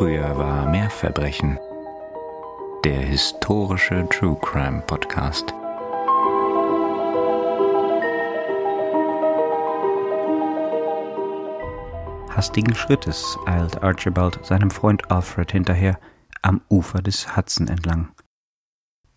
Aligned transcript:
Früher 0.00 0.34
war 0.38 0.66
mehr 0.66 0.88
Verbrechen. 0.88 1.58
Der 2.84 3.00
historische 3.02 4.08
True 4.08 4.38
Crime 4.40 4.80
Podcast. 4.86 5.52
Hastigen 12.34 12.74
Schrittes 12.74 13.36
eilt 13.44 13.82
Archibald 13.82 14.42
seinem 14.42 14.70
Freund 14.70 15.10
Alfred 15.10 15.52
hinterher 15.52 16.00
am 16.40 16.62
Ufer 16.70 17.02
des 17.02 17.36
Hudson 17.36 17.68
entlang. 17.68 18.08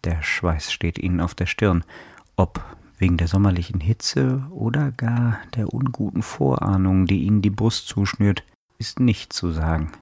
Der 0.03 0.21
Schweiß 0.21 0.69
steht 0.69 0.99
ihnen 0.99 1.21
auf 1.21 1.33
der 1.33 1.45
Stirn, 1.45 1.85
ob 2.35 2.59
wegen 2.97 3.15
der 3.15 3.29
sommerlichen 3.29 3.79
Hitze 3.79 4.45
oder 4.49 4.91
gar 4.91 5.39
der 5.55 5.73
unguten 5.73 6.23
Vorahnung, 6.23 7.05
die 7.05 7.23
ihnen 7.23 7.41
die 7.41 7.51
Brust 7.51 7.87
zuschnürt, 7.87 8.43
ist 8.79 8.99
nicht 8.99 9.31
zu 9.31 9.51
sagen. 9.51 9.93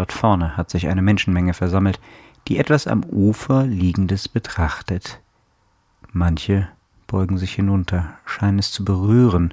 Dort 0.00 0.12
vorne 0.14 0.56
hat 0.56 0.70
sich 0.70 0.88
eine 0.88 1.02
Menschenmenge 1.02 1.52
versammelt, 1.52 2.00
die 2.48 2.56
etwas 2.56 2.86
am 2.86 3.04
Ufer 3.04 3.66
Liegendes 3.66 4.28
betrachtet. 4.28 5.20
Manche 6.10 6.70
beugen 7.06 7.36
sich 7.36 7.52
hinunter, 7.52 8.16
scheinen 8.24 8.60
es 8.60 8.72
zu 8.72 8.82
berühren 8.82 9.52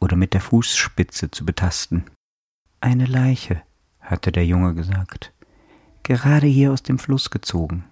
oder 0.00 0.16
mit 0.16 0.34
der 0.34 0.40
Fußspitze 0.40 1.30
zu 1.30 1.46
betasten. 1.46 2.06
Eine 2.80 3.04
Leiche, 3.04 3.62
hatte 4.00 4.32
der 4.32 4.44
Junge 4.44 4.74
gesagt, 4.74 5.32
gerade 6.02 6.48
hier 6.48 6.72
aus 6.72 6.82
dem 6.82 6.98
Fluss 6.98 7.30
gezogen. 7.30 7.84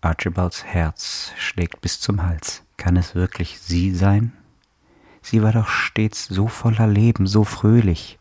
Archibalds 0.00 0.64
Herz 0.64 1.32
schlägt 1.36 1.82
bis 1.82 2.00
zum 2.00 2.22
Hals. 2.22 2.64
Kann 2.78 2.96
es 2.96 3.14
wirklich 3.14 3.60
sie 3.60 3.94
sein? 3.94 4.32
Sie 5.20 5.42
war 5.42 5.52
doch 5.52 5.68
stets 5.68 6.24
so 6.24 6.48
voller 6.48 6.86
Leben, 6.86 7.26
so 7.26 7.44
fröhlich. 7.44 8.18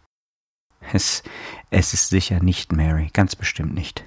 Es, 0.93 1.23
es 1.69 1.93
ist 1.93 2.09
sicher 2.09 2.41
nicht 2.41 2.71
Mary, 2.71 3.09
ganz 3.13 3.35
bestimmt 3.35 3.73
nicht. 3.73 4.05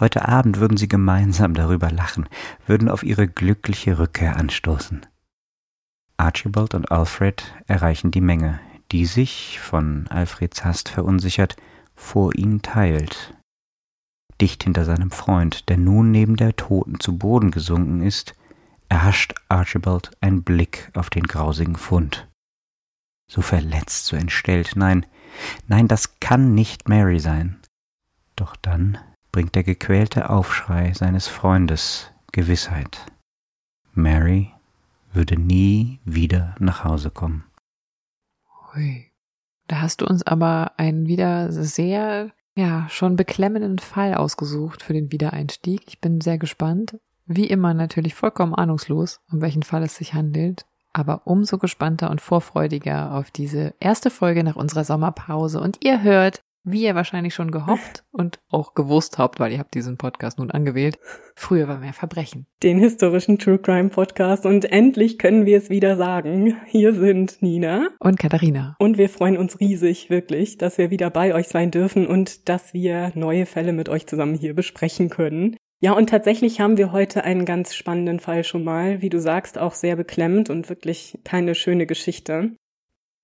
Heute 0.00 0.26
Abend 0.28 0.58
würden 0.58 0.76
sie 0.76 0.88
gemeinsam 0.88 1.54
darüber 1.54 1.90
lachen, 1.90 2.28
würden 2.66 2.88
auf 2.88 3.02
ihre 3.02 3.28
glückliche 3.28 3.98
Rückkehr 3.98 4.36
anstoßen. 4.36 5.06
Archibald 6.16 6.74
und 6.74 6.90
Alfred 6.90 7.54
erreichen 7.66 8.10
die 8.10 8.20
Menge, 8.20 8.60
die 8.92 9.06
sich, 9.06 9.60
von 9.60 10.06
Alfreds 10.08 10.64
Hast 10.64 10.88
verunsichert, 10.88 11.56
vor 11.94 12.34
ihnen 12.34 12.62
teilt. 12.62 13.34
Dicht 14.40 14.64
hinter 14.64 14.84
seinem 14.84 15.10
Freund, 15.10 15.68
der 15.68 15.76
nun 15.76 16.10
neben 16.10 16.36
der 16.36 16.56
Toten 16.56 16.98
zu 16.98 17.18
Boden 17.18 17.50
gesunken 17.50 18.02
ist, 18.02 18.34
erhascht 18.88 19.34
Archibald 19.48 20.10
ein 20.20 20.42
Blick 20.42 20.90
auf 20.94 21.10
den 21.10 21.24
grausigen 21.24 21.76
Fund. 21.76 22.28
So 23.34 23.42
verletzt, 23.42 24.06
so 24.06 24.14
entstellt, 24.14 24.74
nein, 24.76 25.04
nein, 25.66 25.88
das 25.88 26.20
kann 26.20 26.54
nicht 26.54 26.88
Mary 26.88 27.18
sein. 27.18 27.60
Doch 28.36 28.54
dann 28.54 28.96
bringt 29.32 29.56
der 29.56 29.64
gequälte 29.64 30.30
Aufschrei 30.30 30.92
seines 30.92 31.26
Freundes 31.26 32.12
Gewissheit. 32.30 33.04
Mary 33.92 34.52
würde 35.12 35.36
nie 35.36 35.98
wieder 36.04 36.54
nach 36.60 36.84
Hause 36.84 37.10
kommen. 37.10 37.42
Hui. 38.72 39.10
Da 39.66 39.80
hast 39.80 40.02
du 40.02 40.06
uns 40.06 40.22
aber 40.24 40.70
einen 40.76 41.08
wieder 41.08 41.50
sehr, 41.50 42.30
ja, 42.54 42.88
schon 42.88 43.16
beklemmenden 43.16 43.80
Fall 43.80 44.14
ausgesucht 44.14 44.80
für 44.80 44.92
den 44.92 45.10
Wiedereinstieg. 45.10 45.82
Ich 45.88 46.00
bin 46.00 46.20
sehr 46.20 46.38
gespannt. 46.38 47.00
Wie 47.26 47.48
immer 47.48 47.74
natürlich 47.74 48.14
vollkommen 48.14 48.54
ahnungslos, 48.54 49.22
um 49.32 49.40
welchen 49.40 49.64
Fall 49.64 49.82
es 49.82 49.96
sich 49.96 50.14
handelt, 50.14 50.66
aber 50.94 51.26
umso 51.26 51.58
gespannter 51.58 52.10
und 52.10 52.22
vorfreudiger 52.22 53.12
auf 53.12 53.30
diese 53.30 53.74
erste 53.80 54.08
Folge 54.08 54.42
nach 54.42 54.56
unserer 54.56 54.84
Sommerpause. 54.84 55.60
Und 55.60 55.84
ihr 55.84 56.02
hört 56.02 56.42
wie 56.64 56.84
ihr 56.84 56.94
wahrscheinlich 56.94 57.34
schon 57.34 57.50
gehofft 57.50 58.04
und 58.10 58.40
auch 58.50 58.74
gewusst 58.74 59.18
habt, 59.18 59.38
weil 59.38 59.52
ihr 59.52 59.58
habt 59.58 59.74
diesen 59.74 59.98
Podcast 59.98 60.38
nun 60.38 60.50
angewählt, 60.50 60.98
früher 61.36 61.68
war 61.68 61.78
mehr 61.78 61.92
Verbrechen. 61.92 62.46
Den 62.62 62.78
historischen 62.78 63.38
True 63.38 63.58
Crime 63.58 63.90
Podcast 63.90 64.46
und 64.46 64.64
endlich 64.64 65.18
können 65.18 65.46
wir 65.46 65.58
es 65.58 65.70
wieder 65.70 65.96
sagen. 65.96 66.56
Hier 66.66 66.94
sind 66.94 67.42
Nina 67.42 67.90
und 68.00 68.18
Katharina. 68.18 68.76
Und 68.78 68.98
wir 68.98 69.10
freuen 69.10 69.36
uns 69.36 69.60
riesig, 69.60 70.10
wirklich, 70.10 70.56
dass 70.56 70.78
wir 70.78 70.90
wieder 70.90 71.10
bei 71.10 71.34
euch 71.34 71.48
sein 71.48 71.70
dürfen 71.70 72.06
und 72.06 72.48
dass 72.48 72.72
wir 72.72 73.12
neue 73.14 73.46
Fälle 73.46 73.72
mit 73.72 73.88
euch 73.88 74.06
zusammen 74.06 74.34
hier 74.34 74.54
besprechen 74.54 75.10
können. 75.10 75.56
Ja, 75.84 75.92
und 75.92 76.08
tatsächlich 76.08 76.60
haben 76.60 76.78
wir 76.78 76.92
heute 76.92 77.24
einen 77.24 77.44
ganz 77.44 77.74
spannenden 77.74 78.18
Fall 78.18 78.42
schon 78.42 78.64
mal, 78.64 79.02
wie 79.02 79.10
du 79.10 79.20
sagst, 79.20 79.58
auch 79.58 79.74
sehr 79.74 79.96
beklemmend 79.96 80.48
und 80.48 80.68
wirklich 80.68 81.18
keine 81.24 81.54
schöne 81.54 81.86
Geschichte 81.86 82.52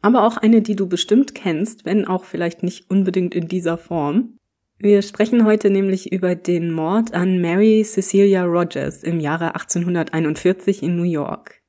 aber 0.02 0.26
auch 0.26 0.36
eine, 0.36 0.62
die 0.62 0.76
du 0.76 0.88
bestimmt 0.88 1.34
kennst, 1.34 1.84
wenn 1.84 2.06
auch 2.06 2.24
vielleicht 2.24 2.62
nicht 2.62 2.90
unbedingt 2.90 3.34
in 3.34 3.48
dieser 3.48 3.78
Form. 3.78 4.36
Wir 4.78 5.02
sprechen 5.02 5.44
heute 5.44 5.68
nämlich 5.68 6.10
über 6.10 6.34
den 6.34 6.72
Mord 6.72 7.12
an 7.12 7.40
Mary 7.40 7.82
Cecilia 7.84 8.44
Rogers 8.44 9.02
im 9.02 9.20
Jahre 9.20 9.54
1841 9.54 10.82
in 10.82 10.96
New 10.96 11.02
York. 11.02 11.60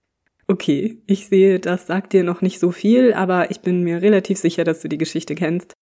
Okay, 0.48 1.02
ich 1.08 1.28
sehe, 1.28 1.60
das 1.60 1.88
sagt 1.88 2.14
dir 2.14 2.24
noch 2.24 2.42
nicht 2.42 2.60
so 2.60 2.72
viel, 2.72 3.14
aber 3.14 3.52
ich 3.52 3.62
bin 3.62 3.84
mir 3.84 4.02
relativ 4.02 4.38
sicher, 4.38 4.64
dass 4.64 4.82
du 4.82 4.88
die 4.88 4.98
Geschichte 4.98 5.36
kennst. 5.36 5.74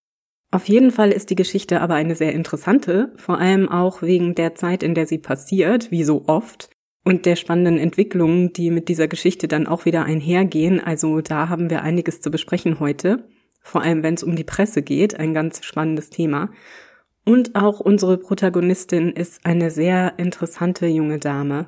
Auf 0.52 0.68
jeden 0.68 0.92
Fall 0.92 1.12
ist 1.12 1.30
die 1.30 1.36
Geschichte 1.36 1.80
aber 1.80 1.94
eine 1.94 2.16
sehr 2.16 2.34
interessante, 2.34 3.14
vor 3.18 3.38
allem 3.38 3.70
auch 3.70 4.02
wegen 4.02 4.34
der 4.34 4.56
Zeit, 4.56 4.82
in 4.82 4.96
der 4.96 5.06
sie 5.06 5.20
passiert, 5.20 5.92
wie 5.92 6.04
so 6.04 6.24
oft, 6.26 6.70
und 7.06 7.26
der 7.26 7.36
spannenden 7.36 7.78
Entwicklungen, 7.78 8.52
die 8.54 8.72
mit 8.72 8.88
dieser 8.90 9.08
Geschichte 9.08 9.48
dann 9.48 9.68
auch 9.68 9.86
wieder 9.86 10.06
einhergehen. 10.06 10.80
Also 10.80 11.22
da 11.22 11.50
haben 11.50 11.70
wir 11.70 11.84
einiges 11.84 12.22
zu 12.22 12.32
besprechen 12.32 12.80
heute, 12.80 13.28
vor 13.62 13.82
allem 13.82 14.04
wenn 14.04 14.16
es 14.16 14.24
um 14.24 14.36
die 14.36 14.44
Presse 14.44 14.82
geht, 14.82 15.20
ein 15.20 15.34
ganz 15.34 15.64
spannendes 15.64 16.10
Thema. 16.10 16.50
Und 17.26 17.56
auch 17.56 17.80
unsere 17.80 18.18
Protagonistin 18.18 19.12
ist 19.12 19.46
eine 19.46 19.70
sehr 19.70 20.14
interessante 20.18 20.88
junge 20.88 21.20
Dame. 21.20 21.68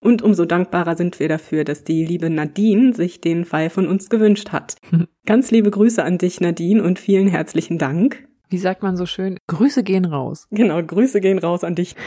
Und 0.00 0.22
umso 0.22 0.46
dankbarer 0.46 0.96
sind 0.96 1.20
wir 1.20 1.28
dafür, 1.28 1.64
dass 1.64 1.84
die 1.84 2.04
liebe 2.04 2.30
Nadine 2.30 2.94
sich 2.94 3.20
den 3.20 3.44
Fall 3.44 3.68
von 3.68 3.86
uns 3.86 4.08
gewünscht 4.08 4.50
hat. 4.50 4.76
Ganz 5.26 5.50
liebe 5.50 5.70
Grüße 5.70 6.02
an 6.02 6.18
dich, 6.18 6.40
Nadine, 6.40 6.82
und 6.82 6.98
vielen 6.98 7.28
herzlichen 7.28 7.78
Dank. 7.78 8.26
Wie 8.48 8.58
sagt 8.58 8.82
man 8.82 8.96
so 8.96 9.06
schön? 9.06 9.38
Grüße 9.46 9.82
gehen 9.82 10.04
raus. 10.04 10.48
Genau, 10.50 10.82
Grüße 10.82 11.20
gehen 11.20 11.38
raus 11.38 11.64
an 11.64 11.74
dich. 11.74 11.94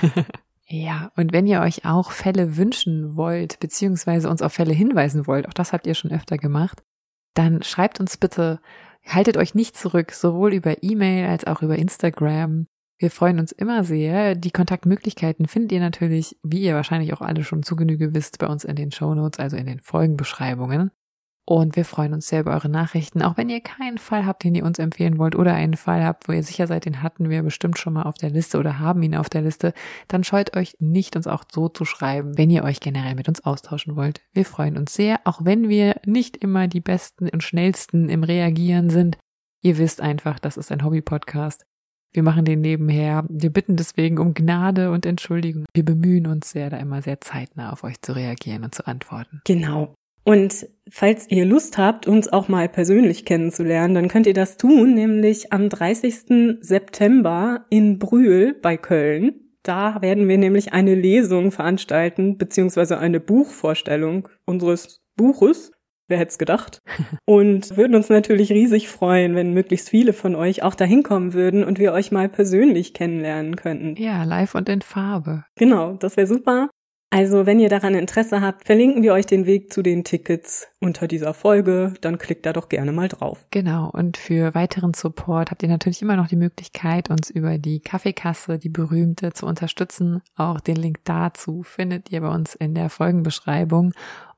Ja, 0.66 1.12
und 1.18 1.34
wenn 1.34 1.46
ihr 1.46 1.60
euch 1.60 1.86
auch 1.86 2.12
Fälle 2.12 2.56
wünschen 2.56 3.16
wollt, 3.18 3.60
beziehungsweise 3.60 4.30
uns 4.30 4.42
auf 4.42 4.54
Fälle 4.54 4.74
hinweisen 4.74 5.28
wollt, 5.28 5.48
auch 5.48 5.54
das 5.54 5.74
habt 5.74 5.86
ihr 5.86 5.94
schon 5.94 6.12
öfter 6.12 6.38
gemacht, 6.38 6.82
dann 7.34 7.62
schreibt 7.64 8.00
uns 8.00 8.18
bitte, 8.18 8.60
haltet 9.06 9.38
euch 9.38 9.56
nicht 9.56 9.76
zurück, 9.76 10.14
sowohl 10.14 10.54
über 10.54 10.82
E-Mail 10.82 11.28
als 11.28 11.46
auch 11.46 11.62
über 11.62 11.76
Instagram. 11.76 12.68
Wir 13.04 13.12
freuen 13.12 13.38
uns 13.38 13.52
immer 13.52 13.84
sehr. 13.84 14.34
Die 14.34 14.52
Kontaktmöglichkeiten 14.52 15.46
findet 15.46 15.74
ihr 15.74 15.82
natürlich, 15.82 16.38
wie 16.42 16.62
ihr 16.62 16.74
wahrscheinlich 16.74 17.12
auch 17.12 17.20
alle 17.20 17.44
schon 17.44 17.62
zu 17.62 17.76
Genüge 17.76 18.14
wisst, 18.14 18.40
bei 18.40 18.48
uns 18.48 18.64
in 18.64 18.78
den 18.78 18.94
Show 18.94 19.14
Notes, 19.14 19.42
also 19.42 19.58
in 19.58 19.66
den 19.66 19.82
Folgenbeschreibungen. 19.82 20.90
Und 21.46 21.76
wir 21.76 21.84
freuen 21.84 22.14
uns 22.14 22.30
sehr 22.30 22.40
über 22.40 22.54
eure 22.54 22.70
Nachrichten. 22.70 23.22
Auch 23.22 23.36
wenn 23.36 23.50
ihr 23.50 23.60
keinen 23.60 23.98
Fall 23.98 24.26
habt, 24.26 24.46
den 24.46 24.56
ihr 24.56 24.64
uns 24.64 24.80
empfehlen 24.80 25.18
wollt 25.18 25.36
oder 25.36 25.54
einen 25.54 25.76
Fall 25.76 26.06
habt, 26.06 26.30
wo 26.30 26.32
ihr 26.32 26.44
sicher 26.44 26.66
seid, 26.66 26.86
den 26.86 27.04
hatten 27.04 27.30
wir 27.30 27.44
bestimmt 27.44 27.78
schon 27.78 27.92
mal 27.92 28.04
auf 28.04 28.16
der 28.16 28.30
Liste 28.30 28.58
oder 28.58 28.80
haben 28.80 29.04
ihn 29.04 29.16
auf 29.18 29.28
der 29.30 29.42
Liste, 29.42 29.74
dann 30.08 30.24
scheut 30.24 30.56
euch 30.56 30.78
nicht, 30.80 31.18
uns 31.18 31.28
auch 31.28 31.44
so 31.52 31.68
zu 31.68 31.84
schreiben, 31.84 32.38
wenn 32.38 32.50
ihr 32.50 32.64
euch 32.64 32.80
generell 32.80 33.16
mit 33.16 33.28
uns 33.28 33.44
austauschen 33.44 33.98
wollt. 33.98 34.22
Wir 34.32 34.46
freuen 34.46 34.78
uns 34.78 34.94
sehr, 34.94 35.20
auch 35.26 35.44
wenn 35.44 35.68
wir 35.68 35.98
nicht 36.06 36.38
immer 36.38 36.70
die 36.70 36.80
besten 36.80 37.28
und 37.28 37.44
schnellsten 37.44 38.08
im 38.08 38.24
Reagieren 38.24 38.90
sind. 38.90 39.18
Ihr 39.62 39.78
wisst 39.78 40.00
einfach, 40.00 40.40
das 40.40 40.56
ist 40.56 40.72
ein 40.72 40.86
Hobby-Podcast. 40.86 41.66
Wir 42.14 42.24
machen 42.24 42.46
den 42.46 42.62
nebenher. 42.62 43.26
Wir 43.28 43.50
bitten 43.50 43.76
deswegen 43.76 44.20
um 44.20 44.34
Gnade 44.34 44.92
und 44.92 45.06
Entschuldigung. 45.06 45.66
Wir 45.74 45.84
bemühen 45.84 46.28
uns 46.28 46.52
sehr, 46.52 46.70
da 46.70 46.78
immer 46.78 47.02
sehr 47.02 47.20
zeitnah 47.20 47.74
auf 47.74 47.84
euch 47.84 48.02
zu 48.02 48.16
reagieren 48.16 48.64
und 48.64 48.76
zu 48.76 48.88
antworten. 48.88 49.42
Genau. 49.46 49.94
Und 50.24 50.68
falls 50.90 51.30
ihr 51.30 51.46
Lust 51.46 51.78
habt, 51.78 52.08
uns 52.08 52.32
auch 52.32 52.48
mal 52.48 52.70
persönlich 52.70 53.26
kennenzulernen, 53.26 53.94
dann 53.94 54.08
könnt 54.08 54.28
ihr 54.28 54.34
das 54.34 54.56
tun, 54.56 54.94
nämlich 54.94 55.52
am 55.52 55.68
30. 55.68 56.60
September 56.62 57.66
in 57.70 58.00
Brühl 58.00 58.54
bei 58.62 58.78
Köln. 58.78 59.44
Da 59.64 60.02
werden 60.02 60.28
wir 60.28 60.38
nämlich 60.38 60.72
eine 60.72 60.96
Lesung 60.96 61.52
veranstalten, 61.52 62.38
beziehungsweise 62.38 63.00
eine 63.00 63.20
Buchvorstellung 63.20 64.30
unseres 64.46 65.02
Buches. 65.16 65.72
Wer 66.08 66.18
hätte 66.18 66.32
es 66.32 66.38
gedacht? 66.38 66.82
Und 67.26 67.76
würden 67.78 67.96
uns 67.96 68.10
natürlich 68.10 68.52
riesig 68.52 68.90
freuen, 68.90 69.36
wenn 69.36 69.54
möglichst 69.54 69.90
viele 69.90 70.14
von 70.14 70.36
euch 70.36 70.64
auch 70.64 70.76
dahin 70.76 71.04
kommen 71.04 71.34
würden 71.34 71.64
und 71.64 71.80
wir 71.80 71.94
euch 71.94 72.12
mal 72.12 72.30
persönlich 72.30 72.94
kennenlernen 72.94 73.56
könnten. 73.56 73.96
Ja, 73.96 74.24
live 74.24 74.56
und 74.56 74.70
in 74.70 74.82
Farbe. 74.82 75.46
Genau, 75.56 75.94
das 75.94 76.18
wäre 76.18 76.28
super. 76.28 76.70
Also, 77.16 77.46
wenn 77.46 77.60
ihr 77.60 77.70
daran 77.70 77.94
Interesse 77.94 78.42
habt, 78.42 78.66
verlinken 78.66 79.04
wir 79.04 79.14
euch 79.14 79.28
den 79.28 79.46
Weg 79.46 79.72
zu 79.72 79.84
den 79.84 80.04
Tickets 80.04 80.68
unter 80.80 81.08
dieser 81.08 81.36
Folge. 81.36 81.94
Dann 82.02 82.18
klickt 82.18 82.44
da 82.44 82.54
doch 82.54 82.70
gerne 82.70 82.92
mal 82.92 83.08
drauf. 83.08 83.46
Genau. 83.52 83.92
Und 83.92 84.18
für 84.18 84.56
weiteren 84.56 84.96
Support 84.96 85.52
habt 85.52 85.62
ihr 85.62 85.70
natürlich 85.70 86.02
immer 86.02 86.16
noch 86.16 86.28
die 86.28 86.36
Möglichkeit, 86.36 87.12
uns 87.12 87.30
über 87.30 87.60
die 87.60 87.82
Kaffeekasse, 87.82 88.58
die 88.58 88.70
berühmte, 88.70 89.32
zu 89.32 89.46
unterstützen. 89.46 90.24
Auch 90.36 90.60
den 90.60 90.76
Link 90.76 91.02
dazu 91.04 91.62
findet 91.62 92.12
ihr 92.12 92.22
bei 92.22 92.30
uns 92.30 92.56
in 92.56 92.74
der 92.74 92.90
Folgenbeschreibung. 92.90 93.94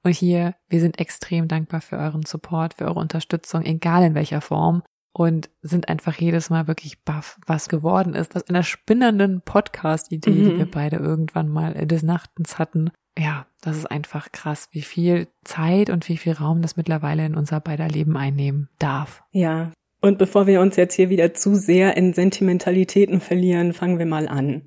Und 0.06 0.12
hier, 0.12 0.54
wir 0.70 0.80
sind 0.82 1.00
extrem 1.00 1.48
dankbar 1.48 1.82
für 1.82 1.98
euren 1.98 2.24
Support, 2.24 2.76
für 2.76 2.86
eure 2.86 3.00
Unterstützung, 3.00 3.64
egal 3.64 4.04
in 4.04 4.14
welcher 4.14 4.40
Form. 4.40 4.84
und 5.18 5.50
sind 5.62 5.88
einfach 5.88 6.16
jedes 6.16 6.50
Mal 6.50 6.68
wirklich 6.68 7.02
baff, 7.04 7.40
was 7.48 7.70
geworden 7.70 8.14
ist 8.14 8.36
aus 8.36 8.50
einer 8.50 8.64
spinnernden 8.64 9.42
Podcast-Idee, 9.42 10.30
mhm. 10.30 10.44
die 10.44 10.58
wir 10.58 10.70
beide 10.70 10.98
irgendwann 10.98 11.48
mal 11.48 11.74
des 11.88 12.04
Nachtens 12.04 12.60
hatten. 12.60 12.92
Ja, 13.18 13.48
das 13.62 13.78
ist 13.78 13.90
einfach 13.90 14.34
krass, 14.34 14.68
wie 14.72 14.82
viel 14.82 15.30
Zeit 15.46 15.90
und 15.90 16.10
wie 16.10 16.18
viel 16.18 16.34
Raum 16.34 16.62
das 16.62 16.76
mittlerweile 16.76 17.26
in 17.26 17.36
unser 17.36 17.62
beider 17.62 17.88
Leben 17.88 18.18
einnehmen 18.18 18.68
darf. 18.78 19.24
Ja, 19.32 19.72
und 20.02 20.18
bevor 20.18 20.46
wir 20.46 20.62
uns 20.62 20.76
jetzt 20.76 20.94
hier 20.94 21.10
wieder 21.10 21.34
zu 21.34 21.56
sehr 21.56 21.98
in 21.98 22.14
Sentimentalitäten 22.14 23.22
verlieren, 23.22 23.74
fangen 23.74 23.98
wir 23.98 24.06
mal 24.06 24.28
an. 24.28 24.64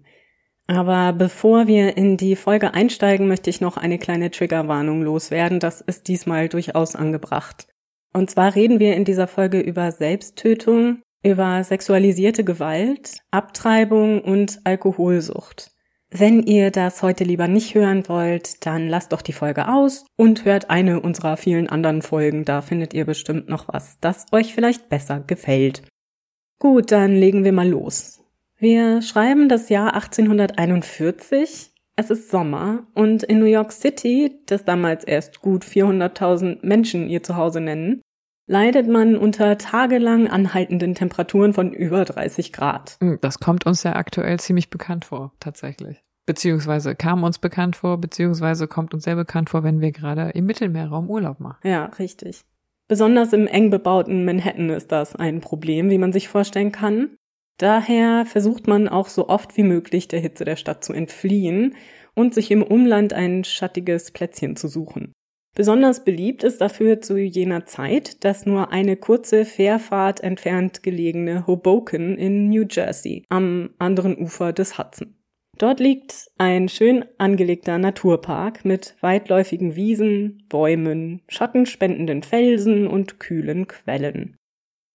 Aber 0.69 1.15
bevor 1.15 1.67
wir 1.67 1.97
in 1.97 2.19
die 2.19 2.37
Folge 2.37 2.75
einsteigen, 2.75 3.27
möchte 3.27 3.49
ich 3.49 3.63
noch 3.63 3.79
eine 3.79 3.99
kleine 3.99 4.31
Triggerwarnung 4.31 5.03
loswerden. 5.03 5.61
Das 5.61 5.81
ist 5.81 6.09
diesmal 6.09 6.51
durchaus 6.51 6.95
angebracht. 6.95 7.67
Und 8.13 8.31
zwar 8.31 8.55
reden 8.55 8.79
wir 8.79 8.95
in 8.95 9.05
dieser 9.05 9.27
Folge 9.27 9.61
über 9.61 9.91
Selbsttötung, 9.93 11.01
über 11.25 11.65
sexualisierte 11.65 12.45
Gewalt, 12.45 13.19
Abtreibung 13.31 14.21
und 14.21 14.61
Alkoholsucht. 14.65 15.71
Wenn 16.11 16.43
ihr 16.43 16.71
das 16.71 17.03
heute 17.03 17.25
lieber 17.25 17.49
nicht 17.49 17.75
hören 17.75 18.07
wollt, 18.09 18.65
dann 18.65 18.89
lasst 18.89 19.13
doch 19.13 19.23
die 19.23 19.33
Folge 19.33 19.69
aus 19.69 20.05
und 20.17 20.45
hört 20.45 20.71
eine 20.71 21.01
unserer 21.01 21.37
vielen 21.37 21.69
anderen 21.69 22.03
Folgen. 22.03 22.45
Da 22.45 22.61
findet 22.61 22.93
ihr 22.93 23.07
bestimmt 23.07 23.49
noch 23.49 23.69
was, 23.69 23.99
das 24.01 24.27
euch 24.33 24.55
vielleicht 24.55 24.89
besser 24.89 25.21
gefällt. 25.21 25.83
Gut, 26.59 26.93
dann 26.93 27.13
legen 27.15 27.45
wir 27.45 27.53
mal 27.53 27.69
los. 27.69 28.18
Wir 28.61 29.03
schreiben 29.03 29.49
das 29.49 29.69
Jahr 29.69 29.95
1841. 29.95 31.71
Es 31.95 32.11
ist 32.11 32.29
Sommer 32.29 32.89
und 32.93 33.23
in 33.23 33.39
New 33.39 33.45
York 33.45 33.71
City, 33.71 34.43
das 34.47 34.65
damals 34.65 35.05
erst 35.05 35.41
gut 35.43 35.65
400.000 35.65 36.59
Menschen 36.67 37.09
ihr 37.09 37.23
Zuhause 37.23 37.61
nennen, 37.61 38.03
leidet 38.49 38.89
man 38.89 39.17
unter 39.17 39.59
tagelang 39.59 40.27
anhaltenden 40.27 40.97
Temperaturen 40.97 41.53
von 41.53 41.73
über 41.73 42.05
30 42.05 42.53
Grad. 42.53 42.97
Hm, 43.01 43.19
das 43.21 43.39
kommt 43.39 43.65
uns 43.65 43.85
ja 43.85 43.95
aktuell 43.95 44.41
ziemlich 44.41 44.71
bekannt 44.71 45.05
vor, 45.05 45.33
tatsächlich. 45.39 46.03
Beziehungsweise 46.27 46.97
kam 46.97 47.23
uns 47.23 47.39
bekannt 47.39 47.77
vor, 47.77 48.01
beziehungsweise 48.01 48.67
kommt 48.67 48.93
uns 48.93 49.05
sehr 49.05 49.17
bekannt 49.17 49.51
vor, 49.51 49.63
wenn 49.63 49.81
wir 49.81 49.93
gerade 49.93 50.31
im 50.31 50.47
Mittelmeerraum 50.47 51.09
Urlaub 51.09 51.39
machen. 51.39 51.61
Ja, 51.63 51.85
richtig. 52.01 52.43
Besonders 52.89 53.33
im 53.33 53.47
eng 53.47 53.71
bebauten 53.71 54.25
Manhattan 54.25 54.71
ist 54.71 54.91
das 54.91 55.15
ein 55.15 55.41
Problem, 55.41 55.91
wie 55.91 55.99
man 55.99 56.13
sich 56.13 56.27
vorstellen 56.27 56.73
kann. 56.73 57.18
Daher 57.59 58.25
versucht 58.25 58.67
man 58.69 58.89
auch 58.89 59.09
so 59.09 59.29
oft 59.29 59.57
wie 59.57 59.65
möglich 59.65 60.09
der 60.09 60.21
Hitze 60.21 60.45
der 60.45 60.57
Stadt 60.57 60.85
zu 60.85 60.93
entfliehen 60.93 61.75
und 62.15 62.33
sich 62.33 62.51
im 62.51 62.63
Umland 62.63 63.13
ein 63.13 63.45
schattiges 63.45 64.13
Plätzchen 64.13 64.57
zu 64.57 64.69
suchen. 64.69 65.13
Besonders 65.57 66.05
beliebt 66.05 66.45
ist 66.45 66.61
dafür 66.61 67.01
zu 67.01 67.17
jener 67.19 67.67
Zeit 67.67 68.25
das 68.25 68.47
nur 68.47 68.71
eine 68.71 68.97
kurze 68.97 69.45
Fährfahrt 69.45 70.21
entfernt 70.21 70.85
gelegene 70.85 71.49
Hoboken 71.49 72.17
in 72.17 72.49
New 72.49 72.65
Jersey 72.71 73.25
am 73.29 73.71
anderen 73.79 74.17
Ufer 74.17 74.53
des 74.53 74.79
Hudson. 74.79 75.17
Dort 75.59 75.81
liegt 75.81 76.31
ein 76.39 76.69
schön 76.69 77.05
angelegter 77.19 77.79
Naturpark 77.79 78.65
mit 78.65 78.95
weitläufigen 79.01 79.75
Wiesen, 79.75 80.45
Bäumen, 80.49 81.23
schattenspendenden 81.29 82.23
Felsen 82.23 82.87
und 82.87 83.19
kühlen 83.19 83.67
Quellen. 83.67 84.38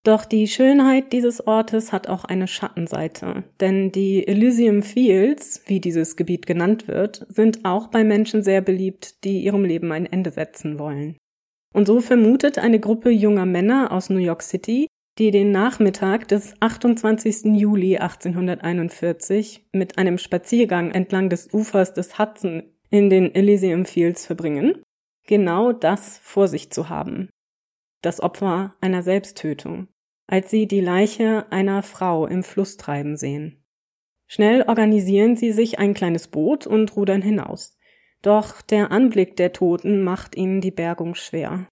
Doch 0.03 0.25
die 0.25 0.47
Schönheit 0.47 1.13
dieses 1.13 1.47
Ortes 1.47 1.93
hat 1.93 2.09
auch 2.09 2.25
eine 2.25 2.49
Schattenseite, 2.49 3.45
denn 3.61 3.93
die 3.93 4.27
Elysium 4.27 4.83
Fields, 4.83 5.63
wie 5.65 5.79
dieses 5.79 6.17
Gebiet 6.17 6.45
genannt 6.45 6.89
wird, 6.89 7.25
sind 7.29 7.63
auch 7.63 7.87
bei 7.87 8.03
Menschen 8.03 8.43
sehr 8.43 8.59
beliebt, 8.59 9.23
die 9.23 9.41
ihrem 9.41 9.63
Leben 9.63 9.93
ein 9.93 10.05
Ende 10.05 10.31
setzen 10.31 10.77
wollen. 10.77 11.15
Und 11.73 11.87
so 11.87 12.01
vermutet 12.01 12.59
eine 12.59 12.81
Gruppe 12.81 13.11
junger 13.11 13.45
Männer 13.45 13.93
aus 13.93 14.09
New 14.09 14.19
York 14.19 14.43
City, 14.43 14.87
die 15.17 15.31
den 15.31 15.51
Nachmittag 15.51 16.27
des 16.27 16.53
28. 16.59 17.55
Juli 17.55 17.97
1841 17.97 19.67
mit 19.71 19.97
einem 19.97 20.17
Spaziergang 20.17 20.91
entlang 20.91 21.29
des 21.29 21.53
Ufers 21.53 21.93
des 21.93 22.19
Hudson 22.19 22.63
in 22.89 23.09
den 23.09 23.33
Elysium 23.33 23.85
Fields 23.85 24.25
verbringen, 24.25 24.81
genau 25.27 25.71
das 25.71 26.17
vor 26.21 26.49
sich 26.49 26.71
zu 26.71 26.89
haben. 26.89 27.29
Das 28.01 28.21
Opfer 28.21 28.75
einer 28.81 29.01
Selbsttötung 29.01 29.87
als 30.27 30.49
sie 30.49 30.67
die 30.67 30.81
Leiche 30.81 31.51
einer 31.51 31.83
Frau 31.83 32.25
im 32.27 32.43
Fluss 32.43 32.77
treiben 32.77 33.17
sehen. 33.17 33.63
Schnell 34.27 34.63
organisieren 34.63 35.35
sie 35.35 35.51
sich 35.51 35.79
ein 35.79 35.93
kleines 35.93 36.27
Boot 36.27 36.65
und 36.65 36.95
rudern 36.95 37.21
hinaus. 37.21 37.77
Doch 38.21 38.61
der 38.61 38.91
Anblick 38.91 39.35
der 39.35 39.53
Toten 39.53 40.01
macht 40.01 40.35
ihnen 40.35 40.61
die 40.61 40.71
Bergung 40.71 41.13
schwer. 41.13 41.67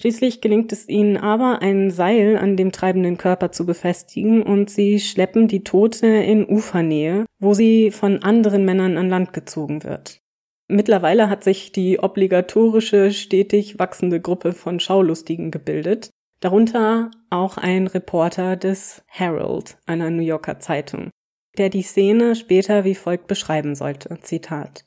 Schließlich 0.00 0.40
gelingt 0.40 0.70
es 0.70 0.88
ihnen 0.88 1.16
aber, 1.16 1.60
ein 1.60 1.90
Seil 1.90 2.38
an 2.38 2.56
dem 2.56 2.70
treibenden 2.70 3.18
Körper 3.18 3.50
zu 3.50 3.66
befestigen 3.66 4.44
und 4.44 4.70
sie 4.70 5.00
schleppen 5.00 5.48
die 5.48 5.64
Tote 5.64 6.06
in 6.06 6.48
Ufernähe, 6.48 7.26
wo 7.40 7.52
sie 7.52 7.90
von 7.90 8.22
anderen 8.22 8.64
Männern 8.64 8.96
an 8.96 9.08
Land 9.08 9.32
gezogen 9.32 9.82
wird. 9.82 10.20
Mittlerweile 10.68 11.28
hat 11.28 11.42
sich 11.42 11.72
die 11.72 11.98
obligatorische, 11.98 13.10
stetig 13.10 13.80
wachsende 13.80 14.20
Gruppe 14.20 14.52
von 14.52 14.78
Schaulustigen 14.78 15.50
gebildet, 15.50 16.10
Darunter 16.40 17.10
auch 17.30 17.56
ein 17.56 17.88
Reporter 17.88 18.56
des 18.56 19.02
Herald, 19.06 19.76
einer 19.86 20.10
New 20.10 20.22
Yorker 20.22 20.60
Zeitung, 20.60 21.10
der 21.56 21.68
die 21.68 21.82
Szene 21.82 22.36
später 22.36 22.84
wie 22.84 22.94
folgt 22.94 23.26
beschreiben 23.26 23.74
sollte. 23.74 24.18
Zitat. 24.22 24.84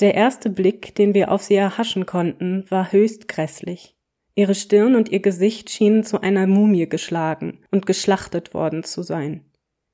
Der 0.00 0.14
erste 0.14 0.50
Blick, 0.50 0.94
den 0.94 1.14
wir 1.14 1.30
auf 1.30 1.42
sie 1.42 1.54
erhaschen 1.54 2.06
konnten, 2.06 2.64
war 2.70 2.92
höchst 2.92 3.28
grässlich. 3.28 3.94
Ihre 4.34 4.54
Stirn 4.54 4.94
und 4.94 5.10
ihr 5.10 5.20
Gesicht 5.20 5.70
schienen 5.70 6.04
zu 6.04 6.20
einer 6.20 6.46
Mumie 6.46 6.86
geschlagen 6.86 7.60
und 7.70 7.86
geschlachtet 7.86 8.52
worden 8.52 8.84
zu 8.84 9.02
sein. 9.02 9.44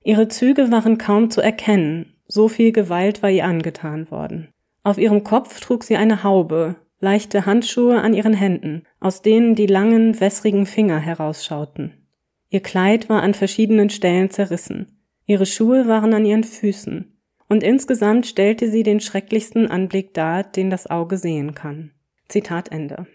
Ihre 0.03 0.27
Züge 0.27 0.73
waren 0.73 0.99
kaum 0.99 1.31
zu 1.31 1.41
erkennen, 1.41 2.17
so 2.27 2.49
viel 2.49 2.73
Gewalt 2.73 3.23
war 3.23 3.31
ihr 3.31 3.45
angetan 3.45 4.11
worden. 4.11 4.49
Auf 4.83 4.99
ihrem 4.99 5.23
Kopf 5.23 5.61
trug 5.61 5.85
sie 5.85 5.97
eine 5.97 6.25
Haube, 6.25 6.75
leichte 7.03 7.47
Handschuhe 7.47 8.01
an 8.01 8.15
ihren 8.15 8.33
Händen, 8.33 8.85
aus 9.01 9.23
denen 9.23 9.57
die 9.57 9.67
langen, 9.67 10.21
wässrigen 10.21 10.67
Finger 10.67 11.01
herausschauten. 11.01 12.07
Ihr 12.49 12.61
Kleid 12.61 13.09
war 13.09 13.23
an 13.23 13.35
verschiedenen 13.35 13.91
Stellen 13.91 14.31
zerrissen, 14.31 14.99
ihre 15.27 15.45
Schuhe 15.45 15.89
waren 15.89 16.15
an 16.15 16.25
ihren 16.25 16.45
Füßen, 16.45 17.13
und 17.49 17.65
insgesamt 17.65 18.27
stellte 18.27 18.71
sie 18.71 18.85
den 18.85 19.01
schrecklichsten 19.01 19.67
Anblick 19.69 20.15
dar, 20.15 20.45
den 20.45 20.71
das 20.71 20.89
Auge 20.89 21.19
sehen 21.19 21.55
kann. 21.55 21.91
Zitat 22.29 22.71
Ende. 22.71 23.07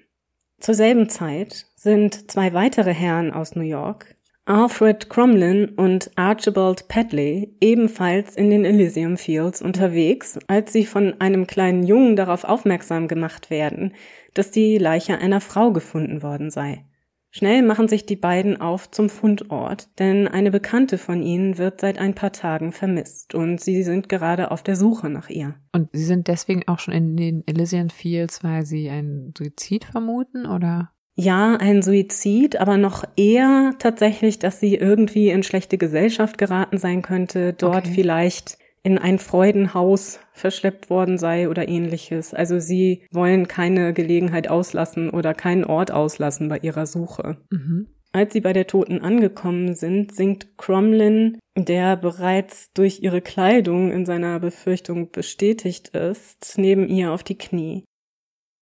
Zur 0.59 0.75
selben 0.75 1.07
Zeit 1.07 1.67
sind 1.75 2.29
zwei 2.29 2.51
weitere 2.53 2.93
Herren 2.93 3.31
aus 3.31 3.55
New 3.55 3.61
York, 3.61 4.16
Alfred 4.47 5.09
Cromlin 5.09 5.73
und 5.75 6.09
Archibald 6.15 6.87
Padley 6.87 7.53
ebenfalls 7.59 8.37
in 8.37 8.49
den 8.49 8.63
Elysium 8.63 9.17
Fields 9.17 9.61
unterwegs, 9.61 10.39
als 10.47 10.71
sie 10.71 10.85
von 10.85 11.19
einem 11.19 11.47
kleinen 11.47 11.83
Jungen 11.83 12.15
darauf 12.15 12.45
aufmerksam 12.45 13.09
gemacht 13.09 13.49
werden, 13.49 13.93
dass 14.35 14.49
die 14.49 14.77
Leiche 14.77 15.17
einer 15.17 15.41
Frau 15.41 15.73
gefunden 15.73 16.23
worden 16.23 16.49
sei. 16.49 16.85
Schnell 17.29 17.61
machen 17.61 17.89
sich 17.89 18.05
die 18.05 18.15
beiden 18.15 18.61
auf 18.61 18.89
zum 18.89 19.09
Fundort, 19.09 19.89
denn 19.99 20.29
eine 20.29 20.49
Bekannte 20.49 20.97
von 20.97 21.21
ihnen 21.21 21.57
wird 21.57 21.81
seit 21.81 21.97
ein 21.97 22.15
paar 22.15 22.31
Tagen 22.31 22.71
vermisst 22.71 23.35
und 23.35 23.59
sie 23.59 23.83
sind 23.83 24.07
gerade 24.07 24.51
auf 24.51 24.63
der 24.63 24.77
Suche 24.77 25.09
nach 25.09 25.27
ihr. 25.27 25.55
Und 25.73 25.89
sie 25.91 26.05
sind 26.05 26.29
deswegen 26.29 26.65
auch 26.69 26.79
schon 26.79 26.93
in 26.93 27.17
den 27.17 27.45
Elysian 27.45 27.89
Fields, 27.89 28.45
weil 28.45 28.65
sie 28.65 28.89
einen 28.89 29.33
Suizid 29.37 29.83
vermuten, 29.83 30.45
oder? 30.45 30.93
Ja, 31.19 31.55
ein 31.55 31.81
Suizid, 31.81 32.61
aber 32.61 32.77
noch 32.77 33.03
eher 33.15 33.73
tatsächlich, 33.79 34.37
dass 34.37 34.59
sie 34.59 34.75
irgendwie 34.75 35.29
in 35.29 35.41
schlechte 35.41 35.79
Gesellschaft 35.79 36.37
geraten 36.37 36.77
sein 36.77 37.01
könnte, 37.01 37.53
dort 37.53 37.87
okay. 37.87 37.91
vielleicht 37.95 38.59
in 38.83 38.99
ein 38.99 39.17
Freudenhaus 39.17 40.19
verschleppt 40.31 40.91
worden 40.91 41.17
sei 41.17 41.49
oder 41.49 41.67
ähnliches. 41.67 42.35
Also 42.35 42.59
sie 42.59 43.01
wollen 43.11 43.47
keine 43.47 43.93
Gelegenheit 43.93 44.47
auslassen 44.47 45.09
oder 45.09 45.33
keinen 45.33 45.65
Ort 45.65 45.91
auslassen 45.91 46.49
bei 46.49 46.59
ihrer 46.59 46.85
Suche. 46.85 47.37
Mhm. 47.49 47.87
Als 48.13 48.33
sie 48.33 48.41
bei 48.41 48.53
der 48.53 48.67
Toten 48.67 49.01
angekommen 49.01 49.73
sind, 49.73 50.13
sinkt 50.13 50.57
Cromlin, 50.57 51.39
der 51.57 51.97
bereits 51.97 52.71
durch 52.73 53.01
ihre 53.01 53.21
Kleidung 53.21 53.91
in 53.91 54.05
seiner 54.05 54.39
Befürchtung 54.39 55.11
bestätigt 55.11 55.89
ist, 55.89 56.53
neben 56.57 56.87
ihr 56.87 57.11
auf 57.11 57.23
die 57.23 57.37
Knie. 57.37 57.83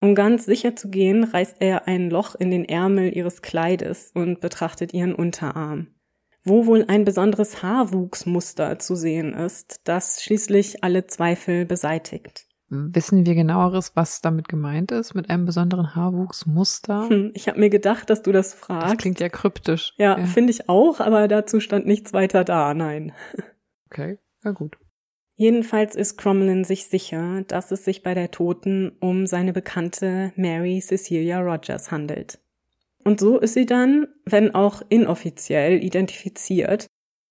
Um 0.06 0.14
ganz 0.14 0.44
sicher 0.44 0.76
zu 0.76 0.88
gehen, 0.88 1.24
reißt 1.24 1.56
er 1.58 1.88
ein 1.88 2.10
Loch 2.10 2.36
in 2.36 2.52
den 2.52 2.64
Ärmel 2.64 3.12
ihres 3.16 3.42
Kleides 3.42 4.12
und 4.14 4.40
betrachtet 4.40 4.94
ihren 4.94 5.16
Unterarm. 5.16 5.88
Wo 6.44 6.66
wohl 6.66 6.84
ein 6.86 7.04
besonderes 7.04 7.60
Haarwuchsmuster 7.60 8.78
zu 8.78 8.94
sehen 8.94 9.34
ist, 9.34 9.80
das 9.82 10.22
schließlich 10.22 10.84
alle 10.84 11.08
Zweifel 11.08 11.66
beseitigt. 11.66 12.46
Wissen 12.68 13.26
wir 13.26 13.34
genaueres, 13.34 13.96
was 13.96 14.20
damit 14.20 14.48
gemeint 14.48 14.92
ist, 14.92 15.14
mit 15.14 15.28
einem 15.28 15.44
besonderen 15.44 15.96
Haarwuchsmuster? 15.96 17.08
Hm, 17.08 17.32
ich 17.34 17.48
habe 17.48 17.58
mir 17.58 17.70
gedacht, 17.70 18.08
dass 18.08 18.22
du 18.22 18.30
das 18.30 18.54
fragst. 18.54 18.92
Das 18.92 18.98
klingt 18.98 19.18
ja 19.18 19.28
kryptisch. 19.28 19.92
Ja, 19.96 20.16
ja. 20.16 20.24
finde 20.24 20.52
ich 20.52 20.68
auch, 20.68 21.00
aber 21.00 21.26
dazu 21.26 21.58
stand 21.58 21.84
nichts 21.84 22.12
weiter 22.12 22.44
da, 22.44 22.74
nein. 22.74 23.10
Okay, 23.90 24.20
na 24.44 24.52
gut. 24.52 24.78
Jedenfalls 25.38 25.94
ist 25.94 26.16
Cromlin 26.16 26.64
sich 26.64 26.86
sicher, 26.86 27.42
dass 27.46 27.70
es 27.70 27.84
sich 27.84 28.02
bei 28.02 28.14
der 28.14 28.30
Toten 28.30 28.92
um 29.00 29.26
seine 29.26 29.52
bekannte 29.52 30.32
Mary 30.34 30.80
Cecilia 30.80 31.40
Rogers 31.40 31.90
handelt. 31.90 32.38
Und 33.04 33.20
so 33.20 33.38
ist 33.38 33.54
sie 33.54 33.66
dann, 33.66 34.08
wenn 34.24 34.54
auch 34.54 34.82
inoffiziell, 34.88 35.84
identifiziert, 35.84 36.86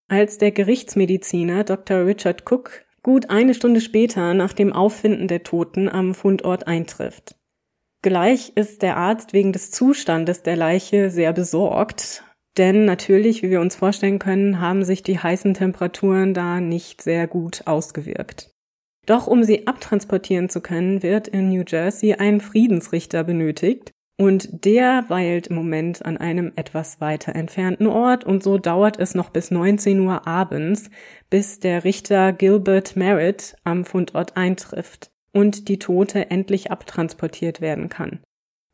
als 0.07 0.38
der 0.38 0.51
Gerichtsmediziner 0.51 1.63
Dr. 1.63 2.05
Richard 2.05 2.50
Cook 2.50 2.85
gut 3.01 3.29
eine 3.29 3.53
Stunde 3.53 3.81
später 3.81 4.33
nach 4.33 4.53
dem 4.53 4.71
Auffinden 4.71 5.27
der 5.27 5.43
Toten 5.43 5.89
am 5.89 6.13
Fundort 6.13 6.67
eintrifft. 6.67 7.35
Gleich 8.03 8.51
ist 8.55 8.83
der 8.83 8.97
Arzt 8.97 9.33
wegen 9.33 9.51
des 9.51 9.71
Zustandes 9.71 10.43
der 10.43 10.55
Leiche 10.55 11.09
sehr 11.09 11.33
besorgt, 11.33 12.24
denn 12.57 12.85
natürlich, 12.85 13.43
wie 13.43 13.50
wir 13.50 13.62
uns 13.62 13.75
vorstellen 13.75 14.19
können, 14.19 14.59
haben 14.59 14.83
sich 14.83 15.03
die 15.03 15.19
heißen 15.19 15.53
Temperaturen 15.53 16.33
da 16.33 16.59
nicht 16.59 17.01
sehr 17.01 17.27
gut 17.27 17.63
ausgewirkt. 17.65 18.51
Doch 19.05 19.27
um 19.27 19.43
sie 19.43 19.67
abtransportieren 19.67 20.50
zu 20.50 20.62
können, 20.62 21.03
wird 21.03 21.27
in 21.27 21.50
New 21.50 21.63
Jersey 21.67 22.13
ein 22.13 22.41
Friedensrichter 22.41 23.24
benötigt, 23.24 23.91
und 24.17 24.63
der 24.65 25.05
weilt 25.09 25.47
im 25.47 25.57
Moment 25.57 26.05
an 26.05 26.17
einem 26.17 26.53
etwas 26.55 27.01
weiter 27.01 27.35
entfernten 27.35 27.88
Ort 27.88 28.24
und 28.24 28.43
so 28.43 28.57
dauert 28.57 28.97
es 28.97 29.13
noch 29.13 29.29
bis 29.29 29.51
19 29.51 30.00
Uhr 30.00 30.25
abends, 30.25 30.89
bis 31.29 31.59
der 31.59 31.83
Richter 31.83 32.31
Gilbert 32.31 32.95
Merritt 32.95 33.57
am 33.65 33.83
Fundort 33.83 34.38
eintrifft 34.38 35.09
und 35.33 35.67
die 35.67 35.79
Tote 35.79 36.31
endlich 36.31 36.71
abtransportiert 36.71 37.59
werden 37.59 37.89
kann. 37.89 38.21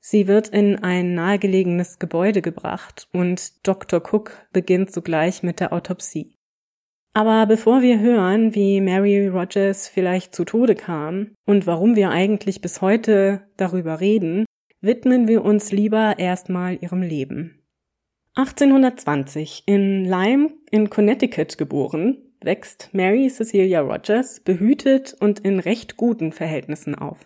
Sie 0.03 0.27
wird 0.27 0.49
in 0.49 0.77
ein 0.77 1.13
nahegelegenes 1.13 1.99
Gebäude 1.99 2.41
gebracht 2.41 3.07
und 3.13 3.65
Dr. 3.67 4.01
Cook 4.01 4.47
beginnt 4.51 4.91
sogleich 4.91 5.43
mit 5.43 5.59
der 5.59 5.71
Autopsie. 5.71 6.35
Aber 7.13 7.45
bevor 7.45 7.83
wir 7.83 7.99
hören, 7.99 8.55
wie 8.55 8.81
Mary 8.81 9.27
Rogers 9.27 9.87
vielleicht 9.87 10.33
zu 10.33 10.43
Tode 10.43 10.75
kam 10.75 11.35
und 11.45 11.67
warum 11.67 11.95
wir 11.95 12.09
eigentlich 12.09 12.61
bis 12.61 12.81
heute 12.81 13.43
darüber 13.57 13.99
reden, 13.99 14.45
widmen 14.79 15.27
wir 15.27 15.45
uns 15.45 15.71
lieber 15.71 16.17
erstmal 16.17 16.79
ihrem 16.81 17.03
Leben. 17.03 17.61
1820 18.35 19.63
in 19.67 20.05
Lyme 20.05 20.49
in 20.71 20.89
Connecticut 20.89 21.59
geboren, 21.59 22.17
wächst 22.41 22.89
Mary 22.93 23.29
Cecilia 23.29 23.81
Rogers 23.81 24.39
behütet 24.39 25.15
und 25.19 25.41
in 25.41 25.59
recht 25.59 25.95
guten 25.95 26.31
Verhältnissen 26.31 26.95
auf. 26.95 27.19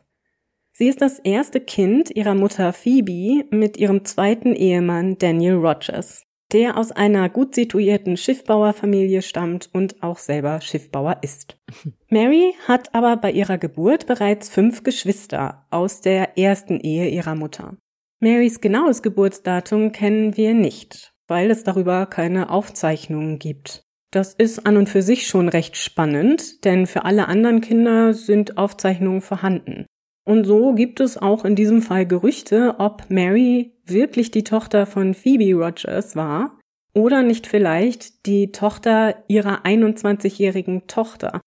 Sie 0.78 0.90
ist 0.90 1.00
das 1.00 1.20
erste 1.20 1.62
Kind 1.62 2.14
ihrer 2.14 2.36
Mutter 2.36 2.74
Phoebe 2.74 3.46
mit 3.50 3.78
ihrem 3.78 4.04
zweiten 4.04 4.54
Ehemann 4.54 5.18
Daniel 5.18 5.54
Rogers, 5.54 6.26
der 6.52 6.78
aus 6.78 6.92
einer 6.92 7.30
gut 7.30 7.56
situierten 7.56 8.18
Schiffbauerfamilie 8.18 9.22
stammt 9.22 9.70
und 9.72 10.04
auch 10.04 10.18
selber 10.18 10.60
Schiffbauer 10.60 11.20
ist. 11.22 11.58
Mary 12.10 12.56
hat 12.68 12.94
aber 12.94 13.16
bei 13.16 13.32
ihrer 13.32 13.58
Geburt 13.58 14.06
bereits 14.06 14.50
fünf 14.50 14.84
Geschwister 14.84 15.66
aus 15.70 16.02
der 16.02 16.38
ersten 16.38 16.82
Ehe 16.82 17.08
ihrer 17.08 17.36
Mutter. 17.36 17.78
Marys 18.20 18.60
genaues 18.60 19.02
Geburtsdatum 19.02 19.94
kennen 19.94 20.36
wir 20.36 20.54
nicht, 20.54 21.14
weil 21.30 21.52
es 21.52 21.64
darüber 21.64 22.06
keine 22.06 22.50
Aufzeichnungen 22.50 23.40
gibt. 23.40 23.86
Das 24.12 24.34
ist 24.34 24.66
an 24.66 24.76
und 24.76 24.90
für 24.90 25.02
sich 25.02 25.26
schon 25.26 25.48
recht 25.48 25.78
spannend, 25.78 26.66
denn 26.66 26.86
für 26.86 27.06
alle 27.06 27.30
anderen 27.30 27.62
Kinder 27.62 28.14
sind 28.14 28.58
Aufzeichnungen 28.58 29.22
vorhanden. 29.22 29.86
Und 30.26 30.46
so 30.46 30.74
gibt 30.74 31.00
es 31.00 31.18
auch 31.18 31.46
in 31.46 31.56
diesem 31.56 31.82
Fall 31.82 32.06
Gerüchte, 32.06 32.76
ob 32.80 33.10
Mary 33.10 33.74
wirklich 33.86 34.32
die 34.32 34.44
Tochter 34.44 34.86
von 34.86 35.14
Phoebe 35.14 35.54
Rogers 35.54 36.16
war 36.16 36.60
oder 36.94 37.22
nicht 37.22 37.46
vielleicht 37.46 38.26
die 38.26 38.52
Tochter 38.52 39.24
ihrer 39.28 39.66
21-jährigen 39.66 40.88
Tochter, 40.88 41.42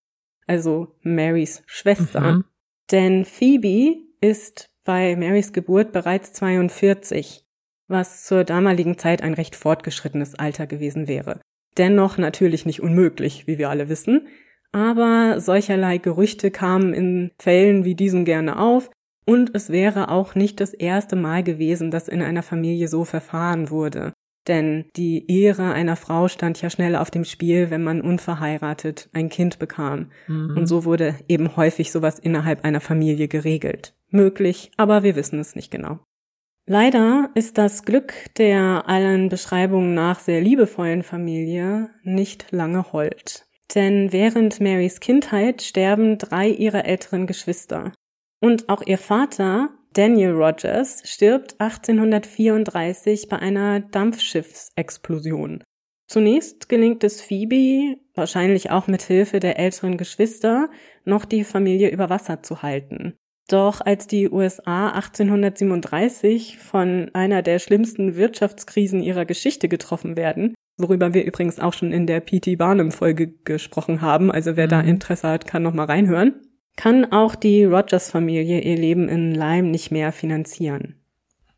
also 0.46 0.94
Marys 1.02 1.62
Schwester. 1.66 2.20
Mhm. 2.20 2.44
Denn 2.92 3.24
Phoebe 3.24 3.96
ist 4.20 4.66
bei 4.84 5.16
Marys 5.16 5.52
Geburt 5.52 5.92
bereits 5.92 6.32
42, 6.34 7.44
was 7.88 8.24
zur 8.24 8.44
damaligen 8.44 8.96
Zeit 8.96 9.22
ein 9.22 9.34
recht 9.34 9.56
fortgeschrittenes 9.56 10.36
Alter 10.36 10.66
gewesen 10.66 11.08
wäre. 11.08 11.40
Dennoch 11.76 12.16
natürlich 12.16 12.64
nicht 12.64 12.80
unmöglich, 12.80 13.46
wie 13.46 13.58
wir 13.58 13.70
alle 13.70 13.88
wissen. 13.88 14.28
Aber 14.72 15.40
solcherlei 15.40 15.98
Gerüchte 15.98 16.50
kamen 16.50 16.92
in 16.92 17.30
Fällen 17.38 17.84
wie 17.84 17.94
diesem 17.94 18.24
gerne 18.24 18.58
auf, 18.58 18.90
und 19.24 19.54
es 19.54 19.68
wäre 19.68 20.08
auch 20.08 20.34
nicht 20.34 20.58
das 20.58 20.72
erste 20.72 21.14
Mal 21.14 21.42
gewesen, 21.42 21.90
dass 21.90 22.08
in 22.08 22.22
einer 22.22 22.42
Familie 22.42 22.88
so 22.88 23.04
verfahren 23.04 23.68
wurde. 23.68 24.14
Denn 24.46 24.86
die 24.96 25.30
Ehre 25.30 25.72
einer 25.74 25.96
Frau 25.96 26.28
stand 26.28 26.62
ja 26.62 26.70
schnell 26.70 26.96
auf 26.96 27.10
dem 27.10 27.24
Spiel, 27.24 27.68
wenn 27.68 27.84
man 27.84 28.00
unverheiratet 28.00 29.10
ein 29.12 29.28
Kind 29.28 29.58
bekam. 29.58 30.10
Mhm. 30.26 30.56
Und 30.56 30.66
so 30.66 30.86
wurde 30.86 31.14
eben 31.28 31.56
häufig 31.56 31.92
sowas 31.92 32.18
innerhalb 32.18 32.64
einer 32.64 32.80
Familie 32.80 33.28
geregelt. 33.28 33.94
Möglich, 34.08 34.70
aber 34.78 35.02
wir 35.02 35.14
wissen 35.14 35.38
es 35.38 35.54
nicht 35.54 35.70
genau. 35.70 35.98
Leider 36.66 37.30
ist 37.34 37.58
das 37.58 37.84
Glück 37.84 38.14
der 38.38 38.88
allen 38.88 39.28
Beschreibungen 39.28 39.94
nach 39.94 40.20
sehr 40.20 40.40
liebevollen 40.40 41.02
Familie 41.02 41.90
nicht 42.02 42.50
lange 42.50 42.92
hold. 42.92 43.47
Denn 43.74 44.12
während 44.12 44.60
Marys 44.60 45.00
Kindheit 45.00 45.62
sterben 45.62 46.18
drei 46.18 46.48
ihrer 46.48 46.86
älteren 46.86 47.26
Geschwister. 47.26 47.92
Und 48.40 48.68
auch 48.68 48.82
ihr 48.86 48.98
Vater, 48.98 49.70
Daniel 49.92 50.32
Rogers, 50.32 51.02
stirbt 51.04 51.60
1834 51.60 53.28
bei 53.28 53.38
einer 53.38 53.80
Dampfschiffsexplosion. 53.80 55.62
Zunächst 56.06 56.68
gelingt 56.70 57.04
es 57.04 57.20
Phoebe, 57.20 57.98
wahrscheinlich 58.14 58.70
auch 58.70 58.86
mit 58.86 59.02
Hilfe 59.02 59.40
der 59.40 59.58
älteren 59.58 59.98
Geschwister, 59.98 60.70
noch 61.04 61.26
die 61.26 61.44
Familie 61.44 61.90
über 61.90 62.08
Wasser 62.08 62.42
zu 62.42 62.62
halten. 62.62 63.14
Doch 63.48 63.80
als 63.80 64.06
die 64.06 64.30
USA 64.30 64.90
1837 64.90 66.58
von 66.58 67.10
einer 67.14 67.42
der 67.42 67.58
schlimmsten 67.58 68.16
Wirtschaftskrisen 68.16 69.02
ihrer 69.02 69.24
Geschichte 69.24 69.68
getroffen 69.68 70.16
werden, 70.16 70.54
worüber 70.78 71.12
wir 71.12 71.24
übrigens 71.24 71.60
auch 71.60 71.74
schon 71.74 71.92
in 71.92 72.06
der 72.06 72.20
P.T. 72.20 72.56
Barnum 72.56 72.92
Folge 72.92 73.28
gesprochen 73.44 74.00
haben, 74.00 74.30
also 74.30 74.56
wer 74.56 74.66
mhm. 74.66 74.70
da 74.70 74.80
Interesse 74.80 75.28
hat, 75.28 75.46
kann 75.46 75.62
noch 75.62 75.74
mal 75.74 75.84
reinhören, 75.84 76.34
kann 76.76 77.12
auch 77.12 77.34
die 77.34 77.64
Rogers 77.64 78.10
Familie 78.10 78.60
ihr 78.60 78.76
Leben 78.76 79.08
in 79.08 79.34
Lyme 79.34 79.68
nicht 79.68 79.90
mehr 79.90 80.12
finanzieren. 80.12 80.94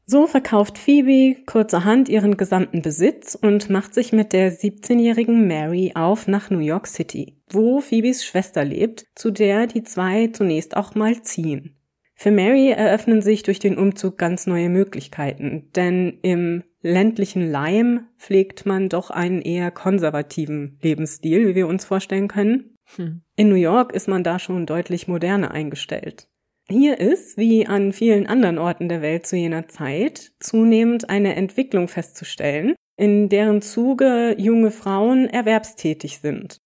So 0.06 0.26
verkauft 0.26 0.76
Phoebe 0.76 1.40
kurzerhand 1.46 2.08
ihren 2.08 2.36
gesamten 2.36 2.82
Besitz 2.82 3.36
und 3.40 3.70
macht 3.70 3.94
sich 3.94 4.12
mit 4.12 4.32
der 4.32 4.52
17-jährigen 4.52 5.46
Mary 5.46 5.92
auf 5.94 6.26
nach 6.26 6.50
New 6.50 6.58
York 6.58 6.88
City, 6.88 7.36
wo 7.48 7.80
Phoebes 7.80 8.24
Schwester 8.24 8.64
lebt, 8.64 9.06
zu 9.14 9.30
der 9.30 9.68
die 9.68 9.84
zwei 9.84 10.26
zunächst 10.32 10.76
auch 10.76 10.96
mal 10.96 11.22
ziehen. 11.22 11.76
Für 12.16 12.32
Mary 12.32 12.70
eröffnen 12.70 13.22
sich 13.22 13.44
durch 13.44 13.60
den 13.60 13.78
Umzug 13.78 14.18
ganz 14.18 14.48
neue 14.48 14.68
Möglichkeiten, 14.68 15.70
denn 15.76 16.18
im 16.22 16.64
ländlichen 16.82 17.50
Lyme 17.50 18.06
pflegt 18.18 18.66
man 18.66 18.88
doch 18.88 19.10
einen 19.10 19.42
eher 19.42 19.70
konservativen 19.70 20.78
Lebensstil, 20.82 21.48
wie 21.48 21.54
wir 21.54 21.68
uns 21.68 21.84
vorstellen 21.84 22.28
können. 22.28 22.74
Hm. 22.96 23.22
In 23.36 23.48
New 23.48 23.54
York 23.54 23.92
ist 23.92 24.08
man 24.08 24.24
da 24.24 24.38
schon 24.38 24.66
deutlich 24.66 25.08
moderner 25.08 25.50
eingestellt. 25.50 26.28
Hier 26.68 27.00
ist, 27.00 27.36
wie 27.36 27.66
an 27.66 27.92
vielen 27.92 28.26
anderen 28.26 28.58
Orten 28.58 28.88
der 28.88 29.02
Welt 29.02 29.26
zu 29.26 29.36
jener 29.36 29.66
Zeit, 29.66 30.32
zunehmend 30.38 31.10
eine 31.10 31.34
Entwicklung 31.34 31.88
festzustellen, 31.88 32.74
in 32.96 33.28
deren 33.28 33.60
Zuge 33.60 34.36
junge 34.38 34.70
Frauen 34.70 35.26
erwerbstätig 35.26 36.18
sind. 36.18 36.58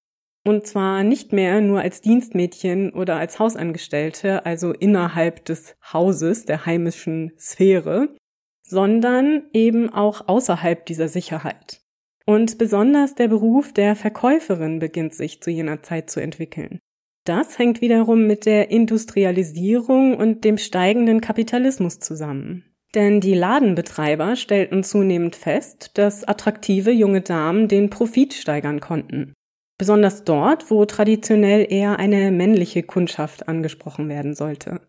Und 0.46 0.66
zwar 0.66 1.04
nicht 1.04 1.32
mehr 1.32 1.62
nur 1.62 1.80
als 1.80 2.02
Dienstmädchen 2.02 2.92
oder 2.92 3.16
als 3.16 3.38
Hausangestellte, 3.38 4.44
also 4.44 4.72
innerhalb 4.72 5.46
des 5.46 5.74
Hauses, 5.90 6.44
der 6.44 6.66
heimischen 6.66 7.32
Sphäre, 7.38 8.14
sondern 8.66 9.44
eben 9.52 9.90
auch 9.90 10.28
außerhalb 10.28 10.84
dieser 10.86 11.08
Sicherheit. 11.08 11.82
Und 12.26 12.56
besonders 12.58 13.14
der 13.14 13.28
Beruf 13.28 13.72
der 13.72 13.96
Verkäuferin 13.96 14.78
beginnt 14.78 15.14
sich 15.14 15.42
zu 15.42 15.50
jener 15.50 15.82
Zeit 15.82 16.10
zu 16.10 16.20
entwickeln. 16.20 16.80
Das 17.24 17.58
hängt 17.58 17.80
wiederum 17.80 18.26
mit 18.26 18.46
der 18.46 18.70
Industrialisierung 18.70 20.16
und 20.16 20.44
dem 20.44 20.58
steigenden 20.58 21.20
Kapitalismus 21.20 21.98
zusammen. 21.98 22.64
Denn 22.94 23.20
die 23.20 23.34
Ladenbetreiber 23.34 24.36
stellten 24.36 24.84
zunehmend 24.84 25.34
fest, 25.34 25.92
dass 25.94 26.24
attraktive 26.24 26.90
junge 26.90 27.22
Damen 27.22 27.66
den 27.66 27.90
Profit 27.90 28.34
steigern 28.34 28.80
konnten. 28.80 29.32
Besonders 29.78 30.24
dort, 30.24 30.70
wo 30.70 30.84
traditionell 30.84 31.66
eher 31.68 31.98
eine 31.98 32.30
männliche 32.30 32.84
Kundschaft 32.84 33.48
angesprochen 33.48 34.08
werden 34.08 34.34
sollte. 34.34 34.80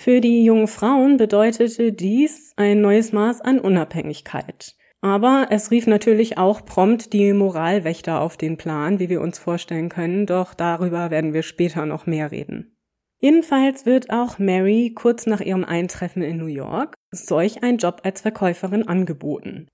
Für 0.00 0.20
die 0.20 0.44
jungen 0.44 0.68
Frauen 0.68 1.16
bedeutete 1.16 1.92
dies 1.92 2.52
ein 2.56 2.80
neues 2.80 3.12
Maß 3.12 3.40
an 3.40 3.58
Unabhängigkeit. 3.58 4.76
Aber 5.00 5.48
es 5.50 5.70
rief 5.70 5.86
natürlich 5.86 6.38
auch 6.38 6.64
prompt 6.64 7.12
die 7.12 7.32
Moralwächter 7.32 8.20
auf 8.20 8.36
den 8.36 8.56
Plan, 8.56 8.98
wie 9.00 9.08
wir 9.08 9.20
uns 9.20 9.38
vorstellen 9.38 9.88
können, 9.88 10.26
doch 10.26 10.54
darüber 10.54 11.10
werden 11.10 11.34
wir 11.34 11.42
später 11.42 11.86
noch 11.86 12.06
mehr 12.06 12.30
reden. 12.30 12.76
Jedenfalls 13.20 13.86
wird 13.86 14.10
auch 14.10 14.38
Mary 14.38 14.92
kurz 14.94 15.26
nach 15.26 15.40
ihrem 15.40 15.64
Eintreffen 15.64 16.22
in 16.22 16.36
New 16.36 16.46
York 16.46 16.94
solch 17.10 17.62
ein 17.64 17.78
Job 17.78 18.00
als 18.04 18.20
Verkäuferin 18.20 18.86
angeboten 18.86 19.68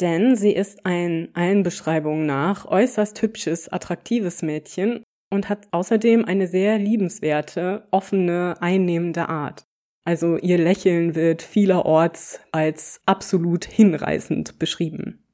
denn 0.00 0.36
sie 0.36 0.52
ist 0.52 0.86
ein 0.86 1.28
allen 1.34 1.62
Beschreibungen 1.62 2.26
nach 2.26 2.64
äußerst 2.66 3.20
hübsches, 3.20 3.68
attraktives 3.68 4.42
Mädchen 4.42 5.02
und 5.30 5.48
hat 5.48 5.68
außerdem 5.70 6.24
eine 6.24 6.46
sehr 6.46 6.78
liebenswerte, 6.78 7.86
offene, 7.90 8.56
einnehmende 8.60 9.28
Art. 9.28 9.64
Also 10.04 10.36
ihr 10.36 10.58
Lächeln 10.58 11.14
wird 11.14 11.42
vielerorts 11.42 12.40
als 12.52 13.00
absolut 13.06 13.64
hinreißend 13.64 14.58
beschrieben. 14.58 15.24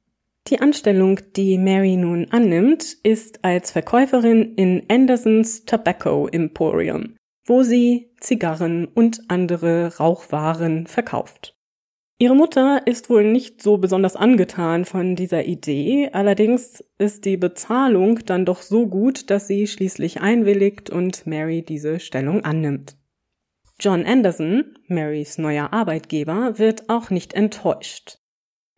Die 0.49 0.61
Anstellung, 0.61 1.19
die 1.35 1.59
Mary 1.59 1.97
nun 1.97 2.29
annimmt, 2.31 2.97
ist 3.03 3.45
als 3.45 3.73
Verkäuferin 3.73 4.55
in 4.55 4.85
Andersons 4.89 5.65
Tobacco 5.65 6.29
Emporium, 6.29 7.17
wo 7.45 7.63
sie 7.63 8.13
Zigarren 8.21 8.87
und 8.87 9.23
andere 9.29 9.97
Rauchwaren 9.97 10.87
verkauft. 10.87 11.56
Ihre 12.19 12.35
Mutter 12.35 12.87
ist 12.87 13.11
wohl 13.11 13.31
nicht 13.31 13.61
so 13.61 13.77
besonders 13.77 14.17
angetan 14.17 14.87
von 14.87 15.17
dieser 15.17 15.45
Idee, 15.45 16.09
allerdings 16.13 16.83
ist 16.97 17.27
die 17.27 17.37
Bezahlung 17.37 18.21
dann 18.25 18.47
doch 18.47 18.63
so 18.63 18.87
gut, 18.87 19.29
dass 19.29 19.49
sie 19.49 19.67
schließlich 19.67 20.23
einwilligt 20.23 20.89
und 20.89 21.27
Mary 21.27 21.61
diese 21.61 22.01
Stellung 22.01 22.43
annimmt. 22.43 22.97
John 23.79 24.07
Anderson, 24.07 24.65
Marys 24.89 25.37
neuer 25.37 25.75
Arbeitgeber, 25.75 26.59
wird 26.59 26.89
auch 26.89 27.11
nicht 27.11 27.35
enttäuscht. 27.35 28.19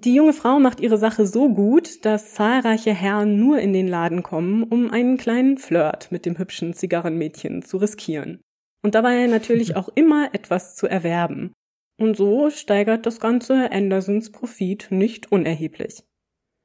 Die 0.04 0.14
junge 0.14 0.32
Frau 0.32 0.58
macht 0.58 0.80
ihre 0.80 0.98
Sache 0.98 1.24
so 1.24 1.48
gut, 1.48 2.04
dass 2.04 2.34
zahlreiche 2.34 2.92
Herren 2.92 3.38
nur 3.38 3.60
in 3.60 3.72
den 3.72 3.86
Laden 3.86 4.24
kommen, 4.24 4.64
um 4.64 4.90
einen 4.90 5.16
kleinen 5.16 5.58
Flirt 5.58 6.10
mit 6.10 6.26
dem 6.26 6.38
hübschen 6.38 6.74
Zigarrenmädchen 6.74 7.62
zu 7.62 7.76
riskieren. 7.76 8.40
Und 8.82 8.96
dabei 8.96 9.28
natürlich 9.28 9.76
auch 9.76 9.88
immer 9.94 10.34
etwas 10.34 10.74
zu 10.74 10.88
erwerben. 10.88 11.52
Und 11.98 12.16
so 12.16 12.50
steigert 12.50 13.06
das 13.06 13.20
Ganze 13.20 13.70
Andersons 13.72 14.30
Profit 14.30 14.88
nicht 14.90 15.32
unerheblich. 15.32 16.04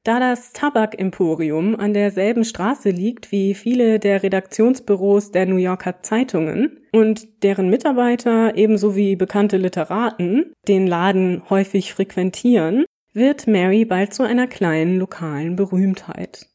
Da 0.03 0.19
das 0.19 0.51
Tabakemporium 0.51 1.79
an 1.79 1.93
derselben 1.93 2.43
Straße 2.43 2.89
liegt 2.89 3.31
wie 3.31 3.53
viele 3.53 3.99
der 3.99 4.21
Redaktionsbüros 4.21 5.31
der 5.31 5.45
New 5.45 5.55
Yorker 5.55 6.01
Zeitungen 6.03 6.81
und 6.91 7.41
deren 7.43 7.69
Mitarbeiter 7.69 8.55
ebenso 8.55 8.97
wie 8.97 9.15
bekannte 9.15 9.55
Literaten 9.55 10.51
den 10.67 10.87
Laden 10.87 11.49
häufig 11.49 11.93
frequentieren, 11.93 12.85
wird 13.13 13.47
Mary 13.47 13.85
bald 13.85 14.13
zu 14.13 14.23
einer 14.23 14.47
kleinen 14.47 14.97
lokalen 14.97 15.55
Berühmtheit. 15.55 16.47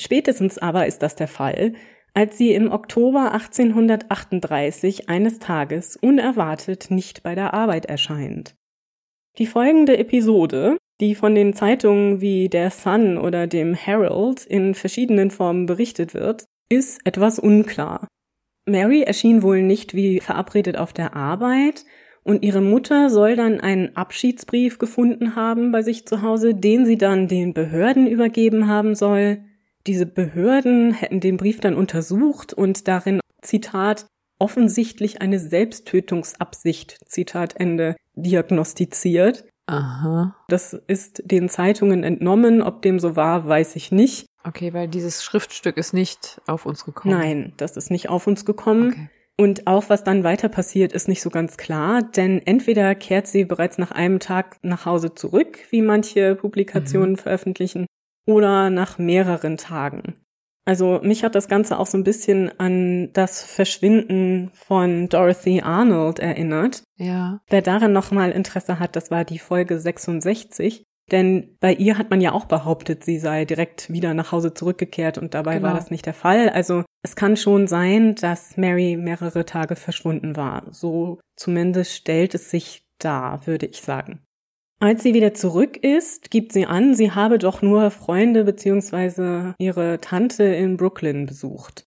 Spätestens 0.00 0.58
aber 0.58 0.86
ist 0.86 1.02
das 1.02 1.14
der 1.14 1.28
Fall, 1.28 1.74
als 2.16 2.38
sie 2.38 2.54
im 2.54 2.72
Oktober 2.72 3.32
1838 3.32 5.10
eines 5.10 5.38
Tages 5.38 5.98
unerwartet 5.98 6.90
nicht 6.90 7.22
bei 7.22 7.34
der 7.34 7.52
Arbeit 7.52 7.84
erscheint. 7.84 8.54
Die 9.36 9.44
folgende 9.46 9.98
Episode, 9.98 10.78
die 10.98 11.14
von 11.14 11.34
den 11.34 11.52
Zeitungen 11.52 12.22
wie 12.22 12.48
der 12.48 12.70
Sun 12.70 13.18
oder 13.18 13.46
dem 13.46 13.74
Herald 13.74 14.46
in 14.46 14.74
verschiedenen 14.74 15.30
Formen 15.30 15.66
berichtet 15.66 16.14
wird, 16.14 16.46
ist 16.70 17.00
etwas 17.04 17.38
unklar. 17.38 18.08
Mary 18.64 19.02
erschien 19.02 19.42
wohl 19.42 19.60
nicht 19.60 19.92
wie 19.92 20.20
verabredet 20.20 20.78
auf 20.78 20.94
der 20.94 21.14
Arbeit, 21.14 21.84
und 22.24 22.42
ihre 22.42 22.62
Mutter 22.62 23.10
soll 23.10 23.36
dann 23.36 23.60
einen 23.60 23.94
Abschiedsbrief 23.94 24.78
gefunden 24.78 25.36
haben 25.36 25.70
bei 25.70 25.82
sich 25.82 26.06
zu 26.06 26.22
Hause, 26.22 26.54
den 26.54 26.86
sie 26.86 26.96
dann 26.96 27.28
den 27.28 27.52
Behörden 27.52 28.06
übergeben 28.06 28.68
haben 28.68 28.94
soll. 28.94 29.44
Diese 29.86 30.06
Behörden 30.06 30.92
hätten 30.92 31.20
den 31.20 31.36
Brief 31.36 31.60
dann 31.60 31.74
untersucht 31.74 32.52
und 32.52 32.88
darin, 32.88 33.20
Zitat, 33.40 34.06
offensichtlich 34.38 35.22
eine 35.22 35.38
Selbsttötungsabsicht, 35.38 36.98
Zitat 37.06 37.56
Ende, 37.56 37.96
diagnostiziert. 38.14 39.44
Aha. 39.66 40.36
Das 40.48 40.72
ist 40.72 41.22
den 41.24 41.48
Zeitungen 41.48 42.04
entnommen. 42.04 42.62
Ob 42.62 42.82
dem 42.82 42.98
so 42.98 43.16
war, 43.16 43.48
weiß 43.48 43.76
ich 43.76 43.92
nicht. 43.92 44.26
Okay, 44.44 44.72
weil 44.72 44.88
dieses 44.88 45.24
Schriftstück 45.24 45.76
ist 45.76 45.92
nicht 45.92 46.40
auf 46.46 46.66
uns 46.66 46.84
gekommen. 46.84 47.18
Nein, 47.18 47.52
das 47.56 47.76
ist 47.76 47.90
nicht 47.90 48.08
auf 48.08 48.26
uns 48.26 48.44
gekommen. 48.44 48.92
Okay. 48.92 49.08
Und 49.38 49.66
auch 49.66 49.90
was 49.90 50.02
dann 50.02 50.24
weiter 50.24 50.48
passiert, 50.48 50.92
ist 50.92 51.08
nicht 51.08 51.20
so 51.20 51.28
ganz 51.28 51.58
klar, 51.58 52.02
denn 52.02 52.40
entweder 52.46 52.94
kehrt 52.94 53.26
sie 53.26 53.44
bereits 53.44 53.76
nach 53.76 53.90
einem 53.90 54.18
Tag 54.18 54.56
nach 54.62 54.86
Hause 54.86 55.14
zurück, 55.14 55.58
wie 55.70 55.82
manche 55.82 56.36
Publikationen 56.36 57.12
mhm. 57.12 57.16
veröffentlichen, 57.18 57.86
oder 58.26 58.70
nach 58.70 58.98
mehreren 58.98 59.56
Tagen. 59.56 60.14
Also 60.66 60.98
mich 61.02 61.22
hat 61.22 61.36
das 61.36 61.48
Ganze 61.48 61.78
auch 61.78 61.86
so 61.86 61.96
ein 61.96 62.04
bisschen 62.04 62.50
an 62.58 63.12
das 63.12 63.44
Verschwinden 63.44 64.50
von 64.52 65.08
Dorothy 65.08 65.62
Arnold 65.62 66.18
erinnert. 66.18 66.82
Ja. 66.96 67.40
Wer 67.48 67.62
daran 67.62 67.92
nochmal 67.92 68.32
Interesse 68.32 68.80
hat, 68.80 68.96
das 68.96 69.12
war 69.12 69.24
die 69.24 69.38
Folge 69.38 69.78
66. 69.78 70.82
Denn 71.12 71.56
bei 71.60 71.72
ihr 71.72 71.98
hat 71.98 72.10
man 72.10 72.20
ja 72.20 72.32
auch 72.32 72.46
behauptet, 72.46 73.04
sie 73.04 73.18
sei 73.18 73.44
direkt 73.44 73.92
wieder 73.92 74.12
nach 74.12 74.32
Hause 74.32 74.54
zurückgekehrt 74.54 75.18
und 75.18 75.34
dabei 75.34 75.54
genau. 75.54 75.68
war 75.68 75.74
das 75.74 75.92
nicht 75.92 76.04
der 76.04 76.14
Fall. 76.14 76.48
Also 76.48 76.84
es 77.04 77.14
kann 77.14 77.36
schon 77.36 77.68
sein, 77.68 78.16
dass 78.16 78.56
Mary 78.56 78.96
mehrere 78.96 79.44
Tage 79.44 79.76
verschwunden 79.76 80.34
war. 80.34 80.64
So 80.72 81.20
zumindest 81.36 81.92
stellt 81.92 82.34
es 82.34 82.50
sich 82.50 82.82
dar, 82.98 83.46
würde 83.46 83.66
ich 83.66 83.82
sagen. 83.82 84.25
Als 84.78 85.02
sie 85.02 85.14
wieder 85.14 85.32
zurück 85.32 85.78
ist, 85.78 86.30
gibt 86.30 86.52
sie 86.52 86.66
an, 86.66 86.94
sie 86.94 87.12
habe 87.12 87.38
doch 87.38 87.62
nur 87.62 87.90
Freunde 87.90 88.44
bzw. 88.44 89.54
ihre 89.58 90.00
Tante 90.00 90.44
in 90.44 90.76
Brooklyn 90.76 91.24
besucht. 91.24 91.86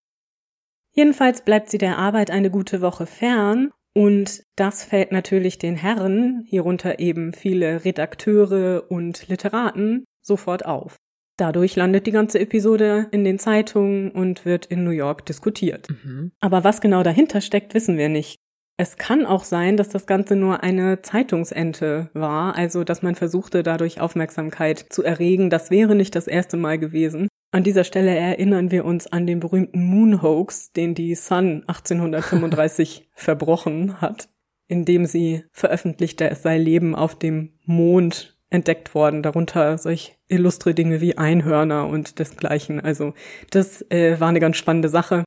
Jedenfalls 0.91 1.45
bleibt 1.45 1.69
sie 1.69 1.78
der 1.78 1.97
Arbeit 1.99 2.32
eine 2.32 2.49
gute 2.49 2.82
Woche 2.82 3.06
fern 3.06 3.71
und 3.93 4.43
das 4.56 4.84
fällt 4.84 5.12
natürlich 5.12 5.60
den 5.60 5.75
Herren, 5.75 6.43
hierunter 6.47 6.99
eben 6.99 7.32
viele 7.34 7.86
Redakteure 7.86 8.89
und 8.89 9.28
Literaten, 9.28 10.06
sofort 10.21 10.65
auf. 10.65 10.97
Dadurch 11.38 11.75
landet 11.75 12.06
die 12.06 12.12
ganze 12.12 12.39
Episode 12.39 13.08
in 13.12 13.23
den 13.23 13.39
Zeitungen 13.39 14.12
und 14.12 14.45
wird 14.45 14.65
in 14.65 14.84
New 14.84 14.91
York 14.91 15.25
diskutiert. 15.25 15.88
Mhm. 16.04 16.32
Aber 16.41 16.63
was 16.63 16.82
genau 16.82 17.02
dahinter 17.02 17.39
steckt, 17.39 17.73
wissen 17.73 17.97
wir 17.97 18.10
nicht. 18.10 18.39
Es 18.81 18.95
kann 18.95 19.25
auch 19.25 19.43
sein, 19.43 19.75
dass 19.75 19.89
das 19.89 20.07
Ganze 20.07 20.37
nur 20.37 20.63
eine 20.63 21.01
Zeitungsente 21.01 22.09
war, 22.13 22.55
also 22.55 22.85
dass 22.85 23.01
man 23.01 23.13
versuchte, 23.13 23.61
dadurch 23.61 23.99
Aufmerksamkeit 23.99 24.85
zu 24.89 25.03
erregen. 25.03 25.49
Das 25.49 25.69
wäre 25.69 25.95
nicht 25.95 26.15
das 26.15 26.27
erste 26.27 26.55
Mal 26.55 26.79
gewesen. 26.79 27.27
An 27.51 27.65
dieser 27.65 27.83
Stelle 27.83 28.15
erinnern 28.15 28.71
wir 28.71 28.85
uns 28.85 29.05
an 29.05 29.27
den 29.27 29.41
berühmten 29.41 29.83
Moon 29.83 30.21
Hoax, 30.21 30.71
den 30.71 30.95
die 30.95 31.13
Sun 31.15 31.63
1835 31.67 33.09
verbrochen 33.15 33.99
hat, 33.99 34.29
indem 34.69 35.05
sie 35.05 35.43
veröffentlichte, 35.51 36.29
es 36.29 36.41
sei 36.41 36.57
Leben 36.57 36.95
auf 36.95 37.19
dem 37.19 37.59
Mond 37.65 38.37
entdeckt 38.49 38.95
worden, 38.95 39.23
darunter 39.23 39.77
solch 39.77 40.15
illustre 40.29 40.73
Dinge 40.73 41.01
wie 41.01 41.17
Einhörner 41.17 41.85
und 41.85 42.17
desgleichen. 42.17 42.79
Also 42.79 43.13
das 43.51 43.81
äh, 43.91 44.21
war 44.21 44.29
eine 44.29 44.39
ganz 44.39 44.55
spannende 44.55 44.87
Sache. 44.87 45.25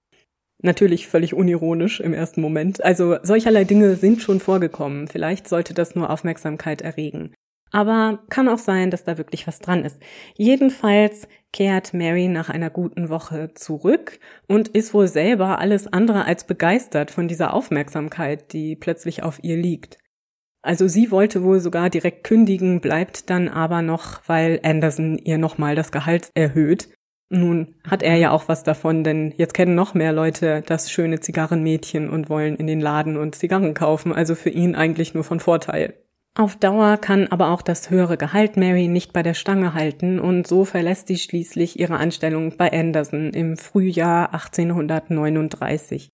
Natürlich 0.62 1.08
völlig 1.08 1.34
unironisch 1.34 2.00
im 2.00 2.14
ersten 2.14 2.40
Moment. 2.40 2.82
Also 2.84 3.16
solcherlei 3.22 3.64
Dinge 3.64 3.96
sind 3.96 4.22
schon 4.22 4.38
vorgekommen. 4.38 5.08
Vielleicht 5.08 5.48
sollte 5.48 5.74
das 5.74 5.96
nur 5.96 6.08
Aufmerksamkeit 6.08 6.82
erregen. 6.82 7.34
Aber 7.72 8.20
kann 8.28 8.48
auch 8.48 8.58
sein, 8.58 8.90
dass 8.90 9.02
da 9.02 9.18
wirklich 9.18 9.46
was 9.46 9.58
dran 9.58 9.84
ist. 9.84 9.98
Jedenfalls 10.36 11.26
kehrt 11.52 11.94
Mary 11.94 12.28
nach 12.28 12.48
einer 12.48 12.70
guten 12.70 13.08
Woche 13.08 13.54
zurück 13.54 14.20
und 14.46 14.68
ist 14.68 14.94
wohl 14.94 15.08
selber 15.08 15.58
alles 15.58 15.92
andere 15.92 16.26
als 16.26 16.46
begeistert 16.46 17.10
von 17.10 17.28
dieser 17.28 17.54
Aufmerksamkeit, 17.54 18.52
die 18.52 18.76
plötzlich 18.76 19.22
auf 19.22 19.42
ihr 19.42 19.56
liegt. 19.56 19.98
Also 20.62 20.86
sie 20.86 21.10
wollte 21.10 21.42
wohl 21.42 21.58
sogar 21.58 21.90
direkt 21.90 22.24
kündigen, 22.24 22.80
bleibt 22.80 23.30
dann 23.30 23.48
aber 23.48 23.82
noch, 23.82 24.20
weil 24.28 24.60
Anderson 24.62 25.18
ihr 25.18 25.38
nochmal 25.38 25.74
das 25.74 25.90
Gehalt 25.90 26.30
erhöht 26.34 26.88
nun 27.32 27.74
hat 27.88 28.02
er 28.02 28.16
ja 28.16 28.30
auch 28.30 28.48
was 28.48 28.62
davon, 28.62 29.04
denn 29.04 29.32
jetzt 29.36 29.54
kennen 29.54 29.74
noch 29.74 29.94
mehr 29.94 30.12
Leute 30.12 30.62
das 30.66 30.90
schöne 30.90 31.20
Zigarrenmädchen 31.20 32.08
und 32.10 32.28
wollen 32.28 32.56
in 32.56 32.66
den 32.66 32.80
Laden 32.80 33.16
und 33.16 33.34
Zigarren 33.34 33.74
kaufen, 33.74 34.12
also 34.12 34.34
für 34.34 34.50
ihn 34.50 34.74
eigentlich 34.74 35.14
nur 35.14 35.24
von 35.24 35.40
Vorteil. 35.40 35.94
Auf 36.34 36.56
Dauer 36.56 36.96
kann 36.96 37.28
aber 37.28 37.50
auch 37.50 37.60
das 37.60 37.90
höhere 37.90 38.16
Gehalt 38.16 38.56
Mary 38.56 38.88
nicht 38.88 39.12
bei 39.12 39.22
der 39.22 39.34
Stange 39.34 39.74
halten 39.74 40.18
und 40.18 40.46
so 40.46 40.64
verlässt 40.64 41.08
sie 41.08 41.18
schließlich 41.18 41.78
ihre 41.78 41.96
Anstellung 41.96 42.56
bei 42.56 42.72
Anderson 42.72 43.30
im 43.34 43.58
Frühjahr 43.58 44.32
1839. 44.32 46.08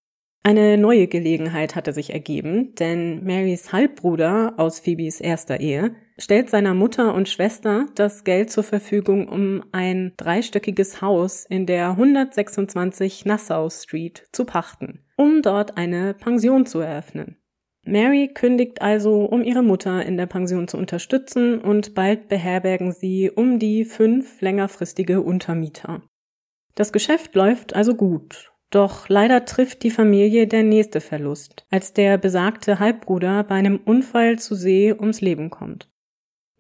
Eine 0.45 0.79
neue 0.79 1.09
Gelegenheit 1.09 1.75
hatte 1.75 1.93
sich 1.93 2.13
ergeben, 2.13 2.75
denn 2.77 3.25
Marys 3.25 3.73
Halbbruder 3.73 4.55
aus 4.57 4.81
Phoebes 4.81 5.21
erster 5.21 5.61
Ehe 5.61 5.95
stellt 6.17 6.49
seiner 6.49 6.75
Mutter 6.75 7.15
und 7.15 7.29
Schwester 7.29 7.87
das 7.97 8.25
Geld 8.25 8.51
zur 8.51 8.65
Verfügung, 8.65 9.29
um 9.29 9.63
ein 9.73 10.15
dreistöckiges 10.17 11.03
Haus 11.03 11.45
in 11.45 11.67
der 11.67 11.91
126 11.91 13.25
Nassau 13.27 13.69
Street 13.69 14.27
zu 14.33 14.45
pachten, 14.45 15.05
um 15.17 15.43
dort 15.43 15.77
eine 15.77 16.15
Pension 16.15 16.67
zu 16.67 16.81
eröffnen. 16.81 17.37
Mary 17.85 18.31
kündigt 18.33 18.83
also, 18.83 19.25
um 19.25 19.43
ihre 19.43 19.63
Mutter 19.63 20.05
in 20.05 20.17
der 20.17 20.27
Pension 20.27 20.69
zu 20.69 20.77
unterstützen 20.77 21.61
und 21.61 21.95
bald 21.95 22.29
beherbergen 22.29 22.93
sie 22.93 23.31
um 23.31 23.59
die 23.59 23.85
fünf 23.85 24.41
längerfristige 24.41 25.21
Untermieter. 25.21 26.03
Das 26.75 26.93
Geschäft 26.93 27.35
läuft 27.35 27.75
also 27.75 27.95
gut 27.95 28.53
doch 28.71 29.09
leider 29.09 29.45
trifft 29.45 29.83
die 29.83 29.91
Familie 29.91 30.47
der 30.47 30.63
nächste 30.63 31.01
Verlust, 31.01 31.67
als 31.71 31.93
der 31.93 32.19
besagte 32.19 32.79
Halbbruder 32.79 33.45
bei 33.45 33.55
einem 33.55 33.81
Unfall 33.85 34.39
zu 34.39 34.55
See 34.55 34.93
ums 34.93 35.21
Leben 35.21 35.51
kommt. 35.51 35.89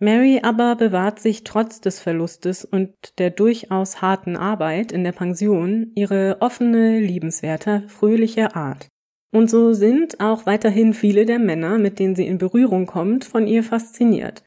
Mary 0.00 0.40
aber 0.42 0.76
bewahrt 0.76 1.18
sich 1.18 1.42
trotz 1.42 1.80
des 1.80 2.00
Verlustes 2.00 2.64
und 2.64 2.94
der 3.18 3.30
durchaus 3.30 4.00
harten 4.00 4.36
Arbeit 4.36 4.92
in 4.92 5.02
der 5.02 5.12
Pension 5.12 5.90
ihre 5.96 6.36
offene, 6.40 7.00
liebenswerte, 7.00 7.82
fröhliche 7.88 8.54
Art. 8.54 8.88
Und 9.32 9.50
so 9.50 9.72
sind 9.72 10.20
auch 10.20 10.46
weiterhin 10.46 10.94
viele 10.94 11.26
der 11.26 11.38
Männer, 11.38 11.78
mit 11.78 11.98
denen 11.98 12.14
sie 12.14 12.26
in 12.26 12.38
Berührung 12.38 12.86
kommt, 12.86 13.24
von 13.24 13.46
ihr 13.46 13.62
fasziniert. 13.62 14.44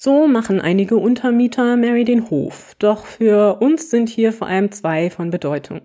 So 0.00 0.26
machen 0.26 0.60
einige 0.60 0.96
Untermieter 0.96 1.76
Mary 1.76 2.04
den 2.04 2.30
Hof, 2.30 2.74
doch 2.78 3.04
für 3.04 3.60
uns 3.60 3.90
sind 3.90 4.08
hier 4.08 4.32
vor 4.32 4.48
allem 4.48 4.72
zwei 4.72 5.10
von 5.10 5.30
Bedeutung. 5.30 5.82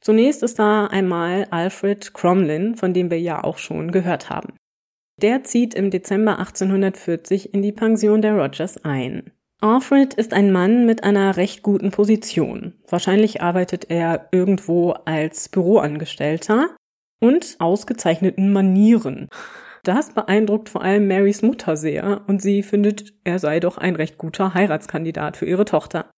Zunächst 0.00 0.42
ist 0.42 0.58
da 0.58 0.86
einmal 0.86 1.46
Alfred 1.50 2.14
Cromlin, 2.14 2.76
von 2.76 2.94
dem 2.94 3.10
wir 3.10 3.20
ja 3.20 3.42
auch 3.42 3.58
schon 3.58 3.90
gehört 3.90 4.30
haben. 4.30 4.54
Der 5.20 5.42
zieht 5.42 5.74
im 5.74 5.90
Dezember 5.90 6.38
1840 6.38 7.52
in 7.52 7.62
die 7.62 7.72
Pension 7.72 8.22
der 8.22 8.34
Rogers 8.34 8.84
ein. 8.84 9.32
Alfred 9.60 10.14
ist 10.14 10.32
ein 10.32 10.52
Mann 10.52 10.86
mit 10.86 11.02
einer 11.02 11.36
recht 11.36 11.64
guten 11.64 11.90
Position. 11.90 12.74
Wahrscheinlich 12.88 13.42
arbeitet 13.42 13.90
er 13.90 14.28
irgendwo 14.30 14.92
als 15.04 15.48
Büroangestellter 15.48 16.76
und 17.20 17.56
ausgezeichneten 17.58 18.52
Manieren. 18.52 19.28
Das 19.82 20.10
beeindruckt 20.10 20.68
vor 20.68 20.82
allem 20.82 21.08
Marys 21.08 21.42
Mutter 21.42 21.76
sehr 21.76 22.22
und 22.28 22.40
sie 22.40 22.62
findet, 22.62 23.14
er 23.24 23.40
sei 23.40 23.58
doch 23.58 23.78
ein 23.78 23.96
recht 23.96 24.18
guter 24.18 24.54
Heiratskandidat 24.54 25.36
für 25.36 25.46
ihre 25.46 25.64
Tochter. 25.64 26.08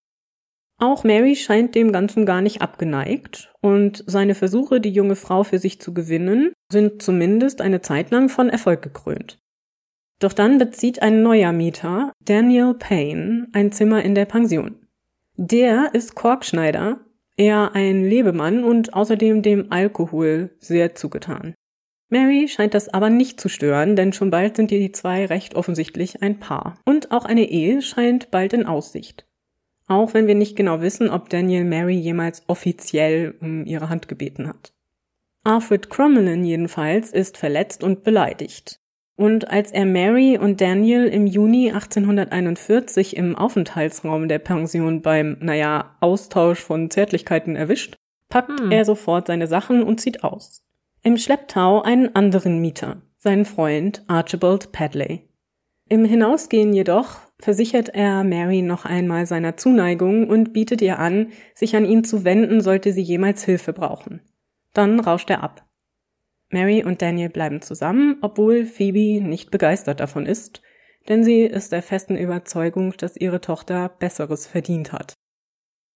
Auch 0.81 1.05
Mary 1.05 1.37
scheint 1.37 1.75
dem 1.75 1.93
Ganzen 1.93 2.25
gar 2.25 2.41
nicht 2.41 2.63
abgeneigt 2.63 3.53
und 3.61 4.03
seine 4.07 4.35
Versuche, 4.35 4.81
die 4.81 4.91
junge 4.91 5.15
Frau 5.15 5.45
für 5.45 5.59
sich 5.59 5.79
zu 5.79 5.93
gewinnen, 5.93 6.55
sind 6.73 7.03
zumindest 7.03 7.61
eine 7.61 7.83
Zeit 7.83 8.11
lang 8.11 8.31
von 8.31 8.49
Erfolg 8.49 8.81
gekrönt. 8.81 9.39
Doch 10.21 10.33
dann 10.33 10.57
bezieht 10.57 11.03
ein 11.03 11.23
neuer 11.23 11.53
Mieter, 11.53 12.13
Daniel 12.25 12.75
Payne, 12.75 13.49
ein 13.53 13.73
Zimmer 13.73 14.03
in 14.03 14.15
der 14.15 14.25
Pension. 14.25 14.77
Der 15.37 15.91
ist 15.93 16.15
Korkschneider, 16.15 17.01
eher 17.37 17.75
ein 17.75 18.03
Lebemann 18.03 18.65
und 18.65 18.95
außerdem 18.95 19.43
dem 19.43 19.71
Alkohol 19.71 20.51
sehr 20.59 20.95
zugetan. 20.95 21.55
Mary 22.09 22.49
scheint 22.49 22.73
das 22.73 22.89
aber 22.89 23.11
nicht 23.11 23.39
zu 23.39 23.51
stören, 23.51 23.97
denn 23.97 24.15
schon 24.15 24.31
bald 24.31 24.57
sind 24.57 24.71
die 24.71 24.93
zwei 24.93 25.27
recht 25.27 25.55
offensichtlich 25.55 26.23
ein 26.23 26.39
Paar. 26.39 26.79
Und 26.85 27.13
auch 27.13 27.25
eine 27.25 27.49
Ehe 27.49 27.83
scheint 27.83 28.31
bald 28.31 28.53
in 28.55 28.67
Aussicht. 28.67 29.27
Auch 29.91 30.15
wenn 30.15 30.29
wir 30.29 30.37
nicht 30.37 30.55
genau 30.55 30.83
wissen, 30.83 31.11
ob 31.11 31.31
Daniel 31.31 31.65
Mary 31.65 31.97
jemals 31.97 32.45
offiziell 32.47 33.35
um 33.41 33.67
ihre 33.67 33.89
Hand 33.89 34.07
gebeten 34.07 34.47
hat. 34.47 34.73
Alfred 35.43 35.91
Crommelin 35.91 36.45
jedenfalls 36.45 37.11
ist 37.11 37.37
verletzt 37.37 37.83
und 37.83 38.05
beleidigt. 38.05 38.79
Und 39.17 39.51
als 39.51 39.73
er 39.73 39.87
Mary 39.87 40.39
und 40.39 40.61
Daniel 40.61 41.09
im 41.09 41.27
Juni 41.27 41.73
1841 41.73 43.17
im 43.17 43.35
Aufenthaltsraum 43.35 44.29
der 44.29 44.39
Pension 44.39 45.03
beim, 45.03 45.39
naja, 45.41 45.97
Austausch 45.99 46.61
von 46.61 46.89
Zärtlichkeiten 46.89 47.57
erwischt, 47.57 47.97
packt 48.29 48.61
hm. 48.61 48.71
er 48.71 48.85
sofort 48.85 49.27
seine 49.27 49.49
Sachen 49.49 49.83
und 49.83 50.01
zieht 50.01 50.23
aus. 50.23 50.63
Im 51.03 51.17
Schlepptau 51.17 51.83
einen 51.83 52.15
anderen 52.15 52.61
Mieter, 52.61 53.03
seinen 53.19 53.45
Freund 53.45 54.05
Archibald 54.07 54.71
Padley. 54.71 55.29
Im 55.89 56.05
Hinausgehen 56.05 56.73
jedoch 56.73 57.23
versichert 57.41 57.91
er 57.91 58.25
Mary 58.25 58.63
noch 58.63 58.85
einmal 58.85 59.27
seiner 59.27 59.57
Zuneigung 59.57 60.29
und 60.29 60.53
bietet 60.53 60.83
ihr 60.83 60.99
an, 60.99 61.29
sich 61.55 61.77
an 61.77 61.85
ihn 61.85 62.05
zu 62.05 62.25
wenden, 62.25 62.61
sollte 62.61 62.93
sie 62.93 63.03
jemals 63.03 63.45
Hilfe 63.45 63.73
brauchen. 63.73 64.21
Dann 64.73 65.01
rauscht 65.01 65.31
er 65.31 65.43
ab. 65.43 65.67
Mary 66.51 66.85
und 66.85 67.01
Daniel 67.01 67.29
bleiben 67.29 67.63
zusammen, 67.63 68.19
obwohl 68.23 68.67
Phoebe 68.67 69.25
nicht 69.25 69.51
begeistert 69.51 70.01
davon 70.01 70.27
ist, 70.27 70.63
denn 71.09 71.25
sie 71.25 71.43
ist 71.43 71.73
der 71.73 71.83
festen 71.83 72.17
Überzeugung, 72.17 72.93
dass 72.99 73.17
ihre 73.17 73.41
Tochter 73.41 73.89
Besseres 73.89 74.47
verdient 74.47 74.93
hat. 74.93 75.15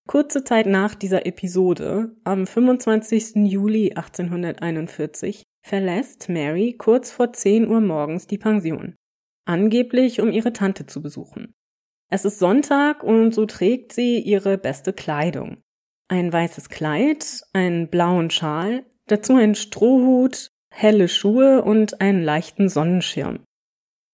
Kurze 0.07 0.45
Zeit 0.45 0.67
nach 0.67 0.95
dieser 0.95 1.27
Episode, 1.27 2.15
am 2.25 2.47
25. 2.47 3.37
Juli 3.51 3.93
1841, 3.95 5.45
verlässt 5.63 6.29
Mary 6.29 6.75
kurz 6.77 7.11
vor 7.11 7.33
10 7.33 7.69
Uhr 7.69 7.81
morgens 7.81 8.27
die 8.27 8.39
Pension. 8.39 8.97
Angeblich, 9.45 10.21
um 10.21 10.31
ihre 10.31 10.53
Tante 10.53 10.87
zu 10.87 11.03
besuchen. 11.03 11.55
Es 12.11 12.25
ist 12.25 12.39
Sonntag 12.39 13.03
und 13.03 13.35
so 13.35 13.47
trägt 13.47 13.93
sie 13.93 14.21
ihre 14.21 14.57
beste 14.59 14.93
Kleidung. 14.93 15.59
Ein 16.09 16.33
weißes 16.33 16.69
Kleid, 16.69 17.43
einen 17.53 17.89
blauen 17.89 18.31
Schal, 18.31 18.85
dazu 19.07 19.35
ein 19.37 19.55
Strohhut, 19.55 20.49
helle 20.71 21.09
Schuhe 21.09 21.63
und 21.63 22.01
einen 22.01 22.23
leichten 22.23 22.69
Sonnenschirm. 22.69 23.41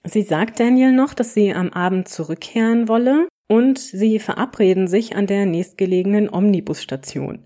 Sie 0.04 0.22
sagt 0.22 0.60
Daniel 0.60 0.92
noch, 0.92 1.14
dass 1.14 1.34
sie 1.34 1.52
am 1.52 1.70
Abend 1.70 2.08
zurückkehren 2.08 2.88
wolle 2.88 3.28
und 3.48 3.78
sie 3.78 4.18
verabreden 4.18 4.88
sich 4.88 5.16
an 5.16 5.26
der 5.26 5.44
nächstgelegenen 5.44 6.32
Omnibusstation. 6.32 7.44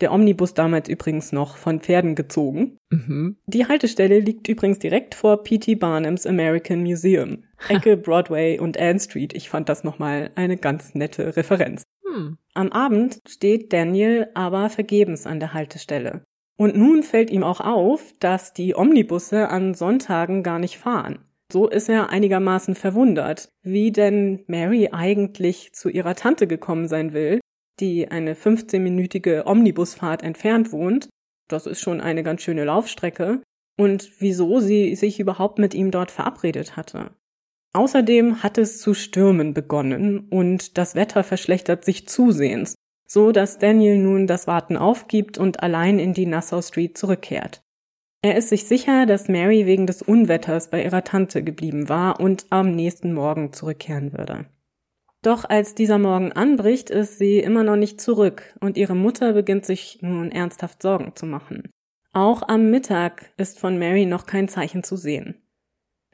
Der 0.00 0.12
Omnibus 0.12 0.52
damals 0.52 0.88
übrigens 0.88 1.32
noch 1.32 1.56
von 1.56 1.80
Pferden 1.80 2.14
gezogen. 2.14 2.76
Mhm. 2.90 3.36
Die 3.46 3.66
Haltestelle 3.66 4.20
liegt 4.20 4.46
übrigens 4.48 4.78
direkt 4.78 5.14
vor 5.14 5.42
P.T. 5.42 5.76
Barnums 5.76 6.26
American 6.26 6.82
Museum. 6.82 7.44
Ecke 7.68 7.96
Broadway 7.96 8.58
und 8.58 8.78
Ann 8.78 9.00
Street. 9.00 9.32
Ich 9.34 9.48
fand 9.48 9.68
das 9.68 9.84
nochmal 9.84 10.30
eine 10.34 10.58
ganz 10.58 10.94
nette 10.94 11.36
Referenz. 11.36 11.84
Hm. 12.04 12.36
Am 12.54 12.72
Abend 12.72 13.20
steht 13.26 13.72
Daniel 13.72 14.28
aber 14.34 14.68
vergebens 14.68 15.26
an 15.26 15.40
der 15.40 15.54
Haltestelle. 15.54 16.24
Und 16.58 16.76
nun 16.76 17.02
fällt 17.02 17.30
ihm 17.30 17.42
auch 17.42 17.60
auf, 17.60 18.12
dass 18.18 18.52
die 18.52 18.74
Omnibusse 18.74 19.48
an 19.48 19.74
Sonntagen 19.74 20.42
gar 20.42 20.58
nicht 20.58 20.78
fahren. 20.78 21.18
So 21.52 21.68
ist 21.68 21.88
er 21.88 22.10
einigermaßen 22.10 22.74
verwundert, 22.74 23.50
wie 23.62 23.92
denn 23.92 24.42
Mary 24.46 24.88
eigentlich 24.90 25.72
zu 25.74 25.88
ihrer 25.88 26.14
Tante 26.14 26.46
gekommen 26.46 26.88
sein 26.88 27.12
will, 27.12 27.40
die 27.80 28.08
eine 28.10 28.34
15-minütige 28.34 29.46
Omnibusfahrt 29.46 30.22
entfernt 30.22 30.72
wohnt. 30.72 31.08
Das 31.48 31.66
ist 31.66 31.80
schon 31.80 32.00
eine 32.00 32.22
ganz 32.22 32.42
schöne 32.42 32.64
Laufstrecke. 32.64 33.42
Und 33.78 34.10
wieso 34.20 34.60
sie 34.60 34.94
sich 34.94 35.20
überhaupt 35.20 35.58
mit 35.58 35.74
ihm 35.74 35.90
dort 35.90 36.10
verabredet 36.10 36.76
hatte. 36.76 37.10
Außerdem 37.74 38.42
hat 38.42 38.56
es 38.56 38.80
zu 38.80 38.94
stürmen 38.94 39.52
begonnen 39.52 40.20
und 40.30 40.78
das 40.78 40.94
Wetter 40.94 41.22
verschlechtert 41.22 41.84
sich 41.84 42.08
zusehends, 42.08 42.74
so 43.06 43.32
dass 43.32 43.58
Daniel 43.58 43.98
nun 43.98 44.26
das 44.26 44.46
Warten 44.46 44.78
aufgibt 44.78 45.36
und 45.36 45.62
allein 45.62 45.98
in 45.98 46.14
die 46.14 46.24
Nassau 46.24 46.62
Street 46.62 46.96
zurückkehrt. 46.96 47.60
Er 48.22 48.36
ist 48.36 48.48
sich 48.48 48.64
sicher, 48.64 49.04
dass 49.04 49.28
Mary 49.28 49.66
wegen 49.66 49.86
des 49.86 50.00
Unwetters 50.00 50.70
bei 50.70 50.82
ihrer 50.82 51.04
Tante 51.04 51.44
geblieben 51.44 51.90
war 51.90 52.18
und 52.18 52.46
am 52.48 52.74
nächsten 52.74 53.12
Morgen 53.12 53.52
zurückkehren 53.52 54.14
würde. 54.14 54.46
Doch 55.26 55.44
als 55.44 55.74
dieser 55.74 55.98
Morgen 55.98 56.30
anbricht, 56.30 56.88
ist 56.88 57.18
sie 57.18 57.40
immer 57.40 57.64
noch 57.64 57.74
nicht 57.74 58.00
zurück 58.00 58.54
und 58.60 58.76
ihre 58.76 58.94
Mutter 58.94 59.32
beginnt 59.32 59.66
sich 59.66 59.98
nun 60.00 60.30
ernsthaft 60.30 60.80
Sorgen 60.80 61.16
zu 61.16 61.26
machen. 61.26 61.68
Auch 62.12 62.46
am 62.46 62.70
Mittag 62.70 63.32
ist 63.36 63.58
von 63.58 63.76
Mary 63.76 64.06
noch 64.06 64.26
kein 64.26 64.46
Zeichen 64.46 64.84
zu 64.84 64.94
sehen. 64.94 65.34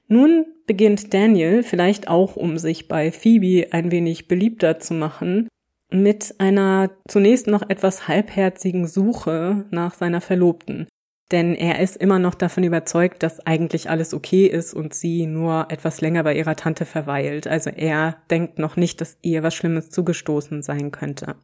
Nun 0.09 0.47
beginnt 0.67 1.13
Daniel, 1.13 1.63
vielleicht 1.63 2.09
auch 2.09 2.37
um 2.37 2.57
sich 2.57 2.89
bei 2.89 3.13
Phoebe 3.13 3.67
ein 3.73 3.91
wenig 3.91 4.29
beliebter 4.29 4.79
zu 4.79 4.95
machen, 4.95 5.47
mit 5.91 6.37
einer 6.39 6.91
zunächst 7.07 7.49
noch 7.49 7.69
etwas 7.69 8.09
halbherzigen 8.09 8.87
Suche 8.87 9.67
nach 9.71 9.93
seiner 9.93 10.23
Verlobten. 10.23 10.87
Denn 11.31 11.55
er 11.55 11.81
ist 11.81 11.97
immer 11.97 12.19
noch 12.19 12.35
davon 12.35 12.65
überzeugt, 12.65 13.23
dass 13.23 13.41
eigentlich 13.47 13.89
alles 13.89 14.13
okay 14.13 14.47
ist 14.47 14.75
und 14.75 14.93
sie 14.93 15.27
nur 15.27 15.67
etwas 15.71 16.01
länger 16.01 16.25
bei 16.25 16.35
ihrer 16.35 16.57
Tante 16.57 16.85
verweilt. 16.85 17.47
Also 17.47 17.71
er 17.71 18.17
denkt 18.31 18.59
noch 18.59 18.77
nicht, 18.77 19.01
dass 19.01 19.17
ihr 19.23 19.43
was 19.43 19.55
Schlimmes 19.55 19.91
zugestoßen 19.91 20.63
sein 20.63 20.91
könnte. 20.91 21.37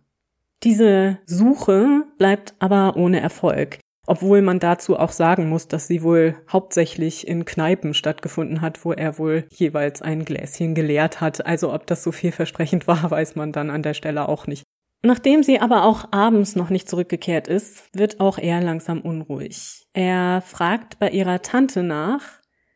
Diese 0.64 1.18
Suche 1.24 2.04
bleibt 2.18 2.54
aber 2.58 2.96
ohne 2.96 3.20
Erfolg. 3.20 3.78
Obwohl 4.06 4.40
man 4.40 4.58
dazu 4.58 4.98
auch 4.98 5.12
sagen 5.12 5.50
muss, 5.50 5.68
dass 5.68 5.86
sie 5.86 6.02
wohl 6.02 6.34
hauptsächlich 6.50 7.28
in 7.28 7.44
Kneipen 7.44 7.92
stattgefunden 7.92 8.62
hat, 8.62 8.84
wo 8.86 8.92
er 8.92 9.18
wohl 9.18 9.44
jeweils 9.50 10.00
ein 10.00 10.24
Gläschen 10.24 10.74
geleert 10.74 11.20
hat. 11.20 11.44
Also 11.44 11.74
ob 11.74 11.86
das 11.86 12.02
so 12.02 12.10
vielversprechend 12.10 12.86
war, 12.88 13.10
weiß 13.10 13.36
man 13.36 13.52
dann 13.52 13.68
an 13.68 13.82
der 13.82 13.92
Stelle 13.92 14.28
auch 14.28 14.46
nicht. 14.46 14.64
Nachdem 15.02 15.42
sie 15.42 15.60
aber 15.60 15.84
auch 15.84 16.12
abends 16.12 16.56
noch 16.56 16.70
nicht 16.70 16.88
zurückgekehrt 16.88 17.46
ist, 17.46 17.84
wird 17.96 18.20
auch 18.20 18.38
er 18.38 18.60
langsam 18.60 19.00
unruhig. 19.00 19.86
Er 19.92 20.42
fragt 20.44 20.98
bei 20.98 21.10
ihrer 21.10 21.40
Tante 21.42 21.82
nach, 21.82 22.22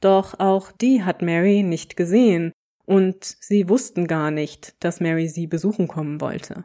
doch 0.00 0.38
auch 0.38 0.70
die 0.72 1.02
hat 1.02 1.22
Mary 1.22 1.62
nicht 1.62 1.96
gesehen 1.96 2.52
und 2.84 3.24
sie 3.24 3.68
wussten 3.68 4.06
gar 4.06 4.30
nicht, 4.30 4.74
dass 4.84 5.00
Mary 5.00 5.28
sie 5.28 5.46
besuchen 5.46 5.88
kommen 5.88 6.20
wollte. 6.20 6.64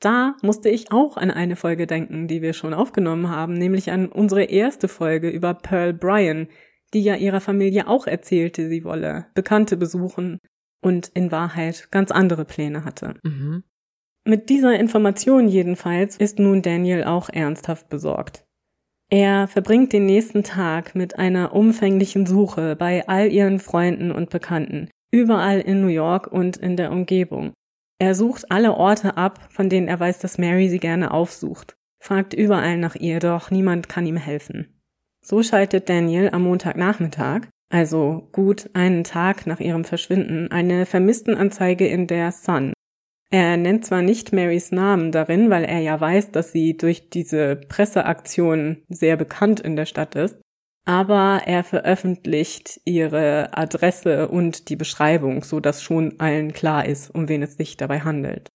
Da 0.00 0.36
musste 0.42 0.70
ich 0.70 0.92
auch 0.92 1.16
an 1.16 1.30
eine 1.30 1.56
Folge 1.56 1.86
denken, 1.86 2.26
die 2.26 2.40
wir 2.40 2.54
schon 2.54 2.72
aufgenommen 2.72 3.28
haben, 3.28 3.54
nämlich 3.54 3.90
an 3.90 4.06
unsere 4.08 4.44
erste 4.44 4.88
Folge 4.88 5.28
über 5.28 5.52
Pearl 5.52 5.92
Bryan, 5.92 6.48
die 6.94 7.02
ja 7.02 7.16
ihrer 7.16 7.40
Familie 7.40 7.86
auch 7.86 8.06
erzählte, 8.06 8.68
sie 8.68 8.84
wolle 8.84 9.26
Bekannte 9.34 9.76
besuchen 9.76 10.38
und 10.80 11.08
in 11.08 11.30
Wahrheit 11.30 11.88
ganz 11.90 12.10
andere 12.10 12.46
Pläne 12.46 12.84
hatte. 12.84 13.14
Mhm. 13.22 13.64
Mit 14.24 14.50
dieser 14.50 14.78
Information 14.78 15.48
jedenfalls 15.48 16.16
ist 16.16 16.38
nun 16.38 16.62
Daniel 16.62 17.04
auch 17.04 17.30
ernsthaft 17.30 17.88
besorgt. 17.88 18.44
Er 19.10 19.48
verbringt 19.48 19.92
den 19.92 20.06
nächsten 20.06 20.44
Tag 20.44 20.94
mit 20.94 21.18
einer 21.18 21.52
umfänglichen 21.52 22.26
Suche 22.26 22.76
bei 22.76 23.08
all 23.08 23.32
ihren 23.32 23.58
Freunden 23.58 24.12
und 24.12 24.30
Bekannten, 24.30 24.88
überall 25.10 25.60
in 25.60 25.80
New 25.80 25.88
York 25.88 26.28
und 26.28 26.56
in 26.56 26.76
der 26.76 26.92
Umgebung. 26.92 27.52
Er 27.98 28.14
sucht 28.14 28.50
alle 28.52 28.74
Orte 28.74 29.16
ab, 29.16 29.40
von 29.50 29.68
denen 29.68 29.88
er 29.88 29.98
weiß, 29.98 30.20
dass 30.20 30.38
Mary 30.38 30.68
sie 30.68 30.78
gerne 30.78 31.10
aufsucht, 31.10 31.74
fragt 32.00 32.34
überall 32.34 32.78
nach 32.78 32.94
ihr, 32.94 33.18
doch 33.18 33.50
niemand 33.50 33.88
kann 33.88 34.06
ihm 34.06 34.16
helfen. 34.16 34.80
So 35.24 35.42
schaltet 35.42 35.88
Daniel 35.88 36.30
am 36.30 36.42
Montagnachmittag, 36.42 37.48
also 37.68 38.28
gut 38.32 38.70
einen 38.74 39.04
Tag 39.04 39.46
nach 39.46 39.60
ihrem 39.60 39.84
Verschwinden, 39.84 40.50
eine 40.50 40.86
Vermisstenanzeige 40.86 41.86
in 41.86 42.06
der 42.06 42.32
Sun. 42.32 42.72
Er 43.32 43.56
nennt 43.56 43.84
zwar 43.84 44.02
nicht 44.02 44.32
Marys 44.32 44.72
Namen 44.72 45.12
darin, 45.12 45.50
weil 45.50 45.64
er 45.64 45.78
ja 45.78 46.00
weiß, 46.00 46.32
dass 46.32 46.50
sie 46.50 46.76
durch 46.76 47.10
diese 47.10 47.56
Presseaktion 47.56 48.82
sehr 48.88 49.16
bekannt 49.16 49.60
in 49.60 49.76
der 49.76 49.86
Stadt 49.86 50.16
ist, 50.16 50.40
aber 50.84 51.42
er 51.46 51.62
veröffentlicht 51.62 52.80
ihre 52.84 53.56
Adresse 53.56 54.28
und 54.28 54.68
die 54.68 54.76
Beschreibung, 54.76 55.44
so 55.44 55.60
dass 55.60 55.82
schon 55.82 56.18
allen 56.18 56.52
klar 56.52 56.86
ist, 56.86 57.10
um 57.14 57.28
wen 57.28 57.42
es 57.42 57.54
sich 57.54 57.76
dabei 57.76 58.00
handelt. 58.00 58.48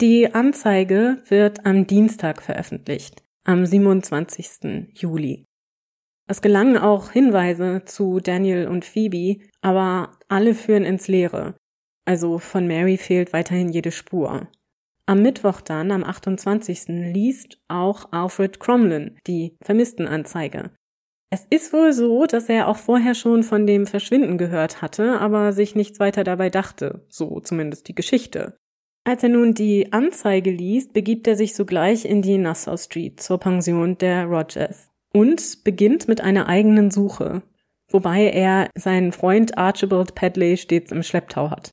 Die 0.00 0.34
Anzeige 0.34 1.22
wird 1.28 1.66
am 1.66 1.86
Dienstag 1.86 2.40
veröffentlicht, 2.42 3.22
am 3.44 3.66
27. 3.66 4.88
Juli. 4.94 5.44
Es 6.26 6.40
gelangen 6.40 6.78
auch 6.78 7.10
Hinweise 7.10 7.82
zu 7.84 8.18
Daniel 8.20 8.66
und 8.68 8.86
Phoebe, 8.86 9.44
aber 9.60 10.16
alle 10.28 10.54
führen 10.54 10.84
ins 10.84 11.08
Leere. 11.08 11.54
Also 12.04 12.38
von 12.38 12.66
Mary 12.66 12.96
fehlt 12.96 13.32
weiterhin 13.32 13.68
jede 13.68 13.92
Spur. 13.92 14.48
Am 15.06 15.22
Mittwoch 15.22 15.60
dann, 15.60 15.90
am 15.90 16.04
28. 16.04 16.88
liest 16.88 17.58
auch 17.68 18.12
Alfred 18.12 18.60
Cromlin 18.60 19.18
die 19.26 19.56
Vermisstenanzeige. 19.62 20.70
Es 21.30 21.46
ist 21.48 21.72
wohl 21.72 21.92
so, 21.92 22.26
dass 22.26 22.48
er 22.48 22.68
auch 22.68 22.76
vorher 22.76 23.14
schon 23.14 23.42
von 23.42 23.66
dem 23.66 23.86
Verschwinden 23.86 24.36
gehört 24.36 24.82
hatte, 24.82 25.18
aber 25.18 25.52
sich 25.52 25.74
nichts 25.74 25.98
weiter 25.98 26.24
dabei 26.24 26.50
dachte, 26.50 27.06
so 27.08 27.40
zumindest 27.40 27.88
die 27.88 27.94
Geschichte. 27.94 28.56
Als 29.04 29.22
er 29.22 29.30
nun 29.30 29.54
die 29.54 29.92
Anzeige 29.92 30.50
liest, 30.50 30.92
begibt 30.92 31.26
er 31.26 31.36
sich 31.36 31.54
sogleich 31.54 32.04
in 32.04 32.22
die 32.22 32.38
Nassau 32.38 32.76
Street 32.76 33.20
zur 33.20 33.38
Pension 33.38 33.98
der 33.98 34.26
Rogers 34.26 34.90
und 35.12 35.64
beginnt 35.64 36.06
mit 36.06 36.20
einer 36.20 36.48
eigenen 36.48 36.90
Suche, 36.90 37.42
wobei 37.90 38.30
er 38.30 38.70
seinen 38.76 39.12
Freund 39.12 39.58
Archibald 39.58 40.14
Padley 40.14 40.56
stets 40.56 40.92
im 40.92 41.02
Schlepptau 41.02 41.50
hat. 41.50 41.70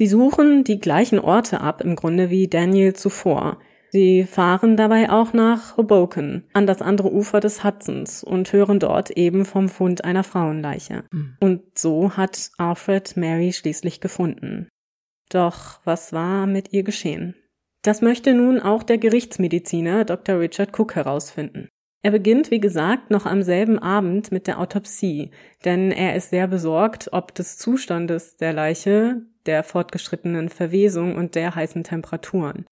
Sie 0.00 0.06
suchen 0.06 0.64
die 0.64 0.78
gleichen 0.78 1.18
Orte 1.18 1.60
ab 1.60 1.82
im 1.82 1.94
Grunde 1.94 2.30
wie 2.30 2.48
Daniel 2.48 2.94
zuvor, 2.94 3.58
Sie 3.92 4.24
fahren 4.24 4.76
dabei 4.76 5.10
auch 5.10 5.32
nach 5.32 5.76
Hoboken, 5.76 6.44
an 6.52 6.66
das 6.66 6.80
andere 6.80 7.12
Ufer 7.12 7.40
des 7.40 7.64
Hudsons 7.64 8.22
und 8.22 8.52
hören 8.52 8.78
dort 8.78 9.10
eben 9.10 9.44
vom 9.44 9.68
Fund 9.68 10.04
einer 10.04 10.22
Frauenleiche. 10.22 11.04
Mhm. 11.10 11.36
Und 11.40 11.78
so 11.78 12.16
hat 12.16 12.50
Alfred 12.56 13.16
Mary 13.16 13.52
schließlich 13.52 14.00
gefunden. 14.00 14.68
Doch 15.28 15.80
was 15.84 16.12
war 16.12 16.46
mit 16.46 16.72
ihr 16.72 16.84
geschehen? 16.84 17.34
Das 17.82 18.00
möchte 18.00 18.32
nun 18.32 18.60
auch 18.60 18.84
der 18.84 18.98
Gerichtsmediziner 18.98 20.04
Dr. 20.04 20.38
Richard 20.38 20.78
Cook 20.78 20.94
herausfinden. 20.94 21.68
Er 22.02 22.12
beginnt, 22.12 22.50
wie 22.50 22.60
gesagt, 22.60 23.10
noch 23.10 23.26
am 23.26 23.42
selben 23.42 23.78
Abend 23.78 24.32
mit 24.32 24.46
der 24.46 24.60
Autopsie, 24.60 25.32
denn 25.64 25.90
er 25.90 26.14
ist 26.14 26.30
sehr 26.30 26.46
besorgt, 26.46 27.10
ob 27.12 27.34
des 27.34 27.58
Zustandes 27.58 28.36
der 28.36 28.52
Leiche, 28.52 29.26
der 29.46 29.62
fortgeschrittenen 29.62 30.48
Verwesung 30.48 31.16
und 31.16 31.34
der 31.34 31.54
heißen 31.54 31.84
Temperaturen. 31.84 32.66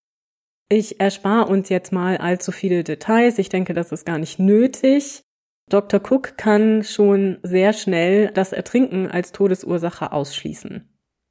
Ich 0.68 1.00
erspare 1.00 1.46
uns 1.46 1.70
jetzt 1.70 1.92
mal 1.92 2.18
allzu 2.18 2.52
viele 2.52 2.84
Details. 2.84 3.38
Ich 3.38 3.48
denke, 3.48 3.72
das 3.72 3.90
ist 3.90 4.04
gar 4.04 4.18
nicht 4.18 4.38
nötig. 4.38 5.22
Dr. 5.70 6.00
Cook 6.00 6.36
kann 6.36 6.84
schon 6.84 7.38
sehr 7.42 7.72
schnell 7.72 8.30
das 8.32 8.52
Ertrinken 8.52 9.10
als 9.10 9.32
Todesursache 9.32 10.12
ausschließen. 10.12 10.88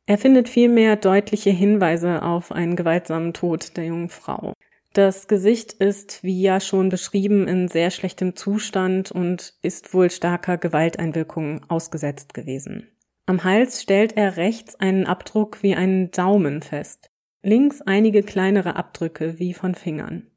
Er 0.07 0.17
findet 0.17 0.47
vielmehr 0.47 0.95
deutliche 0.95 1.49
Hinweise 1.49 2.23
auf 2.23 2.51
einen 2.51 2.75
gewaltsamen 2.75 3.33
Tod 3.33 3.75
der 3.77 3.85
jungen 3.85 4.09
Frau. 4.09 4.53
Das 4.93 5.27
Gesicht 5.27 5.73
ist, 5.73 6.23
wie 6.23 6.41
ja 6.41 6.59
schon 6.59 6.89
beschrieben, 6.89 7.47
in 7.47 7.67
sehr 7.67 7.91
schlechtem 7.91 8.35
Zustand 8.35 9.11
und 9.11 9.53
ist 9.61 9.93
wohl 9.93 10.09
starker 10.09 10.57
Gewalteinwirkung 10.57 11.61
ausgesetzt 11.67 12.33
gewesen. 12.33 12.87
Am 13.27 13.43
Hals 13.43 13.81
stellt 13.81 14.17
er 14.17 14.37
rechts 14.37 14.75
einen 14.75 15.05
Abdruck 15.05 15.61
wie 15.61 15.75
einen 15.75 16.09
Daumen 16.11 16.61
fest 16.63 17.11
links 17.47 17.81
einige 17.81 18.23
kleinere 18.23 18.75
Abdrücke 18.75 19.39
wie 19.39 19.53
von 19.53 19.73
Fingern. 19.73 20.27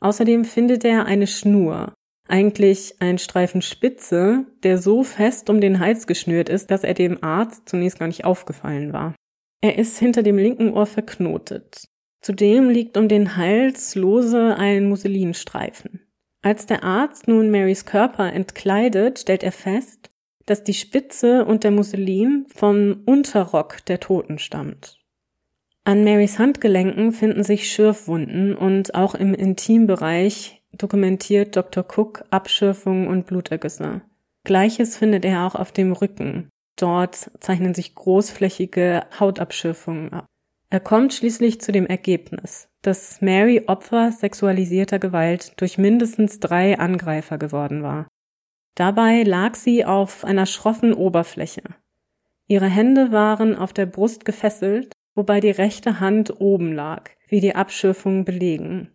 Außerdem 0.00 0.44
findet 0.44 0.84
er 0.84 1.06
eine 1.06 1.26
Schnur, 1.26 1.94
eigentlich 2.28 2.96
ein 3.00 3.18
Streifen 3.18 3.62
Spitze, 3.62 4.46
der 4.62 4.78
so 4.78 5.02
fest 5.02 5.50
um 5.50 5.60
den 5.60 5.80
Hals 5.80 6.06
geschnürt 6.06 6.48
ist, 6.48 6.70
dass 6.70 6.84
er 6.84 6.94
dem 6.94 7.22
Arzt 7.22 7.68
zunächst 7.68 7.98
gar 7.98 8.06
nicht 8.06 8.24
aufgefallen 8.24 8.92
war. 8.92 9.14
Er 9.62 9.78
ist 9.78 9.98
hinter 9.98 10.22
dem 10.22 10.38
linken 10.38 10.72
Ohr 10.72 10.86
verknotet. 10.86 11.84
Zudem 12.22 12.68
liegt 12.68 12.96
um 12.96 13.08
den 13.08 13.36
Hals 13.36 13.94
lose 13.94 14.56
ein 14.56 14.88
Musselinstreifen. 14.88 16.06
Als 16.42 16.66
der 16.66 16.84
Arzt 16.84 17.28
nun 17.28 17.50
Marys 17.50 17.84
Körper 17.84 18.32
entkleidet, 18.32 19.18
stellt 19.18 19.42
er 19.42 19.52
fest, 19.52 20.09
dass 20.50 20.64
die 20.64 20.74
Spitze 20.74 21.44
und 21.44 21.62
der 21.62 21.70
Musselin 21.70 22.44
vom 22.52 23.02
Unterrock 23.06 23.84
der 23.86 24.00
Toten 24.00 24.40
stammt. 24.40 24.98
An 25.84 26.02
Marys 26.02 26.40
Handgelenken 26.40 27.12
finden 27.12 27.44
sich 27.44 27.72
Schürfwunden 27.72 28.56
und 28.56 28.96
auch 28.96 29.14
im 29.14 29.32
Intimbereich 29.32 30.60
dokumentiert 30.72 31.54
Dr. 31.54 31.84
Cook 31.84 32.24
Abschürfungen 32.30 33.06
und 33.06 33.26
Blutergüsse. 33.26 34.02
Gleiches 34.42 34.96
findet 34.96 35.24
er 35.24 35.46
auch 35.46 35.54
auf 35.54 35.70
dem 35.70 35.92
Rücken. 35.92 36.48
Dort 36.74 37.30
zeichnen 37.38 37.72
sich 37.74 37.94
großflächige 37.94 39.04
Hautabschürfungen 39.20 40.12
ab. 40.12 40.26
Er 40.68 40.80
kommt 40.80 41.14
schließlich 41.14 41.60
zu 41.60 41.70
dem 41.70 41.86
Ergebnis, 41.86 42.68
dass 42.82 43.20
Mary 43.20 43.62
Opfer 43.68 44.10
sexualisierter 44.10 44.98
Gewalt 44.98 45.52
durch 45.60 45.78
mindestens 45.78 46.40
drei 46.40 46.76
Angreifer 46.76 47.38
geworden 47.38 47.84
war. 47.84 48.08
Dabei 48.80 49.24
lag 49.24 49.56
sie 49.56 49.84
auf 49.84 50.24
einer 50.24 50.46
schroffen 50.46 50.94
Oberfläche. 50.94 51.62
Ihre 52.46 52.66
Hände 52.66 53.12
waren 53.12 53.54
auf 53.54 53.72
der 53.74 53.86
Brust 53.86 54.24
gefesselt 54.24 54.92
wobei 55.14 55.40
die 55.40 55.50
rechte 55.50 56.00
Hand 56.00 56.40
oben 56.40 56.72
lag, 56.72 57.10
wie 57.28 57.40
die 57.40 57.54
Abschürfungen 57.54 58.24
belegen. 58.24 58.88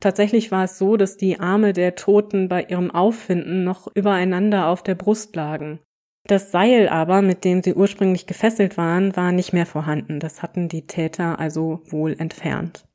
Tatsächlich 0.00 0.50
war 0.50 0.64
es 0.64 0.78
so, 0.78 0.96
dass 0.96 1.16
die 1.16 1.40
Arme 1.40 1.72
der 1.72 1.94
Toten 1.94 2.48
bei 2.48 2.62
ihrem 2.62 2.90
Auffinden 2.90 3.64
noch 3.64 3.88
übereinander 3.94 4.68
auf 4.68 4.82
der 4.82 4.94
Brust 4.94 5.36
lagen. 5.36 5.78
Das 6.26 6.52
Seil 6.52 6.88
aber, 6.88 7.22
mit 7.22 7.44
dem 7.44 7.62
sie 7.62 7.74
ursprünglich 7.74 8.26
gefesselt 8.26 8.76
waren, 8.76 9.16
war 9.16 9.32
nicht 9.32 9.52
mehr 9.52 9.66
vorhanden. 9.66 10.20
Das 10.20 10.42
hatten 10.42 10.68
die 10.68 10.86
Täter 10.86 11.38
also 11.38 11.82
wohl 11.86 12.14
entfernt. 12.18 12.86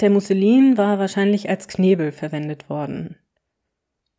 Der 0.00 0.10
Musselin 0.10 0.78
war 0.78 0.98
wahrscheinlich 0.98 1.48
als 1.48 1.66
Knebel 1.68 2.12
verwendet 2.12 2.70
worden. 2.70 3.16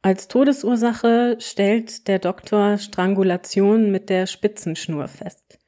Als 0.02 0.28
Todesursache 0.28 1.38
stellt 1.40 2.08
der 2.08 2.20
Doktor 2.20 2.78
Strangulation 2.78 3.92
mit 3.92 4.10
der 4.10 4.28
Spitzenschnur 4.28 5.08
fest 5.08 5.60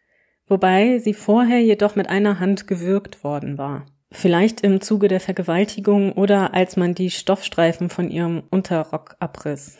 wobei 0.52 1.00
sie 1.00 1.14
vorher 1.14 1.62
jedoch 1.64 1.96
mit 1.96 2.10
einer 2.10 2.42
Hand 2.42 2.68
gewürgt 2.68 3.24
worden 3.24 3.58
war. 3.58 3.86
Vielleicht 4.12 4.62
im 4.62 4.82
Zuge 4.82 5.08
der 5.08 5.22
Vergewaltigung 5.22 6.12
oder 6.12 6.54
als 6.54 6.76
man 6.76 6.94
die 6.94 7.10
Stoffstreifen 7.10 7.90
von 7.90 8.12
ihrem 8.12 8.44
Unterrock 8.52 9.16
abriss. 9.20 9.80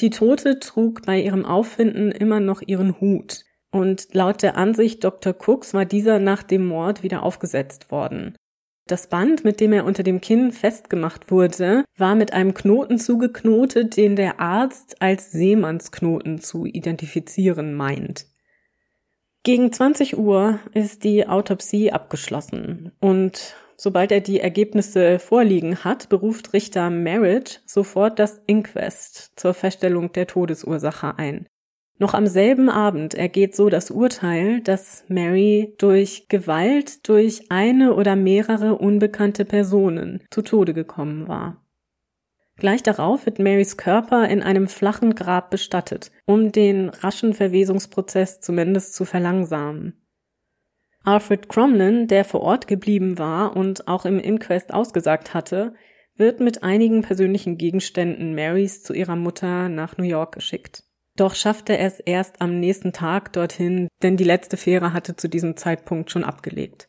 Die 0.00 0.08
Tote 0.08 0.58
trug 0.58 1.02
bei 1.04 1.20
ihrem 1.20 1.44
Auffinden 1.44 2.10
immer 2.10 2.40
noch 2.40 2.62
ihren 2.62 2.98
Hut, 2.98 3.44
und 3.70 4.14
laut 4.14 4.40
der 4.42 4.56
Ansicht 4.56 5.04
Dr. 5.04 5.34
Cooks 5.34 5.74
war 5.74 5.84
dieser 5.84 6.18
nach 6.18 6.42
dem 6.42 6.66
Mord 6.66 7.02
wieder 7.02 7.22
aufgesetzt 7.22 7.90
worden. 7.90 8.34
Das 8.88 9.06
Band, 9.06 9.44
mit 9.44 9.60
dem 9.60 9.74
er 9.74 9.84
unter 9.84 10.02
dem 10.02 10.22
Kinn 10.22 10.50
festgemacht 10.50 11.30
wurde, 11.30 11.84
war 11.98 12.14
mit 12.14 12.32
einem 12.32 12.54
Knoten 12.54 12.98
zugeknotet, 12.98 13.98
den 13.98 14.16
der 14.16 14.40
Arzt 14.40 15.02
als 15.02 15.30
Seemannsknoten 15.30 16.40
zu 16.40 16.64
identifizieren 16.64 17.74
meint. 17.74 18.24
Gegen 19.42 19.70
20 19.70 20.16
Uhr 20.16 20.58
ist 20.72 21.04
die 21.04 21.28
Autopsie 21.28 21.92
abgeschlossen 21.92 22.92
und 22.98 23.56
sobald 23.76 24.10
er 24.10 24.22
die 24.22 24.40
Ergebnisse 24.40 25.18
vorliegen 25.18 25.84
hat, 25.84 26.08
beruft 26.08 26.54
Richter 26.54 26.88
Merritt 26.88 27.62
sofort 27.66 28.18
das 28.18 28.40
Inquest 28.46 29.32
zur 29.36 29.52
Feststellung 29.52 30.12
der 30.12 30.26
Todesursache 30.26 31.18
ein. 31.18 31.46
Noch 32.00 32.14
am 32.14 32.28
selben 32.28 32.68
Abend 32.68 33.14
ergeht 33.14 33.56
so 33.56 33.68
das 33.68 33.90
Urteil, 33.90 34.60
dass 34.60 35.04
Mary 35.08 35.74
durch 35.78 36.28
Gewalt 36.28 37.08
durch 37.08 37.50
eine 37.50 37.94
oder 37.94 38.14
mehrere 38.14 38.76
unbekannte 38.76 39.44
Personen 39.44 40.22
zu 40.30 40.42
Tode 40.42 40.74
gekommen 40.74 41.26
war. 41.26 41.64
Gleich 42.56 42.84
darauf 42.84 43.26
wird 43.26 43.40
Marys 43.40 43.76
Körper 43.76 44.28
in 44.28 44.42
einem 44.42 44.68
flachen 44.68 45.14
Grab 45.16 45.50
bestattet, 45.50 46.12
um 46.24 46.52
den 46.52 46.88
raschen 46.88 47.34
Verwesungsprozess 47.34 48.40
zumindest 48.40 48.94
zu 48.94 49.04
verlangsamen. 49.04 49.94
Alfred 51.04 51.48
Cromlin, 51.48 52.06
der 52.06 52.24
vor 52.24 52.42
Ort 52.42 52.68
geblieben 52.68 53.18
war 53.18 53.56
und 53.56 53.88
auch 53.88 54.04
im 54.04 54.18
Inquest 54.18 54.72
ausgesagt 54.72 55.34
hatte, 55.34 55.74
wird 56.16 56.40
mit 56.40 56.62
einigen 56.62 57.02
persönlichen 57.02 57.58
Gegenständen 57.58 58.34
Marys 58.34 58.82
zu 58.82 58.92
ihrer 58.92 59.16
Mutter 59.16 59.68
nach 59.68 59.96
New 59.96 60.04
York 60.04 60.34
geschickt. 60.34 60.87
Doch 61.18 61.34
schaffte 61.34 61.76
er 61.76 61.88
es 61.88 61.98
erst 61.98 62.40
am 62.40 62.60
nächsten 62.60 62.92
Tag 62.92 63.32
dorthin, 63.32 63.88
denn 64.02 64.16
die 64.16 64.24
letzte 64.24 64.56
Fähre 64.56 64.92
hatte 64.92 65.16
zu 65.16 65.28
diesem 65.28 65.56
Zeitpunkt 65.56 66.12
schon 66.12 66.22
abgelegt. 66.22 66.88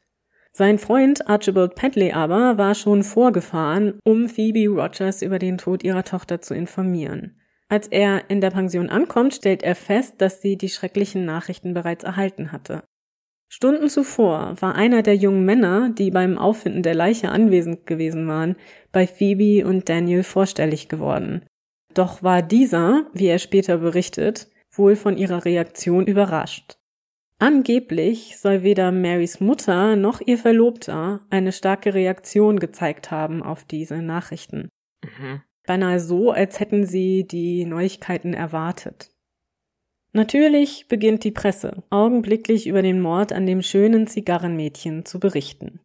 Sein 0.52 0.78
Freund 0.78 1.28
Archibald 1.28 1.74
Padley 1.74 2.12
aber 2.12 2.60
war 2.60 2.76
schon 2.76 3.02
vorgefahren, 3.04 4.00
um 4.04 4.30
Phoebe 4.30 4.68
Rogers 4.68 5.24
über 5.24 5.40
den 5.40 5.58
Tod 5.58 5.84
ihrer 5.84 6.04
Tochter 6.04 6.42
zu 6.42 6.54
informieren. 6.54 7.40
Als 7.70 7.88
er 7.88 8.30
in 8.30 8.40
der 8.40 8.52
Pension 8.52 8.90
ankommt, 8.90 9.34
stellt 9.34 9.64
er 9.64 9.76
fest, 9.76 10.16
dass 10.20 10.42
sie 10.42 10.58
die 10.58 10.70
schrecklichen 10.70 11.26
Nachrichten 11.26 11.74
bereits 11.74 12.04
erhalten 12.04 12.52
hatte. 12.52 12.84
Stunden 13.48 13.90
zuvor 13.90 14.56
war 14.60 14.76
einer 14.76 15.02
der 15.02 15.16
jungen 15.16 15.44
Männer, 15.44 15.90
die 15.90 16.12
beim 16.12 16.38
Auffinden 16.38 16.84
der 16.84 16.94
Leiche 16.94 17.30
anwesend 17.30 17.88
gewesen 17.88 18.28
waren, 18.28 18.56
bei 18.92 19.08
Phoebe 19.08 19.68
und 19.68 19.90
Daniel 19.90 20.22
vorstellig 20.22 20.88
geworden. 20.88 21.46
Doch 21.94 22.24
war 22.24 22.42
dieser, 22.42 23.08
wie 23.14 23.28
er 23.28 23.40
später 23.40 23.78
berichtet, 23.78 24.50
wohl 24.72 24.96
von 24.96 25.18
ihrer 25.18 25.46
Reaktion 25.46 26.06
überrascht. 26.06 26.78
Angeblich 27.40 28.38
soll 28.38 28.64
weder 28.64 28.92
Marys 28.92 29.40
Mutter 29.40 29.96
noch 29.96 30.20
ihr 30.20 30.38
Verlobter 30.38 31.22
eine 31.30 31.54
starke 31.54 31.94
Reaktion 31.94 32.60
gezeigt 32.60 33.12
haben 33.12 33.42
auf 33.42 33.64
diese 33.64 34.02
Nachrichten. 34.02 34.70
Mhm. 35.04 35.42
Beinahe 35.66 36.00
so, 36.00 36.32
als 36.32 36.60
hätten 36.60 36.86
sie 36.86 37.26
die 37.26 37.64
Neuigkeiten 37.66 38.34
erwartet. 38.34 39.12
Natürlich 40.12 40.88
beginnt 40.88 41.24
die 41.24 41.32
Presse 41.32 41.84
augenblicklich 41.90 42.68
über 42.68 42.82
den 42.82 43.00
Mord 43.00 43.32
an 43.32 43.46
dem 43.46 43.62
schönen 43.62 44.08
Zigarrenmädchen 44.08 45.06
zu 45.06 45.20
berichten. 45.20 45.80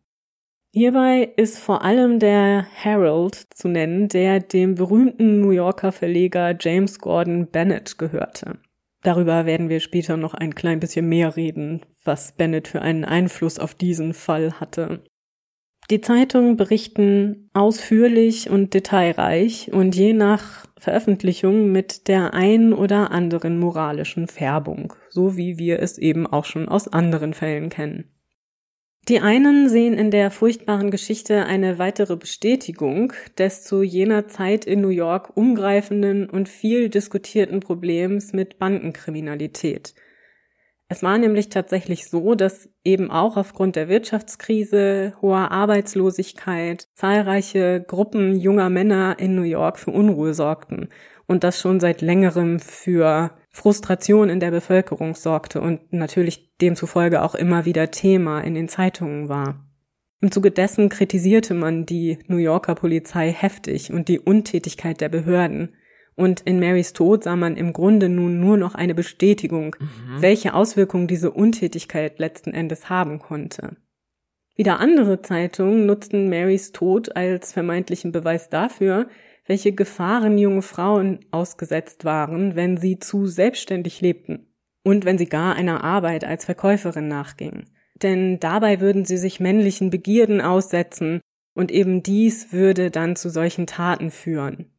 Hierbei 0.76 1.30
ist 1.36 1.60
vor 1.60 1.84
allem 1.84 2.18
der 2.18 2.66
Herald 2.74 3.36
zu 3.36 3.68
nennen, 3.68 4.08
der 4.08 4.40
dem 4.40 4.74
berühmten 4.74 5.40
New 5.40 5.52
Yorker 5.52 5.92
Verleger 5.92 6.56
James 6.58 6.98
Gordon 6.98 7.46
Bennett 7.46 7.96
gehörte. 7.96 8.58
Darüber 9.04 9.46
werden 9.46 9.68
wir 9.68 9.78
später 9.78 10.16
noch 10.16 10.34
ein 10.34 10.56
klein 10.56 10.80
bisschen 10.80 11.08
mehr 11.08 11.36
reden, 11.36 11.82
was 12.02 12.32
Bennett 12.32 12.66
für 12.66 12.82
einen 12.82 13.04
Einfluss 13.04 13.60
auf 13.60 13.76
diesen 13.76 14.14
Fall 14.14 14.58
hatte. 14.58 15.04
Die 15.90 16.00
Zeitungen 16.00 16.56
berichten 16.56 17.50
ausführlich 17.52 18.50
und 18.50 18.74
detailreich 18.74 19.70
und 19.72 19.94
je 19.94 20.12
nach 20.12 20.66
Veröffentlichung 20.76 21.70
mit 21.70 22.08
der 22.08 22.34
ein 22.34 22.72
oder 22.72 23.12
anderen 23.12 23.60
moralischen 23.60 24.26
Färbung, 24.26 24.92
so 25.08 25.36
wie 25.36 25.56
wir 25.56 25.78
es 25.78 25.98
eben 25.98 26.26
auch 26.26 26.46
schon 26.46 26.68
aus 26.68 26.88
anderen 26.88 27.32
Fällen 27.32 27.68
kennen. 27.68 28.13
Die 29.08 29.20
einen 29.20 29.68
sehen 29.68 29.94
in 29.94 30.10
der 30.10 30.30
furchtbaren 30.30 30.90
Geschichte 30.90 31.44
eine 31.44 31.78
weitere 31.78 32.16
Bestätigung 32.16 33.12
des 33.36 33.62
zu 33.62 33.82
jener 33.82 34.28
Zeit 34.28 34.64
in 34.64 34.80
New 34.80 34.88
York 34.88 35.36
umgreifenden 35.36 36.30
und 36.30 36.48
viel 36.48 36.88
diskutierten 36.88 37.60
Problems 37.60 38.32
mit 38.32 38.58
Bandenkriminalität– 38.58 39.94
es 40.88 41.02
war 41.02 41.18
nämlich 41.18 41.48
tatsächlich 41.48 42.08
so, 42.08 42.34
dass 42.34 42.68
eben 42.84 43.10
auch 43.10 43.36
aufgrund 43.36 43.74
der 43.74 43.88
Wirtschaftskrise, 43.88 45.14
hoher 45.22 45.50
Arbeitslosigkeit 45.50 46.88
zahlreiche 46.94 47.82
Gruppen 47.86 48.38
junger 48.38 48.68
Männer 48.68 49.16
in 49.18 49.34
New 49.34 49.42
York 49.42 49.78
für 49.78 49.92
Unruhe 49.92 50.34
sorgten 50.34 50.90
und 51.26 51.42
das 51.42 51.58
schon 51.58 51.80
seit 51.80 52.02
längerem 52.02 52.60
für 52.60 53.30
Frustration 53.54 54.30
in 54.30 54.40
der 54.40 54.50
Bevölkerung 54.50 55.14
sorgte 55.14 55.60
und 55.60 55.92
natürlich 55.92 56.56
demzufolge 56.60 57.22
auch 57.22 57.36
immer 57.36 57.64
wieder 57.64 57.92
Thema 57.92 58.40
in 58.40 58.54
den 58.54 58.68
Zeitungen 58.68 59.28
war. 59.28 59.64
Im 60.20 60.32
Zuge 60.32 60.50
dessen 60.50 60.88
kritisierte 60.88 61.54
man 61.54 61.86
die 61.86 62.18
New 62.26 62.36
Yorker 62.38 62.74
Polizei 62.74 63.30
heftig 63.30 63.92
und 63.92 64.08
die 64.08 64.18
Untätigkeit 64.18 65.00
der 65.00 65.08
Behörden. 65.08 65.76
Und 66.16 66.40
in 66.40 66.58
Marys 66.58 66.94
Tod 66.94 67.22
sah 67.22 67.36
man 67.36 67.56
im 67.56 67.72
Grunde 67.72 68.08
nun 68.08 68.40
nur 68.40 68.56
noch 68.56 68.74
eine 68.74 68.94
Bestätigung, 68.94 69.76
mhm. 69.78 70.20
welche 70.20 70.54
Auswirkungen 70.54 71.06
diese 71.06 71.30
Untätigkeit 71.30 72.18
letzten 72.18 72.52
Endes 72.54 72.90
haben 72.90 73.20
konnte. 73.20 73.76
Wieder 74.56 74.80
andere 74.80 75.22
Zeitungen 75.22 75.86
nutzten 75.86 76.28
Marys 76.28 76.72
Tod 76.72 77.14
als 77.14 77.52
vermeintlichen 77.52 78.10
Beweis 78.10 78.50
dafür, 78.50 79.06
welche 79.46 79.72
Gefahren 79.72 80.38
junge 80.38 80.62
Frauen 80.62 81.20
ausgesetzt 81.30 82.04
waren, 82.04 82.56
wenn 82.56 82.76
sie 82.76 82.98
zu 82.98 83.26
selbstständig 83.26 84.00
lebten 84.00 84.46
und 84.82 85.04
wenn 85.04 85.18
sie 85.18 85.28
gar 85.28 85.54
einer 85.54 85.84
Arbeit 85.84 86.24
als 86.24 86.44
Verkäuferin 86.44 87.08
nachgingen. 87.08 87.70
Denn 88.02 88.40
dabei 88.40 88.80
würden 88.80 89.04
sie 89.04 89.18
sich 89.18 89.40
männlichen 89.40 89.90
Begierden 89.90 90.40
aussetzen 90.40 91.20
und 91.54 91.70
eben 91.70 92.02
dies 92.02 92.52
würde 92.52 92.90
dann 92.90 93.16
zu 93.16 93.30
solchen 93.30 93.66
Taten 93.66 94.10
führen. 94.10 94.70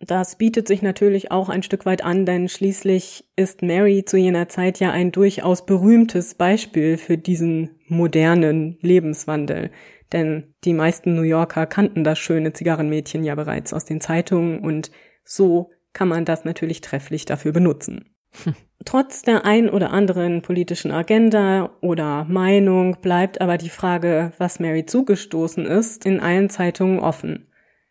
Das 0.00 0.36
bietet 0.36 0.68
sich 0.68 0.82
natürlich 0.82 1.30
auch 1.30 1.48
ein 1.48 1.62
Stück 1.62 1.86
weit 1.86 2.04
an, 2.04 2.26
denn 2.26 2.48
schließlich 2.48 3.24
ist 3.36 3.62
Mary 3.62 4.04
zu 4.04 4.16
jener 4.18 4.48
Zeit 4.48 4.80
ja 4.80 4.90
ein 4.90 5.12
durchaus 5.12 5.64
berühmtes 5.64 6.34
Beispiel 6.34 6.98
für 6.98 7.16
diesen 7.16 7.70
modernen 7.88 8.76
Lebenswandel. 8.80 9.70
Denn 10.14 10.54
die 10.62 10.74
meisten 10.74 11.16
New 11.16 11.22
Yorker 11.22 11.66
kannten 11.66 12.04
das 12.04 12.20
schöne 12.20 12.52
Zigarrenmädchen 12.52 13.24
ja 13.24 13.34
bereits 13.34 13.74
aus 13.74 13.84
den 13.84 14.00
Zeitungen 14.00 14.60
und 14.60 14.92
so 15.24 15.72
kann 15.92 16.06
man 16.06 16.24
das 16.24 16.44
natürlich 16.44 16.80
trefflich 16.80 17.24
dafür 17.24 17.50
benutzen. 17.50 18.14
Hm. 18.44 18.54
Trotz 18.84 19.22
der 19.22 19.44
ein 19.44 19.68
oder 19.68 19.90
anderen 19.90 20.42
politischen 20.42 20.92
Agenda 20.92 21.70
oder 21.80 22.24
Meinung 22.24 22.98
bleibt 23.00 23.40
aber 23.40 23.58
die 23.58 23.70
Frage, 23.70 24.32
was 24.38 24.60
Mary 24.60 24.86
zugestoßen 24.86 25.64
ist, 25.66 26.06
in 26.06 26.20
allen 26.20 26.48
Zeitungen 26.48 27.00
offen. 27.00 27.48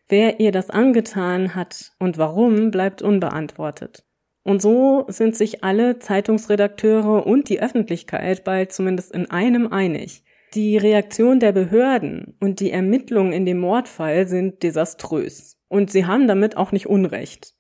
Wer 0.08 0.40
ihr 0.40 0.52
das 0.52 0.70
angetan 0.70 1.56
hat 1.56 1.92
und 2.00 2.18
warum, 2.18 2.72
bleibt 2.72 3.02
unbeantwortet. 3.02 4.06
Und 4.44 4.62
so 4.62 5.06
sind 5.08 5.36
sich 5.36 5.64
alle 5.64 6.00
Zeitungsredakteure 6.00 7.26
und 7.26 7.50
die 7.50 7.62
Öffentlichkeit 7.62 8.44
bald 8.44 8.72
zumindest 8.72 9.14
in 9.14 9.32
einem 9.32 9.68
einig. 9.74 10.23
Die 10.54 10.78
Reaktion 10.78 11.40
der 11.40 11.52
Behörden 11.52 12.36
und 12.40 12.60
die 12.60 12.70
Ermittlungen 12.70 13.34
in 13.34 13.46
dem 13.46 13.60
Mordfall 13.60 14.28
sind 14.28 14.62
desaströs. 14.62 15.58
Und 15.68 15.90
sie 15.90 16.06
haben 16.06 16.28
damit 16.28 16.58
auch 16.58 16.72
nicht 16.72 16.86
Unrecht. 16.86 17.56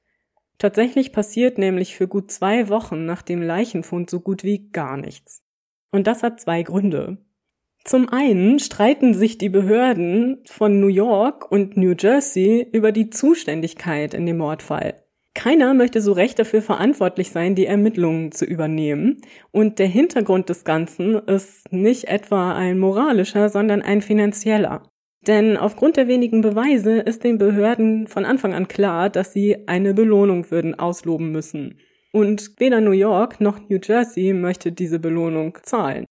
Tatsächlich 0.59 1.11
passiert 1.11 1.57
nämlich 1.57 1.95
für 1.95 2.07
gut 2.07 2.31
zwei 2.31 2.69
Wochen 2.69 3.05
nach 3.05 3.23
dem 3.23 3.41
Leichenfund 3.41 4.11
so 4.11 4.19
gut 4.19 4.43
wie 4.43 4.69
gar 4.69 4.97
nichts. 4.97 5.43
Und 5.91 6.05
das 6.05 6.21
hat 6.21 6.39
zwei 6.39 6.61
Gründe. 6.61 7.17
Zum 7.83 8.09
einen 8.09 8.59
streiten 8.59 9.13
sich 9.15 9.39
die 9.39 9.49
Behörden 9.49 10.43
von 10.45 10.79
New 10.79 10.87
York 10.87 11.51
und 11.51 11.75
New 11.75 11.95
Jersey 11.99 12.65
über 12.71 12.91
die 12.91 13.09
Zuständigkeit 13.09 14.13
in 14.13 14.25
dem 14.25 14.37
Mordfall. 14.37 15.02
Keiner 15.35 15.73
möchte 15.73 15.99
so 15.99 16.11
recht 16.11 16.37
dafür 16.37 16.61
verantwortlich 16.61 17.31
sein, 17.31 17.55
die 17.55 17.65
Ermittlungen 17.65 18.31
zu 18.31 18.45
übernehmen. 18.45 19.21
Und 19.51 19.79
der 19.79 19.87
Hintergrund 19.87 20.49
des 20.49 20.63
Ganzen 20.63 21.15
ist 21.15 21.71
nicht 21.71 22.05
etwa 22.05 22.53
ein 22.53 22.77
moralischer, 22.77 23.49
sondern 23.49 23.81
ein 23.81 24.01
finanzieller. 24.01 24.83
Denn 25.25 25.57
aufgrund 25.57 25.97
der 25.97 26.07
wenigen 26.07 26.41
Beweise 26.41 26.99
ist 26.99 27.23
den 27.23 27.37
Behörden 27.37 28.07
von 28.07 28.25
Anfang 28.25 28.53
an 28.53 28.67
klar, 28.67 29.09
dass 29.09 29.33
sie 29.33 29.67
eine 29.67 29.93
Belohnung 29.93 30.51
würden 30.51 30.77
ausloben 30.77 31.31
müssen. 31.31 31.79
Und 32.11 32.51
weder 32.59 32.81
New 32.81 32.91
York 32.91 33.41
noch 33.41 33.69
New 33.69 33.79
Jersey 33.81 34.33
möchte 34.33 34.71
diese 34.71 34.99
Belohnung 34.99 35.57
zahlen. 35.63 36.05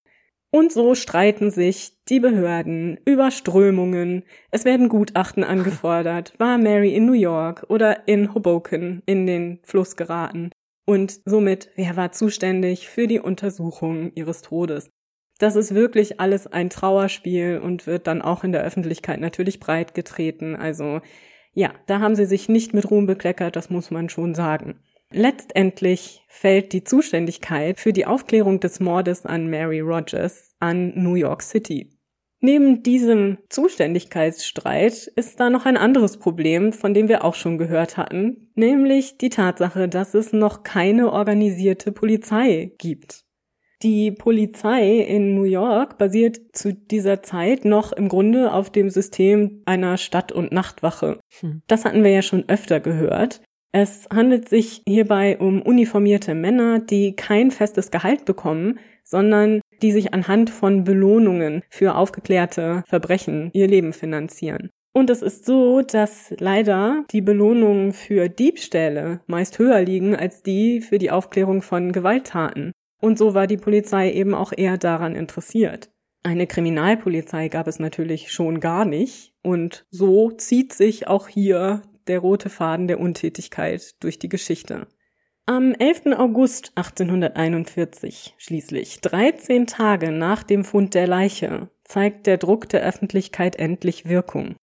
Und 0.55 0.71
so 0.71 0.95
streiten 0.95 1.51
sich 1.51 2.05
die 2.11 2.21
Behörden 2.21 3.01
über 3.07 3.31
Strömungen. 3.31 4.23
Es 4.51 4.67
werden 4.67 4.91
Gutachten 4.91 5.45
angefordert. 5.45 6.35
War 6.39 6.59
Mary 6.59 6.95
in 6.95 7.07
New 7.07 7.15
York 7.15 7.65
oder 7.71 8.07
in 8.07 8.35
Hoboken 8.35 9.03
in 9.07 9.27
den 9.27 9.61
Fluss 9.63 9.97
geraten? 9.97 10.51
Und 10.85 11.21
somit, 11.25 11.71
wer 11.75 11.97
war 11.97 12.13
zuständig 12.13 12.89
für 12.89 13.07
die 13.07 13.19
Untersuchung 13.19 14.13
ihres 14.15 14.43
Todes? 14.43 14.91
Das 15.39 15.57
ist 15.57 15.75
wirklich 15.75 16.21
alles 16.21 16.47
ein 16.47 16.69
Trauerspiel 16.69 17.59
und 17.59 17.87
wird 17.87 18.07
dann 18.07 18.21
auch 18.21 18.45
in 18.45 18.53
der 18.53 18.63
Öffentlichkeit 18.63 19.21
natürlich 19.21 19.59
breit 19.59 19.95
getreten. 19.95 20.55
Also 20.55 21.01
ja, 21.55 21.73
da 21.87 22.01
haben 22.01 22.15
sie 22.15 22.27
sich 22.27 22.51
nicht 22.51 22.75
mit 22.75 22.91
Ruhm 22.91 23.07
bekleckert, 23.07 23.57
das 23.57 23.71
muss 23.71 23.91
man 23.91 24.11
schon 24.11 24.35
sagen. 24.35 24.81
Letztendlich 25.13 26.25
fällt 26.29 26.73
die 26.73 26.85
Zuständigkeit 26.85 27.79
für 27.79 27.93
die 27.93 28.07
Aufklärung 28.07 28.61
des 28.61 28.81
Mordes 28.81 29.27
an 29.27 29.49
Mary 29.49 29.81
Rogers 29.81 30.55
an 30.59 30.93
New 30.95 31.15
York 31.15 31.43
City. 31.43 31.91
Neben 32.45 32.83
diesem 32.83 33.39
Zuständigkeitsstreit 33.51 35.07
ist 35.15 35.39
da 35.39 35.49
noch 35.49 35.65
ein 35.65 35.77
anderes 35.77 36.17
Problem, 36.19 36.73
von 36.73 36.93
dem 36.93 37.09
wir 37.09 37.25
auch 37.25 37.37
schon 37.37 37.57
gehört 37.57 37.97
hatten, 37.97 38.51
nämlich 38.57 39.17
die 39.17 39.29
Tatsache, 39.29 39.89
dass 39.89 40.15
es 40.15 40.33
noch 40.33 40.65
keine 40.65 41.13
organisierte 41.13 41.93
Polizei 41.93 42.73
gibt. 42.79 43.25
Die 43.83 44.11
Polizei 44.11 44.99
in 44.99 45.35
New 45.37 45.45
York 45.45 45.99
basiert 45.99 46.41
zu 46.53 46.73
dieser 46.73 47.23
Zeit 47.23 47.65
noch 47.65 47.93
im 47.93 48.09
Grunde 48.09 48.53
auf 48.53 48.71
dem 48.71 48.91
System 48.91 49.63
einer 49.65 49.97
Stadt- 49.97 50.33
und 50.33 50.53
Nachtwache. 50.53 51.19
Hm. 51.41 51.63
Das 51.69 51.85
hatten 51.85 52.03
wir 52.03 52.11
ja 52.11 52.23
schon 52.23 52.49
öfter 52.49 52.81
gehört. 52.81 53.41
Es 53.73 54.07
handelt 54.13 54.51
sich 54.51 54.83
hierbei 54.87 55.39
um 55.39 55.63
uniformierte 55.63 56.35
Männer, 56.35 56.79
die 56.79 57.17
kein 57.17 57.51
festes 57.51 57.91
Gehalt 57.91 58.27
bekommen, 58.27 58.79
sondern 59.03 59.63
die 59.81 59.93
sich 59.93 60.13
anhand 60.13 60.51
von 60.51 60.85
Belohnungen 60.85 61.63
für 61.71 61.97
aufgeklärte 61.97 62.85
Verbrechen 62.87 63.51
ihr 63.55 63.67
Leben 63.67 63.95
finanzieren. 63.95 64.71
Und 64.95 65.09
es 65.09 65.23
ist 65.23 65.47
so, 65.47 65.81
dass 65.81 66.35
leider 66.39 67.05
die 67.13 67.23
Belohnungen 67.23 67.95
für 67.95 68.29
Diebstähle 68.29 69.21
meist 69.27 69.59
höher 69.59 69.81
liegen 69.81 70.15
als 70.15 70.43
die 70.43 70.83
für 70.83 70.99
die 70.99 71.11
Aufklärung 71.11 71.63
von 71.63 71.93
Gewalttaten. 71.93 72.73
Und 73.01 73.17
so 73.17 73.33
war 73.33 73.47
die 73.47 73.57
Polizei 73.57 74.13
eben 74.13 74.35
auch 74.35 74.53
eher 74.55 74.77
daran 74.77 75.17
interessiert. 75.17 75.91
Eine 76.23 76.47
Kriminalpolizei 76.47 77.49
gab 77.49 77.67
es 77.67 77.79
natürlich 77.79 78.31
schon 78.31 78.61
gar 78.61 78.85
nicht. 78.85 79.33
Und 79.43 79.87
so 79.91 80.31
zieht 80.31 80.75
sich 80.75 81.09
auch 81.09 81.27
hier 81.27 81.83
der 82.09 82.19
rote 82.19 82.51
Faden 82.51 82.89
der 82.89 83.01
Untätigkeit 83.01 84.03
durch 84.03 84.19
die 84.19 84.29
Geschichte. 84.29 84.87
Am 85.47 85.75
11. 85.75 86.17
August 86.19 86.73
1841 86.77 88.35
schließlich, 88.39 89.01
13 89.01 89.67
Tage 89.67 90.13
nach 90.13 90.45
dem 90.45 90.65
Fund 90.65 90.95
der 90.95 91.09
Leiche, 91.09 91.69
zeigt 91.85 92.27
der 92.27 92.39
Druck 92.39 92.69
der 92.69 92.83
Öffentlichkeit 92.83 93.57
endlich 93.57 94.09
Wirkung. 94.09 94.55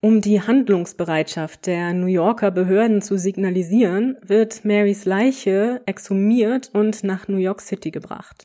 Um 0.00 0.20
die 0.20 0.42
Handlungsbereitschaft 0.42 1.66
der 1.66 1.94
New 1.94 2.08
Yorker 2.08 2.50
Behörden 2.50 3.00
zu 3.00 3.16
signalisieren, 3.16 4.18
wird 4.22 4.64
Marys 4.64 5.04
Leiche 5.04 5.82
exhumiert 5.86 6.70
und 6.74 7.04
nach 7.04 7.28
New 7.28 7.38
York 7.38 7.60
City 7.60 7.90
gebracht. 7.90 8.44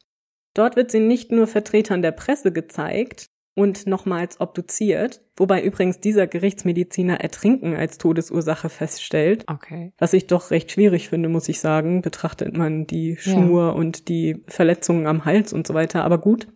Dort 0.54 0.76
wird 0.76 0.92
sie 0.92 1.00
nicht 1.00 1.32
nur 1.32 1.48
Vertretern 1.48 2.02
der 2.02 2.12
Presse 2.12 2.52
gezeigt 2.52 3.30
und 3.56 3.88
nochmals 3.88 4.40
obduziert, 4.40 5.22
wobei 5.36 5.62
übrigens 5.62 6.00
dieser 6.00 6.28
Gerichtsmediziner 6.28 7.20
Ertrinken 7.20 7.76
als 7.76 7.98
Todesursache 7.98 8.70
feststellt. 8.70 9.44
Okay. 9.48 9.92
Was 9.98 10.14
ich 10.14 10.28
doch 10.28 10.52
recht 10.52 10.72
schwierig 10.72 11.10
finde, 11.10 11.30
muss 11.30 11.50
ich 11.50 11.60
sagen, 11.60 12.02
betrachtet 12.02 12.56
man 12.56 12.88
die 12.88 13.18
Schnur 13.18 13.68
ja. 13.68 13.70
und 13.72 14.08
die 14.08 14.44
Verletzungen 14.48 15.08
am 15.08 15.26
Hals 15.26 15.54
und 15.54 15.68
so 15.68 15.74
weiter, 15.74 16.04
aber 16.04 16.20
gut. 16.20 16.48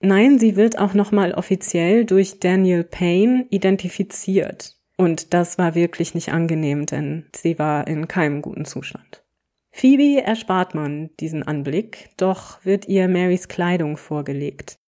Nein, 0.00 0.38
sie 0.38 0.56
wird 0.56 0.78
auch 0.78 0.94
nochmal 0.94 1.32
offiziell 1.32 2.04
durch 2.04 2.38
Daniel 2.38 2.84
Payne 2.84 3.46
identifiziert. 3.50 4.76
Und 4.96 5.34
das 5.34 5.58
war 5.58 5.74
wirklich 5.74 6.14
nicht 6.14 6.32
angenehm, 6.32 6.86
denn 6.86 7.26
sie 7.34 7.58
war 7.58 7.86
in 7.86 8.08
keinem 8.08 8.40
guten 8.40 8.64
Zustand. 8.64 9.24
Phoebe 9.70 10.22
erspart 10.22 10.74
man 10.74 11.10
diesen 11.20 11.42
Anblick, 11.42 12.08
doch 12.16 12.64
wird 12.64 12.88
ihr 12.88 13.08
Marys 13.08 13.48
Kleidung 13.48 13.98
vorgelegt, 13.98 14.78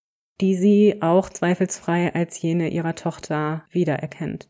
die 0.41 0.55
sie 0.55 0.99
auch 1.01 1.31
zweifelsfrei 1.31 2.15
als 2.15 2.41
jene 2.41 2.69
ihrer 2.69 2.95
Tochter 2.95 3.65
wiedererkennt. 3.71 4.49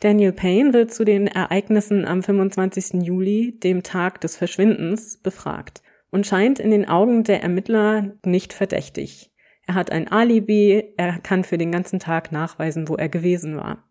Daniel 0.00 0.32
Payne 0.32 0.72
wird 0.72 0.92
zu 0.94 1.04
den 1.04 1.26
Ereignissen 1.26 2.04
am 2.04 2.22
25. 2.22 3.02
Juli, 3.02 3.58
dem 3.58 3.82
Tag 3.82 4.20
des 4.20 4.36
Verschwindens, 4.36 5.16
befragt 5.16 5.82
und 6.10 6.26
scheint 6.26 6.60
in 6.60 6.70
den 6.70 6.88
Augen 6.88 7.24
der 7.24 7.42
Ermittler 7.42 8.12
nicht 8.24 8.52
verdächtig. 8.52 9.32
Er 9.66 9.74
hat 9.74 9.90
ein 9.90 10.08
Alibi, 10.08 10.94
er 10.96 11.18
kann 11.18 11.44
für 11.44 11.58
den 11.58 11.72
ganzen 11.72 11.98
Tag 11.98 12.32
nachweisen, 12.32 12.88
wo 12.88 12.94
er 12.94 13.08
gewesen 13.08 13.56
war. 13.56 13.84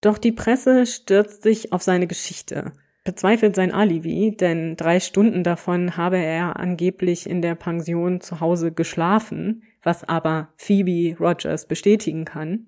Doch 0.00 0.18
die 0.18 0.32
Presse 0.32 0.86
stürzt 0.86 1.42
sich 1.42 1.72
auf 1.72 1.82
seine 1.82 2.06
Geschichte, 2.06 2.72
bezweifelt 3.04 3.54
sein 3.54 3.72
Alibi, 3.72 4.34
denn 4.34 4.76
drei 4.76 4.98
Stunden 4.98 5.44
davon 5.44 5.96
habe 5.96 6.16
er 6.16 6.58
angeblich 6.58 7.28
in 7.28 7.42
der 7.42 7.54
Pension 7.54 8.20
zu 8.20 8.40
Hause 8.40 8.72
geschlafen, 8.72 9.62
was 9.82 10.04
aber 10.04 10.52
Phoebe 10.56 11.16
Rogers 11.18 11.66
bestätigen 11.66 12.24
kann, 12.24 12.66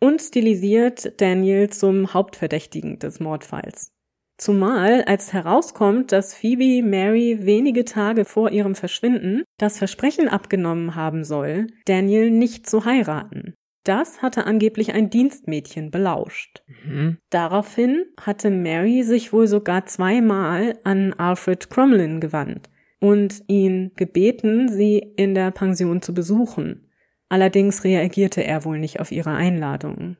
und 0.00 0.20
stilisiert 0.20 1.20
Daniel 1.20 1.70
zum 1.70 2.12
Hauptverdächtigen 2.12 2.98
des 2.98 3.20
Mordfalls. 3.20 3.92
Zumal, 4.36 5.04
als 5.04 5.32
herauskommt, 5.32 6.10
dass 6.10 6.34
Phoebe 6.34 6.82
Mary 6.82 7.38
wenige 7.42 7.84
Tage 7.84 8.24
vor 8.24 8.50
ihrem 8.50 8.74
Verschwinden 8.74 9.44
das 9.58 9.78
Versprechen 9.78 10.28
abgenommen 10.28 10.96
haben 10.96 11.22
soll, 11.22 11.68
Daniel 11.84 12.32
nicht 12.32 12.68
zu 12.68 12.84
heiraten. 12.84 13.54
Das 13.84 14.22
hatte 14.22 14.44
angeblich 14.44 14.92
ein 14.92 15.10
Dienstmädchen 15.10 15.92
belauscht. 15.92 16.64
Mhm. 16.84 17.18
Daraufhin 17.30 18.04
hatte 18.20 18.50
Mary 18.50 19.04
sich 19.04 19.32
wohl 19.32 19.46
sogar 19.46 19.86
zweimal 19.86 20.78
an 20.82 21.12
Alfred 21.12 21.70
Cromlin 21.70 22.20
gewandt 22.20 22.68
und 23.02 23.42
ihn 23.48 23.90
gebeten, 23.96 24.68
sie 24.68 24.98
in 25.16 25.34
der 25.34 25.50
Pension 25.50 26.00
zu 26.02 26.14
besuchen. 26.14 26.88
Allerdings 27.28 27.82
reagierte 27.82 28.44
er 28.44 28.64
wohl 28.64 28.78
nicht 28.78 29.00
auf 29.00 29.10
ihre 29.10 29.32
Einladung. 29.32 30.16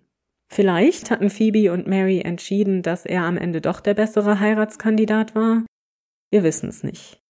Vielleicht 0.48 1.10
hatten 1.12 1.30
Phoebe 1.30 1.72
und 1.72 1.86
Mary 1.86 2.20
entschieden, 2.20 2.82
dass 2.82 3.06
er 3.06 3.22
am 3.22 3.36
Ende 3.36 3.60
doch 3.60 3.78
der 3.78 3.94
bessere 3.94 4.40
Heiratskandidat 4.40 5.36
war. 5.36 5.64
Wir 6.30 6.42
wissen 6.42 6.68
es 6.68 6.82
nicht. 6.82 7.22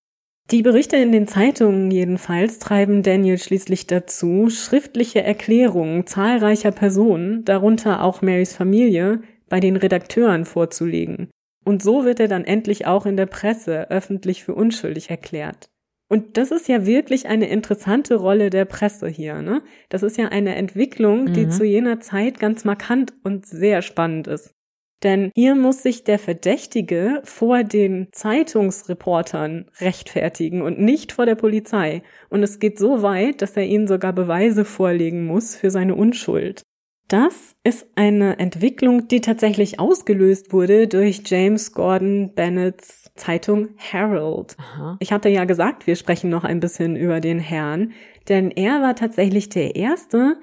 Die 0.50 0.62
Berichte 0.62 0.96
in 0.96 1.12
den 1.12 1.28
Zeitungen 1.28 1.90
jedenfalls 1.90 2.58
treiben 2.58 3.02
Daniel 3.02 3.38
schließlich 3.38 3.86
dazu, 3.86 4.48
schriftliche 4.48 5.22
Erklärungen 5.22 6.06
zahlreicher 6.06 6.72
Personen, 6.72 7.44
darunter 7.44 8.02
auch 8.02 8.22
Marys 8.22 8.56
Familie, 8.56 9.20
bei 9.50 9.60
den 9.60 9.76
Redakteuren 9.76 10.46
vorzulegen. 10.46 11.28
Und 11.64 11.82
so 11.82 12.04
wird 12.04 12.20
er 12.20 12.28
dann 12.28 12.44
endlich 12.44 12.86
auch 12.86 13.06
in 13.06 13.16
der 13.16 13.26
Presse 13.26 13.90
öffentlich 13.90 14.44
für 14.44 14.54
unschuldig 14.54 15.10
erklärt. 15.10 15.68
Und 16.08 16.36
das 16.36 16.50
ist 16.50 16.68
ja 16.68 16.84
wirklich 16.84 17.26
eine 17.26 17.48
interessante 17.48 18.16
Rolle 18.16 18.50
der 18.50 18.66
Presse 18.66 19.08
hier. 19.08 19.40
Ne? 19.40 19.62
Das 19.88 20.02
ist 20.02 20.18
ja 20.18 20.28
eine 20.28 20.56
Entwicklung, 20.56 21.32
die 21.32 21.46
mhm. 21.46 21.50
zu 21.50 21.64
jener 21.64 22.00
Zeit 22.00 22.38
ganz 22.38 22.66
markant 22.66 23.14
und 23.24 23.46
sehr 23.46 23.80
spannend 23.80 24.26
ist. 24.26 24.54
Denn 25.02 25.32
hier 25.34 25.54
muss 25.54 25.82
sich 25.82 26.04
der 26.04 26.18
Verdächtige 26.18 27.22
vor 27.24 27.64
den 27.64 28.08
Zeitungsreportern 28.12 29.70
rechtfertigen 29.80 30.62
und 30.62 30.78
nicht 30.78 31.12
vor 31.12 31.26
der 31.26 31.34
Polizei. 31.34 32.02
Und 32.28 32.42
es 32.42 32.58
geht 32.58 32.78
so 32.78 33.02
weit, 33.02 33.42
dass 33.42 33.56
er 33.56 33.64
ihnen 33.64 33.88
sogar 33.88 34.12
Beweise 34.12 34.64
vorlegen 34.64 35.24
muss 35.24 35.56
für 35.56 35.70
seine 35.70 35.94
Unschuld. 35.94 36.62
Das 37.08 37.54
ist 37.62 37.86
eine 37.94 38.38
Entwicklung, 38.38 39.08
die 39.08 39.20
tatsächlich 39.20 39.78
ausgelöst 39.78 40.52
wurde 40.52 40.88
durch 40.88 41.22
James 41.26 41.72
Gordon 41.72 42.34
Bennetts 42.34 43.10
Zeitung 43.16 43.68
Herald. 43.76 44.56
Aha. 44.58 44.96
Ich 44.98 45.12
hatte 45.12 45.28
ja 45.28 45.44
gesagt, 45.44 45.86
wir 45.86 45.96
sprechen 45.96 46.30
noch 46.30 46.44
ein 46.44 46.60
bisschen 46.60 46.96
über 46.96 47.20
den 47.20 47.38
Herrn, 47.38 47.92
denn 48.28 48.50
er 48.50 48.80
war 48.80 48.96
tatsächlich 48.96 49.50
der 49.50 49.76
Erste, 49.76 50.38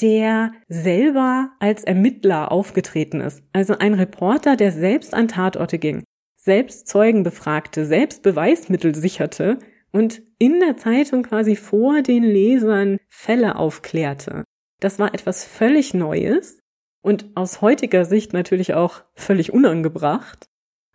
der 0.00 0.52
selber 0.68 1.50
als 1.58 1.84
Ermittler 1.84 2.52
aufgetreten 2.52 3.20
ist. 3.20 3.42
Also 3.52 3.78
ein 3.78 3.94
Reporter, 3.94 4.56
der 4.56 4.72
selbst 4.72 5.14
an 5.14 5.28
Tatorte 5.28 5.78
ging, 5.78 6.04
selbst 6.36 6.86
Zeugen 6.86 7.22
befragte, 7.22 7.84
selbst 7.84 8.22
Beweismittel 8.22 8.94
sicherte 8.94 9.58
und 9.92 10.22
in 10.38 10.60
der 10.60 10.76
Zeitung 10.76 11.22
quasi 11.22 11.56
vor 11.56 12.02
den 12.02 12.22
Lesern 12.22 12.98
Fälle 13.08 13.56
aufklärte. 13.56 14.44
Das 14.86 15.00
war 15.00 15.12
etwas 15.14 15.44
völlig 15.44 15.94
Neues 15.94 16.60
und 17.02 17.26
aus 17.34 17.60
heutiger 17.60 18.04
Sicht 18.04 18.32
natürlich 18.32 18.74
auch 18.74 19.02
völlig 19.16 19.52
unangebracht. 19.52 20.46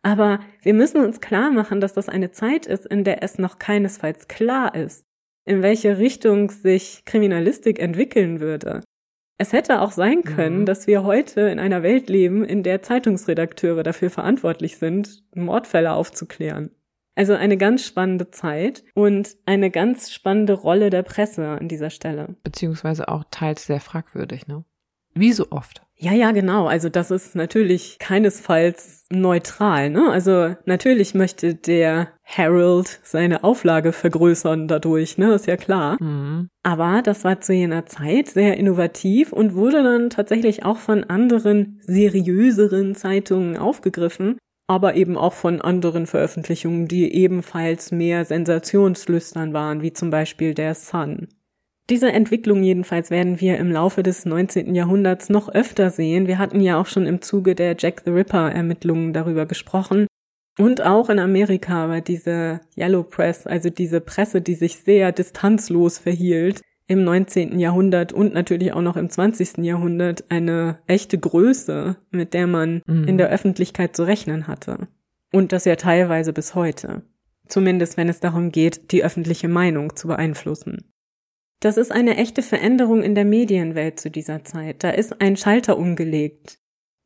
Aber 0.02 0.40
wir 0.62 0.74
müssen 0.74 1.04
uns 1.04 1.20
klar 1.20 1.52
machen, 1.52 1.82
dass 1.82 1.94
das 1.94 2.08
eine 2.08 2.32
Zeit 2.32 2.68
ist, 2.68 2.86
in 2.86 3.04
der 3.04 3.22
es 3.22 3.38
noch 3.38 3.60
keinesfalls 3.60 4.30
klar 4.30 4.76
ist, 4.76 5.04
in 5.44 5.62
welche 5.62 5.98
Richtung 5.98 6.52
sich 6.52 7.04
Kriminalistik 7.04 7.80
entwickeln 7.80 8.40
würde. 8.40 8.80
Es 9.38 9.52
hätte 9.52 9.82
auch 9.82 9.92
sein 9.92 10.24
können, 10.24 10.62
mhm. 10.62 10.66
dass 10.66 10.88
wir 10.88 11.04
heute 11.04 11.42
in 11.42 11.60
einer 11.60 11.84
Welt 11.84 12.08
leben, 12.08 12.46
in 12.46 12.64
der 12.64 12.82
Zeitungsredakteure 12.82 13.84
dafür 13.84 14.10
verantwortlich 14.10 14.78
sind, 14.78 15.22
Mordfälle 15.36 15.92
aufzuklären. 15.92 16.72
Also 17.16 17.34
eine 17.34 17.58
ganz 17.58 17.86
spannende 17.86 18.32
Zeit 18.32 18.84
und 18.94 19.36
eine 19.46 19.70
ganz 19.70 20.12
spannende 20.12 20.54
Rolle 20.54 20.90
der 20.90 21.04
Presse 21.04 21.48
an 21.48 21.68
dieser 21.68 21.90
Stelle. 21.90 22.36
Beziehungsweise 22.44 23.08
auch 23.10 23.26
teils 23.32 23.66
sehr 23.66 23.82
fragwürdig, 23.82 24.48
ne? 24.48 24.64
Wie 25.14 25.34
so 25.34 25.48
oft. 25.52 25.82
Ja, 25.98 26.14
ja, 26.14 26.32
genau. 26.32 26.66
Also 26.66 26.90
das 26.90 27.12
ist 27.12 27.36
natürlich 27.36 28.00
keinesfalls 28.00 29.06
neutral. 29.12 29.92
Ne? 29.92 30.10
Also 30.10 30.56
natürlich 30.66 31.14
möchte 31.14 31.54
der 31.54 32.08
Harold 32.24 33.00
seine 33.04 33.44
Auflage 33.44 33.92
vergrößern 33.92 34.68
dadurch, 34.68 35.20
ne? 35.20 35.34
Ist 35.34 35.46
ja 35.46 35.58
klar. 35.58 36.02
Mhm. 36.02 36.50
Aber 36.64 37.02
das 37.04 37.24
war 37.24 37.40
zu 37.40 37.54
jener 37.54 37.86
Zeit 37.86 38.30
sehr 38.30 38.58
innovativ 38.58 39.32
und 39.32 39.54
wurde 39.54 39.84
dann 39.84 40.10
tatsächlich 40.10 40.66
auch 40.66 40.78
von 40.78 41.04
anderen 41.04 41.80
seriöseren 41.82 42.96
Zeitungen 42.96 43.58
aufgegriffen, 43.58 44.40
aber 44.72 44.96
eben 44.96 45.18
auch 45.18 45.34
von 45.34 45.60
anderen 45.60 46.08
Veröffentlichungen, 46.08 46.88
die 46.88 47.14
ebenfalls 47.14 47.92
mehr 47.92 48.24
sensationslüstern 48.24 49.52
waren, 49.52 49.82
wie 49.82 49.92
zum 49.92 50.12
Beispiel 50.12 50.54
der 50.54 50.76
Sun. 50.76 51.28
Diese 51.90 52.10
Entwicklung 52.10 52.64
jedenfalls 52.64 53.12
werden 53.12 53.42
wir 53.42 53.58
im 53.58 53.70
Laufe 53.70 54.02
des 54.02 54.24
19. 54.24 54.74
Jahrhunderts 54.74 55.28
noch 55.28 55.50
öfter 55.50 55.90
sehen. 55.90 56.26
Wir 56.26 56.38
hatten 56.38 56.62
ja 56.62 56.80
auch 56.80 56.86
schon 56.86 57.06
im 57.06 57.22
Zuge 57.22 57.54
der 57.54 57.76
Jack 57.78 58.04
the 58.06 58.12
Ripper 58.12 58.50
Ermittlungen 58.50 59.12
darüber 59.12 59.46
gesprochen. 59.46 60.08
Und 60.58 60.82
auch 60.82 61.10
in 61.10 61.20
Amerika 61.20 61.90
war 61.90 62.00
diese 62.00 62.62
Yellow 62.78 63.04
Press, 63.04 63.46
also 63.46 63.70
diese 63.70 64.00
Presse, 64.00 64.42
die 64.42 64.56
sich 64.56 64.78
sehr 64.78 65.12
distanzlos 65.12 65.98
verhielt, 65.98 66.62
im 66.88 67.04
19. 67.04 67.58
Jahrhundert 67.60 68.14
und 68.14 68.34
natürlich 68.34 68.74
auch 68.74 68.82
noch 68.82 68.98
im 68.98 69.10
20. 69.10 69.60
Jahrhundert 69.60 70.26
eine 70.30 70.80
echte 70.88 71.18
Größe, 71.18 71.98
mit 72.12 72.34
der 72.34 72.48
man 72.48 72.82
mhm. 72.86 73.08
in 73.08 73.18
der 73.18 73.30
Öffentlichkeit 73.30 73.96
zu 73.96 74.04
rechnen 74.04 74.48
hatte. 74.48 74.88
Und 75.32 75.52
das 75.52 75.66
ja 75.66 75.76
teilweise 75.76 76.34
bis 76.34 76.56
heute. 76.56 77.04
Zumindest 77.48 77.98
wenn 77.98 78.10
es 78.10 78.20
darum 78.20 78.52
geht, 78.52 78.92
die 78.92 79.04
öffentliche 79.04 79.48
Meinung 79.48 79.96
zu 79.96 80.08
beeinflussen. 80.08 80.92
Das 81.62 81.78
ist 81.78 81.92
eine 81.92 82.18
echte 82.18 82.42
Veränderung 82.42 83.04
in 83.04 83.14
der 83.14 83.26
Medienwelt 83.26 84.00
zu 84.00 84.10
dieser 84.10 84.44
Zeit. 84.44 84.84
Da 84.84 84.90
ist 84.90 85.22
ein 85.22 85.38
Schalter 85.38 85.78
umgelegt. 85.78 86.58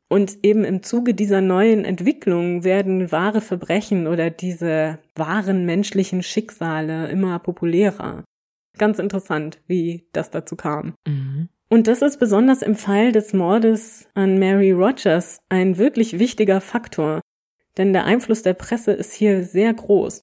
Und 0.08 0.38
eben 0.44 0.64
im 0.64 0.82
Zuge 0.82 1.14
dieser 1.14 1.40
neuen 1.40 1.84
Entwicklung 1.84 2.64
werden 2.64 3.10
wahre 3.10 3.40
Verbrechen 3.40 4.06
oder 4.06 4.30
diese 4.30 4.98
wahren 5.14 5.66
menschlichen 5.66 6.22
Schicksale 6.22 7.08
immer 7.08 7.38
populärer. 7.38 8.24
Ganz 8.78 8.98
interessant, 8.98 9.60
wie 9.66 10.06
das 10.12 10.30
dazu 10.30 10.56
kam. 10.56 10.94
Mhm. 11.06 11.48
Und 11.68 11.88
das 11.88 12.02
ist 12.02 12.18
besonders 12.18 12.62
im 12.62 12.76
Fall 12.76 13.10
des 13.10 13.32
Mordes 13.32 14.06
an 14.14 14.38
Mary 14.38 14.70
Rogers 14.70 15.40
ein 15.48 15.78
wirklich 15.78 16.18
wichtiger 16.18 16.60
Faktor, 16.60 17.20
denn 17.76 17.92
der 17.92 18.04
Einfluss 18.04 18.42
der 18.42 18.54
Presse 18.54 18.92
ist 18.92 19.12
hier 19.12 19.42
sehr 19.42 19.74
groß. 19.74 20.22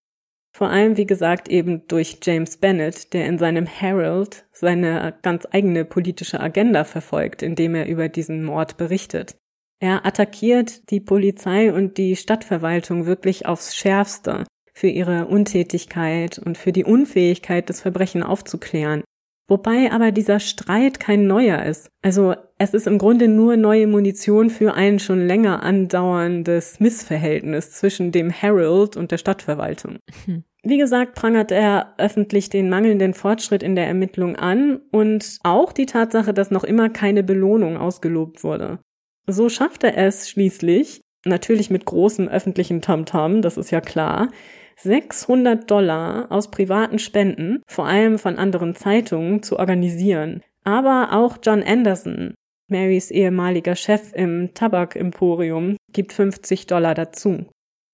Vor 0.56 0.70
allem, 0.70 0.98
wie 0.98 1.08
gesagt, 1.08 1.50
eben 1.50 1.88
durch 1.88 2.20
James 2.22 2.58
Bennett, 2.58 3.14
der 3.14 3.26
in 3.26 3.40
seinem 3.40 3.66
Herald 3.66 4.46
seine 4.52 5.16
ganz 5.24 5.48
eigene 5.52 5.84
politische 5.84 6.40
Agenda 6.40 6.84
verfolgt, 6.84 7.42
indem 7.42 7.76
er 7.76 7.88
über 7.88 8.08
diesen 8.08 8.44
Mord 8.44 8.78
berichtet. 8.78 9.36
Er 9.80 10.06
attackiert 10.06 10.92
die 10.92 11.02
Polizei 11.02 11.74
und 11.74 11.98
die 11.98 12.16
Stadtverwaltung 12.16 13.06
wirklich 13.06 13.48
aufs 13.48 13.76
Schärfste 13.76 14.46
für 14.74 14.88
ihre 14.88 15.28
Untätigkeit 15.28 16.40
und 16.40 16.58
für 16.58 16.72
die 16.72 16.84
Unfähigkeit, 16.84 17.70
das 17.70 17.82
Verbrechen 17.82 18.24
aufzuklären. 18.24 19.04
Wobei 19.48 19.92
aber 19.92 20.12
dieser 20.12 20.40
Streit 20.40 21.00
kein 21.00 21.28
neuer 21.28 21.64
ist. 21.64 21.90
Also 22.02 22.34
es 22.58 22.74
ist 22.74 22.88
im 22.88 22.98
Grunde 22.98 23.28
nur 23.28 23.58
neue 23.58 23.88
Munition 23.88 24.50
für 24.50 24.74
ein 24.74 25.00
schon 25.00 25.28
länger 25.28 25.64
andauerndes 25.64 26.80
Missverhältnis 26.80 27.72
zwischen 27.72 28.12
dem 28.12 28.30
Herald 28.30 28.96
und 28.96 29.12
der 29.12 29.18
Stadtverwaltung. 29.18 29.98
Hm. 30.26 30.44
Wie 30.64 30.78
gesagt, 30.78 31.16
prangert 31.16 31.52
er 31.52 31.94
öffentlich 31.98 32.50
den 32.50 32.70
mangelnden 32.70 33.14
Fortschritt 33.14 33.64
in 33.64 33.76
der 33.76 33.86
Ermittlung 33.86 34.38
an 34.38 34.80
und 34.92 35.40
auch 35.44 35.74
die 35.74 35.86
Tatsache, 35.88 36.34
dass 36.34 36.52
noch 36.52 36.64
immer 36.64 36.88
keine 36.90 37.22
Belohnung 37.22 37.76
ausgelobt 37.76 38.46
wurde. 38.46 38.80
So 39.28 39.50
schafft 39.50 39.84
er 39.84 39.98
es 39.98 40.30
schließlich, 40.30 41.02
natürlich 41.26 41.70
mit 41.70 41.84
großem 41.84 42.30
öffentlichen 42.30 42.82
Tamtam, 42.82 43.42
das 43.42 43.58
ist 43.58 43.72
ja 43.72 43.82
klar, 43.82 44.30
600 44.78 45.70
Dollar 45.70 46.28
aus 46.30 46.52
privaten 46.52 47.00
Spenden, 47.00 47.62
vor 47.68 47.86
allem 47.86 48.20
von 48.20 48.38
anderen 48.38 48.76
Zeitungen, 48.76 49.44
zu 49.44 49.60
organisieren. 49.60 50.42
Aber 50.64 51.10
auch 51.12 51.38
John 51.44 51.64
Anderson, 51.64 52.34
Marys 52.70 53.12
ehemaliger 53.12 53.76
Chef 53.76 54.14
im 54.14 54.54
Tabakemporium, 54.54 55.78
gibt 55.92 56.14
50 56.14 56.68
Dollar 56.68 56.96
dazu. 56.96 57.46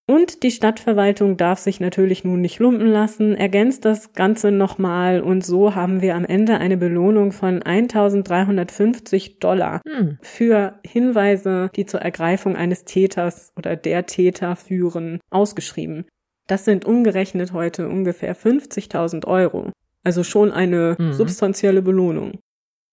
Und 0.10 0.42
die 0.42 0.50
Stadtverwaltung 0.50 1.38
darf 1.38 1.60
sich 1.60 1.80
natürlich 1.80 2.24
nun 2.24 2.42
nicht 2.42 2.58
lumpen 2.58 2.88
lassen, 2.88 3.36
ergänzt 3.36 3.86
das 3.86 4.14
Ganze 4.14 4.50
nochmal 4.50 5.22
und 5.22 5.46
so 5.46 5.76
haben 5.76 6.02
wir 6.02 6.16
am 6.16 6.26
Ende 6.26 6.58
eine 6.58 6.78
Belohnung 6.78 7.32
von 7.32 7.62
1350 7.62 9.38
Dollar 9.38 9.82
hm. 9.88 10.18
für 10.24 10.80
Hinweise, 10.84 11.70
die 11.76 11.86
zur 11.86 12.02
Ergreifung 12.02 12.56
eines 12.56 12.86
Täters 12.86 13.54
oder 13.56 13.76
der 13.76 14.08
Täter 14.08 14.56
führen, 14.56 15.20
ausgeschrieben. 15.30 16.06
Das 16.50 16.66
sind 16.66 16.84
umgerechnet 16.84 17.54
heute 17.54 17.88
ungefähr 17.88 18.36
50.000 18.36 19.28
Euro. 19.28 19.72
Also 20.04 20.24
schon 20.24 20.52
eine 20.52 20.96
mhm. 20.98 21.14
substanzielle 21.14 21.84
Belohnung. 21.84 22.40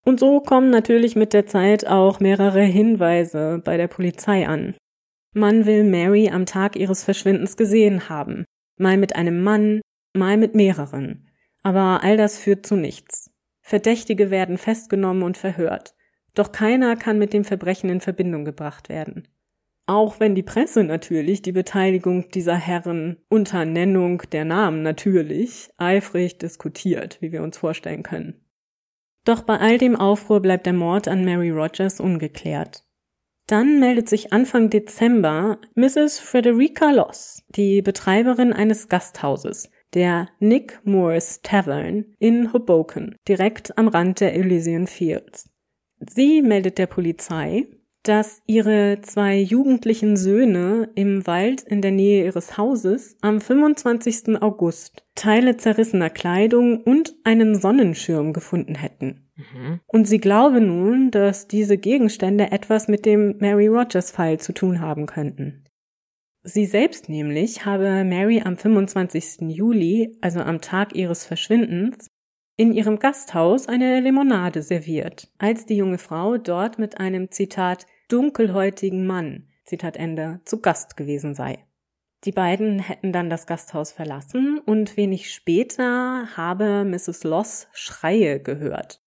Und 0.05 0.21
so 0.21 0.41
kommen 0.41 0.69
natürlich 0.69 1.17
mit 1.17 1.33
der 1.33 1.47
Zeit 1.47 1.87
auch 1.87 2.21
mehrere 2.21 2.61
Hinweise 2.61 3.63
bei 3.65 3.79
der 3.79 3.89
Polizei 3.89 4.47
an. 4.47 4.75
Man 5.33 5.65
will 5.65 5.85
Mary 5.85 6.29
am 6.29 6.45
Tag 6.45 6.77
ihres 6.77 7.03
Verschwindens 7.03 7.57
gesehen 7.57 8.11
haben. 8.11 8.45
Mal 8.79 8.99
mit 8.99 9.17
einem 9.17 9.43
Mann, 9.43 9.81
mal 10.15 10.37
mit 10.37 10.55
mehreren. 10.55 11.27
Aber 11.63 12.05
all 12.05 12.19
das 12.19 12.39
führt 12.39 12.67
zu 12.67 12.77
nichts. 12.77 13.31
Verdächtige 13.63 14.31
werden 14.31 14.59
festgenommen 14.59 15.23
und 15.23 15.39
verhört. 15.39 15.95
Doch 16.35 16.53
keiner 16.53 16.95
kann 16.97 17.19
mit 17.19 17.33
dem 17.33 17.45
Verbrechen 17.45 17.89
in 17.89 18.03
Verbindung 18.03 18.45
gebracht 18.45 18.91
werden. 18.91 19.27
Auch 19.87 20.19
wenn 20.19 20.35
die 20.35 20.43
Presse 20.43 20.83
natürlich 20.83 21.43
die 21.43 21.53
Beteiligung 21.53 22.29
dieser 22.31 22.57
Herren 22.57 23.19
unter 23.29 23.65
Nennung 23.65 24.23
der 24.33 24.45
Namen 24.45 24.83
natürlich 24.83 25.71
eifrig 25.77 26.39
diskutiert, 26.39 27.19
wie 27.21 27.31
wir 27.31 27.43
uns 27.43 27.57
vorstellen 27.57 28.03
können. 28.03 28.45
Doch 29.25 29.43
bei 29.43 29.59
all 29.59 29.79
dem 29.79 29.97
Aufruhr 29.97 30.41
bleibt 30.41 30.67
der 30.67 30.73
Mord 30.73 31.07
an 31.07 31.25
Mary 31.25 31.51
Rogers 31.51 32.01
ungeklärt. 32.01 32.85
Dann 33.47 33.79
meldet 33.79 34.09
sich 34.09 34.33
Anfang 34.33 34.71
Dezember 34.71 35.59
Mrs. 35.77 36.19
Frederica 36.19 36.91
Loss, 36.91 37.45
die 37.49 37.81
Betreiberin 37.81 38.53
eines 38.53 38.89
Gasthauses, 38.89 39.71
der 39.95 40.29
Nick 40.41 40.81
Moore's 40.83 41.43
Tavern 41.43 42.07
in 42.19 42.53
Hoboken, 42.53 43.17
direkt 43.29 43.79
am 43.79 43.87
Rand 43.87 44.21
der 44.21 44.35
Elysian 44.35 44.89
Fields. 44.89 45.49
Sie 46.01 46.43
meldet 46.43 46.79
der 46.79 46.87
Polizei, 46.87 47.67
dass 48.09 48.41
ihre 48.47 49.01
zwei 49.03 49.37
jugendlichen 49.37 50.17
Söhne 50.17 50.91
im 50.95 51.27
Wald 51.27 51.63
in 51.63 51.83
der 51.83 51.91
Nähe 51.91 52.25
ihres 52.25 52.57
Hauses 52.57 53.17
am 53.21 53.41
25. 53.41 54.41
August 54.41 55.05
Teile 55.17 55.57
zerrissener 55.57 56.11
Kleidung 56.11 56.83
und 56.83 57.15
einen 57.25 57.61
Sonnenschirm 57.61 58.33
gefunden 58.33 58.77
hätten. 58.77 59.29
Mhm. 59.35 59.81
Und 59.87 60.07
sie 60.07 60.19
glaube 60.19 60.61
nun, 60.61 61.11
dass 61.11 61.49
diese 61.49 61.79
Gegenstände 61.79 62.53
etwas 62.53 62.87
mit 62.87 63.07
dem 63.07 63.39
Mary 63.39 63.67
Rogers 63.67 64.13
Fall 64.13 64.39
zu 64.39 64.53
tun 64.53 64.81
haben 64.81 65.07
könnten. 65.07 65.65
Sie 66.45 66.65
selbst 66.65 67.09
nämlich 67.09 67.67
habe 67.67 68.05
Mary 68.05 68.41
am 68.45 68.57
25. 68.57 69.49
Juli, 69.49 70.17
also 70.21 70.41
am 70.41 70.61
Tag 70.61 70.95
ihres 70.95 71.25
Verschwindens, 71.25 72.07
in 72.57 72.73
ihrem 72.73 73.01
Gasthaus 73.01 73.67
eine 73.67 74.01
Limonade 74.01 74.63
serviert, 74.63 75.29
als 75.39 75.67
die 75.67 75.77
junge 75.77 75.99
Frau 75.99 76.39
dort 76.39 76.79
mit 76.79 76.99
einem 77.01 77.33
Zitat 77.33 77.87
dunkelhäutigen 78.09 79.07
Mann, 79.07 79.49
Zitat 79.65 79.97
Ende, 79.97 80.41
zu 80.45 80.61
Gast 80.61 80.97
gewesen 80.97 81.35
sei. 81.35 81.59
Die 82.25 82.33
beiden 82.33 82.79
hätten 82.81 83.13
dann 83.13 83.31
das 83.31 83.47
Gasthaus 83.47 83.93
verlassen 83.93 84.61
und 84.65 84.97
wenig 84.97 85.33
später 85.33 86.29
habe 86.37 86.85
Mrs. 86.85 87.25
Loss 87.25 87.69
Schreie 87.73 88.41
gehört. 88.41 89.01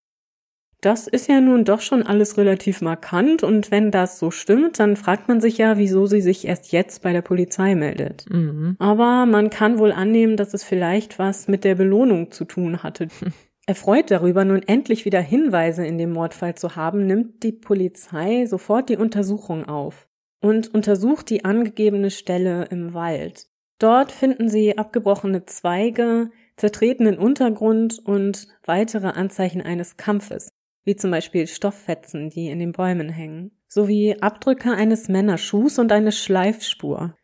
Das 0.82 1.08
ist 1.08 1.28
ja 1.28 1.42
nun 1.42 1.66
doch 1.66 1.82
schon 1.82 2.04
alles 2.04 2.38
relativ 2.38 2.80
markant 2.80 3.44
und 3.44 3.70
wenn 3.70 3.92
das 3.92 4.18
so 4.18 4.32
stimmt, 4.32 4.80
dann 4.80 4.96
fragt 4.96 5.28
man 5.28 5.42
sich 5.42 5.58
ja, 5.58 5.78
wieso 5.78 6.06
sie 6.06 6.22
sich 6.22 6.48
erst 6.48 6.72
jetzt 6.72 7.02
bei 7.02 7.12
der 7.12 7.22
Polizei 7.22 7.76
meldet. 7.76 8.26
Mhm. 8.30 8.78
Aber 8.80 9.26
man 9.26 9.50
kann 9.50 9.78
wohl 9.78 9.92
annehmen, 9.92 10.38
dass 10.38 10.54
es 10.54 10.64
vielleicht 10.64 11.20
was 11.20 11.50
mit 11.50 11.66
der 11.66 11.76
Belohnung 11.76 12.32
zu 12.32 12.46
tun 12.46 12.82
hatte. 12.82 13.10
Erfreut 13.70 14.10
darüber, 14.10 14.46
nun 14.46 14.64
endlich 14.64 15.06
wieder 15.06 15.22
Hinweise 15.22 15.86
in 15.86 16.00
dem 16.00 16.12
Mordfall 16.12 16.56
zu 16.56 16.76
haben, 16.76 17.06
nimmt 17.06 17.44
die 17.44 17.52
Polizei 17.52 18.48
sofort 18.48 18.90
die 18.90 18.98
Untersuchung 18.98 19.66
auf 19.66 20.08
und 20.42 20.74
untersucht 20.74 21.30
die 21.30 21.46
angegebene 21.46 22.10
Stelle 22.10 22.66
im 22.72 22.96
Wald. 22.96 23.46
Dort 23.78 24.12
finden 24.12 24.50
sie 24.50 24.76
abgebrochene 24.80 25.46
Zweige, 25.46 26.32
zertretenen 26.58 27.20
Untergrund 27.20 28.00
und 28.04 28.48
weitere 28.66 29.10
Anzeichen 29.10 29.62
eines 29.62 29.98
Kampfes 29.98 30.50
wie 30.90 30.96
zum 30.96 31.12
Beispiel 31.12 31.46
Stofffetzen, 31.46 32.32
die 32.32 32.48
in 32.48 32.58
den 32.58 32.72
Bäumen 32.72 33.10
hängen, 33.10 33.52
sowie 33.68 34.16
Abdrücke 34.22 34.72
eines 34.72 35.08
Männerschuhs 35.08 35.78
und 35.78 35.92
eine 35.92 36.12
Schleifspur. 36.12 37.16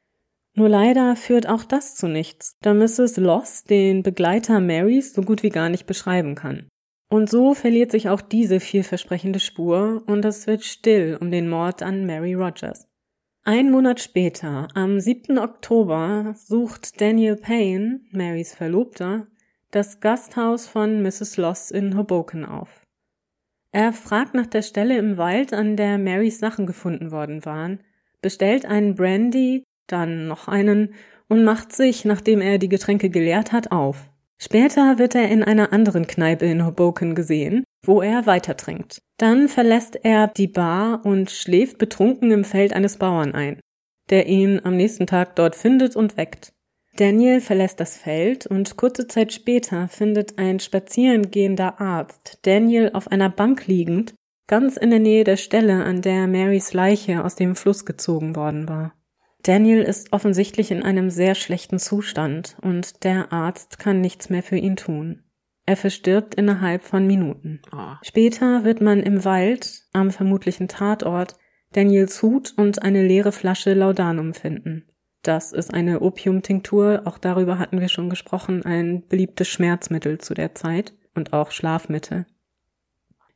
Nur 0.58 0.70
leider 0.70 1.18
führt 1.18 1.50
auch 1.50 1.66
das 1.66 1.96
zu 1.96 2.08
nichts, 2.08 2.58
da 2.62 2.74
Mrs. 2.74 3.18
Loss 3.18 3.66
den 3.66 4.04
Begleiter 4.04 4.62
Marys 4.62 5.14
so 5.14 5.22
gut 5.22 5.44
wie 5.44 5.50
gar 5.50 5.70
nicht 5.70 5.86
beschreiben 5.86 6.34
kann. 6.36 6.70
Und 7.10 7.30
so 7.30 7.54
verliert 7.54 7.92
sich 7.92 8.10
auch 8.10 8.22
diese 8.22 8.62
vielversprechende 8.62 9.40
Spur 9.40 10.04
und 10.08 10.24
es 10.24 10.48
wird 10.48 10.64
still 10.64 11.18
um 11.20 11.30
den 11.30 11.50
Mord 11.50 11.84
an 11.84 12.06
Mary 12.06 12.34
Rogers. 12.34 12.88
Ein 13.44 13.70
Monat 13.70 14.00
später, 14.00 14.70
am 14.74 15.00
7. 15.00 15.38
Oktober, 15.38 16.34
sucht 16.36 17.00
Daniel 17.00 17.36
Payne, 17.36 18.00
Marys 18.12 18.56
Verlobter, 18.56 19.28
das 19.72 20.00
Gasthaus 20.00 20.68
von 20.68 21.04
Mrs. 21.04 21.38
Loss 21.38 21.70
in 21.70 21.98
Hoboken 21.98 22.46
auf. 22.46 22.82
Er 23.72 23.92
fragt 23.92 24.34
nach 24.34 24.48
der 24.48 24.62
Stelle 24.62 24.98
im 24.98 25.18
Wald, 25.18 25.54
an 25.54 25.76
der 25.76 25.98
Marys 25.98 26.40
Sachen 26.40 26.66
gefunden 26.66 27.12
worden 27.12 27.44
waren, 27.46 27.82
bestellt 28.22 28.66
einen 28.66 28.96
Brandy, 28.96 29.64
dann 29.88 30.28
noch 30.28 30.48
einen 30.48 30.94
und 31.28 31.44
macht 31.44 31.74
sich, 31.74 32.06
nachdem 32.06 32.42
er 32.42 32.58
die 32.58 32.70
Getränke 32.70 33.10
geleert 33.10 33.52
hat, 33.52 33.72
auf. 33.72 34.10
Später 34.38 35.00
wird 35.00 35.16
er 35.16 35.30
in 35.30 35.44
einer 35.44 35.72
anderen 35.72 36.08
Kneipe 36.08 36.46
in 36.46 36.66
Hoboken 36.66 37.16
gesehen, 37.16 37.64
wo 37.86 38.02
er 38.02 38.26
weiter 38.26 38.58
trinkt. 38.58 39.00
Dann 39.18 39.48
verlässt 39.48 39.98
er 40.04 40.28
die 40.28 40.48
Bar 40.48 41.06
und 41.06 41.32
schläft 41.32 41.78
betrunken 41.78 42.32
im 42.32 42.44
Feld 42.44 42.74
eines 42.74 42.98
Bauern 42.98 43.34
ein, 43.34 43.60
der 44.10 44.28
ihn 44.28 44.60
am 44.64 44.76
nächsten 44.76 45.08
Tag 45.08 45.36
dort 45.36 45.56
findet 45.56 45.96
und 45.96 46.18
weckt. 46.18 46.52
Daniel 46.98 47.42
verlässt 47.42 47.80
das 47.80 47.98
Feld 47.98 48.46
und 48.46 48.78
kurze 48.78 49.08
Zeit 49.08 49.34
später 49.34 49.88
findet 49.90 50.38
ein 50.38 50.60
spazierengehender 50.60 51.82
Arzt 51.82 52.40
Daniel 52.44 52.92
auf 52.94 53.10
einer 53.10 53.30
Bank 53.30 53.68
liegend, 53.68 54.14
ganz 54.48 54.78
in 54.78 54.92
der 54.92 55.00
Nähe 55.00 55.26
der 55.26 55.38
Stelle, 55.38 55.84
an 55.84 56.02
der 56.02 56.28
Marys 56.28 56.74
Leiche 56.74 57.24
aus 57.24 57.36
dem 57.36 57.56
Fluss 57.56 57.86
gezogen 57.86 58.36
worden 58.36 58.70
war. 58.70 58.94
Daniel 59.46 59.84
ist 59.84 60.12
offensichtlich 60.12 60.72
in 60.72 60.82
einem 60.82 61.12
sehr 61.12 61.36
schlechten 61.36 61.78
Zustand 61.78 62.58
und 62.62 63.04
der 63.04 63.32
Arzt 63.32 63.78
kann 63.78 64.02
nichts 64.02 64.32
mehr 64.32 64.42
für 64.42 64.58
ihn 64.58 64.76
tun. 64.76 65.22
Er 65.68 65.78
verstirbt 65.78 66.34
innerhalb 66.34 66.84
von 66.84 67.06
Minuten. 67.06 67.62
Oh. 67.72 67.94
Später 68.02 68.64
wird 68.64 68.82
man 68.82 69.04
im 69.04 69.24
Wald, 69.24 69.84
am 69.94 70.10
vermutlichen 70.10 70.68
Tatort, 70.68 71.36
Daniels 71.74 72.24
Hut 72.24 72.54
und 72.58 72.82
eine 72.82 73.06
leere 73.06 73.32
Flasche 73.32 73.76
Laudanum 73.76 74.34
finden. 74.34 74.88
Das 75.22 75.54
ist 75.54 75.74
eine 75.74 76.02
Opiumtinktur, 76.02 77.04
auch 77.06 77.20
darüber 77.20 77.60
hatten 77.60 77.80
wir 77.80 77.90
schon 77.90 78.10
gesprochen, 78.10 78.66
ein 78.66 79.08
beliebtes 79.08 79.48
Schmerzmittel 79.48 80.18
zu 80.18 80.34
der 80.34 80.56
Zeit 80.56 80.94
und 81.14 81.34
auch 81.34 81.52
Schlafmittel. 81.52 82.26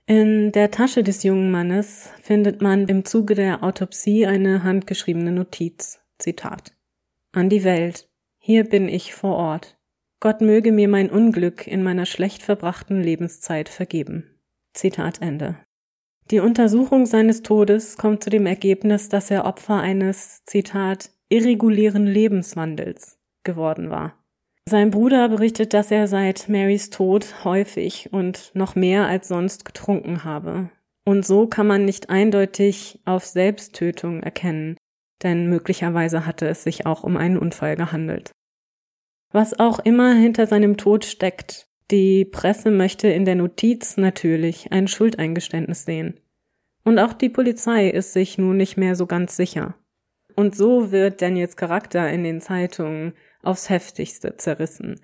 In 0.10 0.52
der 0.52 0.72
Tasche 0.72 1.04
des 1.04 1.22
jungen 1.22 1.52
Mannes 1.52 2.10
findet 2.24 2.64
man 2.64 2.88
im 2.88 3.06
Zuge 3.06 3.36
der 3.36 3.64
Autopsie 3.64 4.26
eine 4.26 4.64
handgeschriebene 4.64 5.32
Notiz. 5.32 6.00
Zitat. 6.18 6.76
An 7.32 7.48
die 7.48 7.64
Welt. 7.64 8.10
Hier 8.40 8.64
bin 8.64 8.90
ich 8.90 9.14
vor 9.14 9.36
Ort. 9.36 9.78
Gott 10.20 10.42
möge 10.42 10.72
mir 10.72 10.88
mein 10.88 11.12
Unglück 11.12 11.68
in 11.68 11.84
meiner 11.84 12.08
schlecht 12.08 12.42
verbrachten 12.42 13.04
Lebenszeit 13.04 13.70
vergeben. 13.70 14.24
Zitat 14.74 15.22
Ende. 15.22 15.60
Die 16.32 16.40
Untersuchung 16.40 17.06
seines 17.06 17.44
Todes 17.44 17.96
kommt 17.96 18.24
zu 18.24 18.32
dem 18.32 18.48
Ergebnis, 18.48 19.10
dass 19.10 19.30
er 19.30 19.46
Opfer 19.46 19.80
eines, 19.80 20.44
Zitat, 20.44 21.12
irregulären 21.30 22.08
Lebenswandels 22.08 23.20
geworden 23.44 23.92
war. 23.92 24.19
Sein 24.70 24.92
Bruder 24.92 25.28
berichtet, 25.30 25.74
dass 25.74 25.90
er 25.90 26.08
seit 26.08 26.48
Marys 26.48 26.92
Tod 26.92 27.44
häufig 27.44 28.14
und 28.14 28.52
noch 28.54 28.76
mehr 28.76 29.08
als 29.08 29.28
sonst 29.28 29.66
getrunken 29.66 30.24
habe. 30.24 30.70
Und 31.06 31.26
so 31.26 31.48
kann 31.48 31.66
man 31.66 31.86
nicht 31.86 32.12
eindeutig 32.12 33.00
auf 33.04 33.26
Selbsttötung 33.26 34.22
erkennen, 34.22 34.78
denn 35.24 35.50
möglicherweise 35.50 36.28
hatte 36.28 36.48
es 36.48 36.62
sich 36.62 36.86
auch 36.86 37.04
um 37.04 37.18
einen 37.18 37.40
Unfall 37.40 37.78
gehandelt. 37.78 38.30
Was 39.32 39.60
auch 39.60 39.80
immer 39.80 40.14
hinter 40.14 40.46
seinem 40.46 40.78
Tod 40.78 41.04
steckt, 41.04 41.66
die 41.90 42.24
Presse 42.24 42.70
möchte 42.70 43.08
in 43.08 43.26
der 43.26 43.36
Notiz 43.36 43.98
natürlich 43.98 44.72
ein 44.72 44.88
Schuldeingeständnis 44.88 45.86
sehen. 45.86 46.20
Und 46.84 47.00
auch 47.00 47.14
die 47.14 47.30
Polizei 47.30 47.90
ist 47.90 48.14
sich 48.14 48.38
nun 48.38 48.58
nicht 48.58 48.78
mehr 48.78 48.96
so 48.96 49.08
ganz 49.08 49.36
sicher. 49.36 49.74
Und 50.36 50.56
so 50.56 50.92
wird 50.92 51.24
Daniels 51.24 51.58
Charakter 51.58 52.08
in 52.08 52.24
den 52.24 52.40
Zeitungen 52.40 53.14
aufs 53.44 53.70
heftigste 53.70 54.38
zerrissen. 54.38 55.00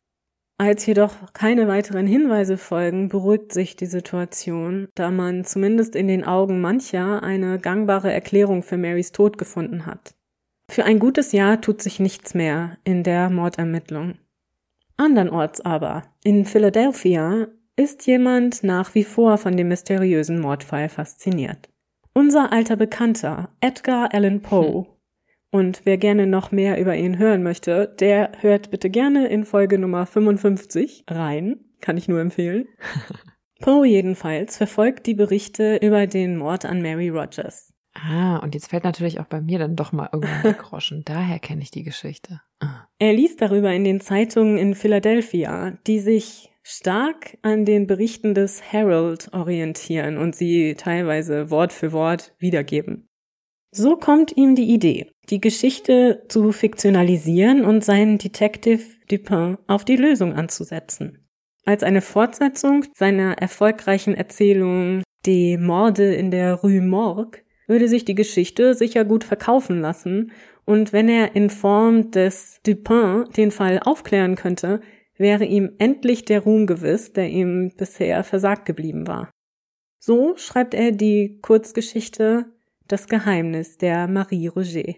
Als 0.58 0.86
jedoch 0.86 1.34
keine 1.34 1.68
weiteren 1.68 2.08
Hinweise 2.08 2.58
folgen, 2.58 3.10
beruhigt 3.10 3.52
sich 3.52 3.76
die 3.76 3.88
Situation, 3.88 4.88
da 4.96 5.12
man 5.12 5.44
zumindest 5.44 5.96
in 5.96 6.08
den 6.08 6.24
Augen 6.24 6.62
mancher 6.62 7.24
eine 7.24 7.60
gangbare 7.60 8.14
Erklärung 8.14 8.64
für 8.64 8.78
Marys 8.78 9.12
Tod 9.12 9.38
gefunden 9.38 9.86
hat. 9.86 10.16
Für 10.72 10.86
ein 10.86 11.00
gutes 11.00 11.34
Jahr 11.34 11.60
tut 11.60 11.82
sich 11.82 12.00
nichts 12.00 12.34
mehr 12.34 12.78
in 12.86 13.04
der 13.04 13.30
Mordermittlung. 13.30 14.16
Andernorts 14.98 15.60
aber, 15.60 16.04
in 16.24 16.46
Philadelphia, 16.46 17.48
ist 17.76 18.08
jemand 18.08 18.64
nach 18.64 18.96
wie 18.96 19.04
vor 19.04 19.38
von 19.38 19.58
dem 19.58 19.68
mysteriösen 19.68 20.40
Mordfall 20.40 20.88
fasziniert. 20.88 21.70
Unser 22.14 22.54
alter 22.54 22.78
Bekannter, 22.78 23.50
Edgar 23.60 24.14
Allan 24.14 24.42
Poe, 24.42 24.86
hm. 24.86 24.95
Und 25.56 25.84
wer 25.86 25.98
gerne 25.98 26.28
noch 26.28 26.52
mehr 26.52 26.78
über 26.82 26.98
ihn 26.98 27.18
hören 27.18 27.42
möchte, 27.42 27.96
der 28.02 28.34
hört 28.42 28.72
bitte 28.72 28.90
gerne 28.90 29.30
in 29.30 29.46
Folge 29.46 29.80
Nummer 29.80 30.06
55 30.06 31.06
rein. 31.10 31.62
Kann 31.80 31.96
ich 31.96 32.10
nur 32.10 32.20
empfehlen. 32.20 32.68
Poe 33.62 33.88
jedenfalls 33.88 34.58
verfolgt 34.58 35.06
die 35.06 35.14
Berichte 35.14 35.78
über 35.78 36.08
den 36.08 36.36
Mord 36.36 36.66
an 36.66 36.82
Mary 36.82 37.08
Rogers. 37.08 37.72
Ah, 37.94 38.40
und 38.40 38.54
jetzt 38.54 38.70
fällt 38.70 38.84
natürlich 38.84 39.22
auch 39.22 39.28
bei 39.28 39.40
mir 39.40 39.58
dann 39.58 39.78
doch 39.78 39.94
mal 39.94 40.10
irgendwann 40.12 40.44
der 40.44 40.54
Groschen. 40.56 41.04
Daher 41.06 41.40
kenne 41.40 41.62
ich 41.62 41.72
die 41.72 41.84
Geschichte. 41.84 42.42
Ah. 42.60 42.90
Er 43.00 43.14
liest 43.14 43.40
darüber 43.40 43.72
in 43.72 43.86
den 43.86 44.02
Zeitungen 44.02 44.58
in 44.58 44.76
Philadelphia, 44.76 45.78
die 45.88 46.00
sich 46.00 46.52
stark 46.64 47.38
an 47.44 47.64
den 47.64 47.88
Berichten 47.88 48.34
des 48.34 48.62
Herald 48.62 49.32
orientieren 49.32 50.18
und 50.18 50.36
sie 50.36 50.76
teilweise 50.76 51.50
Wort 51.50 51.72
für 51.72 51.94
Wort 51.94 52.36
wiedergeben. 52.40 53.08
So 53.78 53.98
kommt 53.98 54.38
ihm 54.38 54.56
die 54.56 54.74
Idee, 54.74 55.12
die 55.30 55.42
Geschichte 55.42 56.24
zu 56.30 56.54
fiktionalisieren 56.54 57.66
und 57.66 57.84
seinen 57.84 58.18
Detective 58.18 58.82
Dupin 59.10 59.58
auf 59.68 59.84
die 59.84 59.98
Lösung 59.98 60.32
anzusetzen. 60.32 61.28
Als 61.66 61.84
eine 61.84 62.00
Fortsetzung 62.00 62.86
seiner 62.94 63.34
erfolgreichen 63.34 64.16
Erzählung 64.16 65.04
Die 65.26 65.58
Morde 65.58 66.16
in 66.16 66.32
der 66.32 66.54
Rue 66.54 66.80
Morgue 66.80 67.42
würde 67.68 67.90
sich 67.90 68.06
die 68.06 68.16
Geschichte 68.16 68.76
sicher 68.76 69.04
gut 69.04 69.26
verkaufen 69.26 69.82
lassen 69.82 70.32
und 70.64 70.94
wenn 70.94 71.10
er 71.10 71.36
in 71.36 71.50
Form 71.50 72.12
des 72.12 72.62
Dupin 72.66 73.26
den 73.36 73.52
Fall 73.52 73.82
aufklären 73.84 74.36
könnte, 74.36 74.80
wäre 75.18 75.44
ihm 75.44 75.74
endlich 75.80 76.24
der 76.24 76.40
Ruhm 76.40 76.66
gewiss, 76.66 77.12
der 77.12 77.28
ihm 77.28 77.74
bisher 77.76 78.24
versagt 78.24 78.66
geblieben 78.66 79.06
war. 79.06 79.32
So 80.00 80.38
schreibt 80.38 80.74
er 80.74 80.94
die 80.94 81.40
Kurzgeschichte 81.42 82.55
das 82.88 83.08
Geheimnis 83.08 83.78
der 83.78 84.08
Marie 84.08 84.48
Roger, 84.48 84.94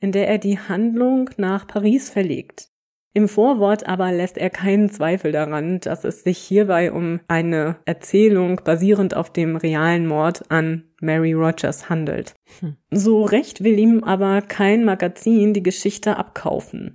in 0.00 0.12
der 0.12 0.28
er 0.28 0.38
die 0.38 0.58
Handlung 0.58 1.30
nach 1.36 1.66
Paris 1.66 2.10
verlegt. 2.10 2.68
Im 3.16 3.28
Vorwort 3.28 3.88
aber 3.88 4.12
lässt 4.12 4.36
er 4.36 4.50
keinen 4.50 4.90
Zweifel 4.90 5.32
daran, 5.32 5.80
dass 5.80 6.04
es 6.04 6.22
sich 6.22 6.36
hierbei 6.36 6.92
um 6.92 7.20
eine 7.28 7.76
Erzählung 7.86 8.60
basierend 8.62 9.16
auf 9.16 9.32
dem 9.32 9.56
realen 9.56 10.06
Mord 10.06 10.50
an 10.50 10.84
Mary 11.00 11.32
Rogers 11.32 11.88
handelt. 11.88 12.34
Hm. 12.60 12.76
So 12.90 13.24
recht 13.24 13.64
will 13.64 13.78
ihm 13.78 14.04
aber 14.04 14.42
kein 14.42 14.84
Magazin 14.84 15.54
die 15.54 15.62
Geschichte 15.62 16.18
abkaufen. 16.18 16.94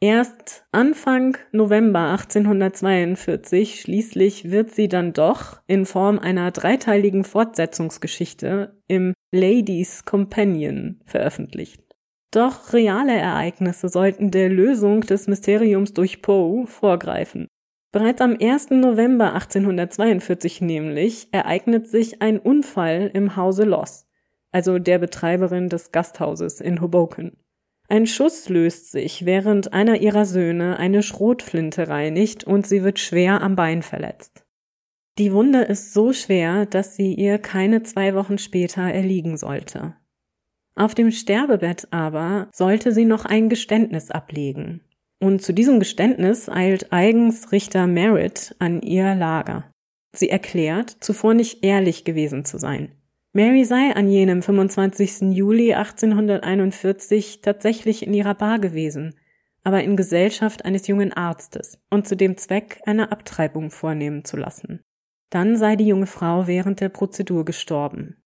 Erst 0.00 0.64
Anfang 0.70 1.36
November 1.50 2.10
1842 2.10 3.80
schließlich 3.80 4.48
wird 4.48 4.70
sie 4.70 4.86
dann 4.86 5.12
doch 5.12 5.60
in 5.66 5.86
Form 5.86 6.20
einer 6.20 6.52
dreiteiligen 6.52 7.24
Fortsetzungsgeschichte 7.24 8.80
im 8.86 9.12
Ladies 9.32 10.04
Companion 10.04 11.00
veröffentlicht. 11.04 11.82
Doch 12.30 12.72
reale 12.72 13.16
Ereignisse 13.16 13.88
sollten 13.88 14.30
der 14.30 14.48
Lösung 14.48 15.00
des 15.00 15.26
Mysteriums 15.26 15.94
durch 15.94 16.22
Poe 16.22 16.68
vorgreifen. 16.68 17.48
Bereits 17.90 18.20
am 18.20 18.36
1. 18.40 18.70
November 18.70 19.32
1842 19.34 20.60
nämlich 20.60 21.26
ereignet 21.32 21.88
sich 21.88 22.22
ein 22.22 22.38
Unfall 22.38 23.10
im 23.14 23.34
Hause 23.34 23.64
Loss, 23.64 24.06
also 24.52 24.78
der 24.78 25.00
Betreiberin 25.00 25.68
des 25.68 25.90
Gasthauses 25.90 26.60
in 26.60 26.80
Hoboken. 26.80 27.36
Ein 27.90 28.06
Schuss 28.06 28.50
löst 28.50 28.90
sich, 28.90 29.24
während 29.24 29.72
einer 29.72 30.00
ihrer 30.00 30.26
Söhne 30.26 30.78
eine 30.78 31.02
Schrotflinte 31.02 31.88
reinigt 31.88 32.44
und 32.44 32.66
sie 32.66 32.82
wird 32.84 32.98
schwer 32.98 33.40
am 33.40 33.56
Bein 33.56 33.82
verletzt. 33.82 34.44
Die 35.16 35.32
Wunde 35.32 35.62
ist 35.62 35.94
so 35.94 36.12
schwer, 36.12 36.66
dass 36.66 36.94
sie 36.94 37.14
ihr 37.14 37.38
keine 37.38 37.82
zwei 37.82 38.14
Wochen 38.14 38.36
später 38.36 38.82
erliegen 38.82 39.38
sollte. 39.38 39.96
Auf 40.76 40.94
dem 40.94 41.10
Sterbebett 41.10 41.88
aber 41.90 42.48
sollte 42.52 42.92
sie 42.92 43.06
noch 43.06 43.24
ein 43.24 43.48
Geständnis 43.48 44.10
ablegen. 44.10 44.82
Und 45.18 45.42
zu 45.42 45.52
diesem 45.52 45.80
Geständnis 45.80 46.48
eilt 46.48 46.92
eigens 46.92 47.50
Richter 47.50 47.86
Merritt 47.86 48.54
an 48.60 48.82
ihr 48.82 49.14
Lager. 49.14 49.72
Sie 50.14 50.28
erklärt, 50.28 50.90
zuvor 51.00 51.34
nicht 51.34 51.64
ehrlich 51.64 52.04
gewesen 52.04 52.44
zu 52.44 52.58
sein. 52.58 52.92
Mary 53.32 53.64
sei 53.64 53.94
an 53.94 54.08
jenem 54.08 54.42
25. 54.42 55.32
Juli 55.36 55.74
1841 55.74 57.40
tatsächlich 57.42 58.06
in 58.06 58.14
ihrer 58.14 58.34
Bar 58.34 58.58
gewesen, 58.58 59.14
aber 59.62 59.84
in 59.84 59.96
Gesellschaft 59.96 60.64
eines 60.64 60.86
jungen 60.86 61.12
Arztes 61.12 61.78
und 61.90 62.08
zu 62.08 62.16
dem 62.16 62.38
Zweck 62.38 62.80
eine 62.86 63.12
Abtreibung 63.12 63.70
vornehmen 63.70 64.24
zu 64.24 64.38
lassen. 64.38 64.80
Dann 65.30 65.56
sei 65.56 65.76
die 65.76 65.86
junge 65.86 66.06
Frau 66.06 66.46
während 66.46 66.80
der 66.80 66.88
Prozedur 66.88 67.44
gestorben. 67.44 68.16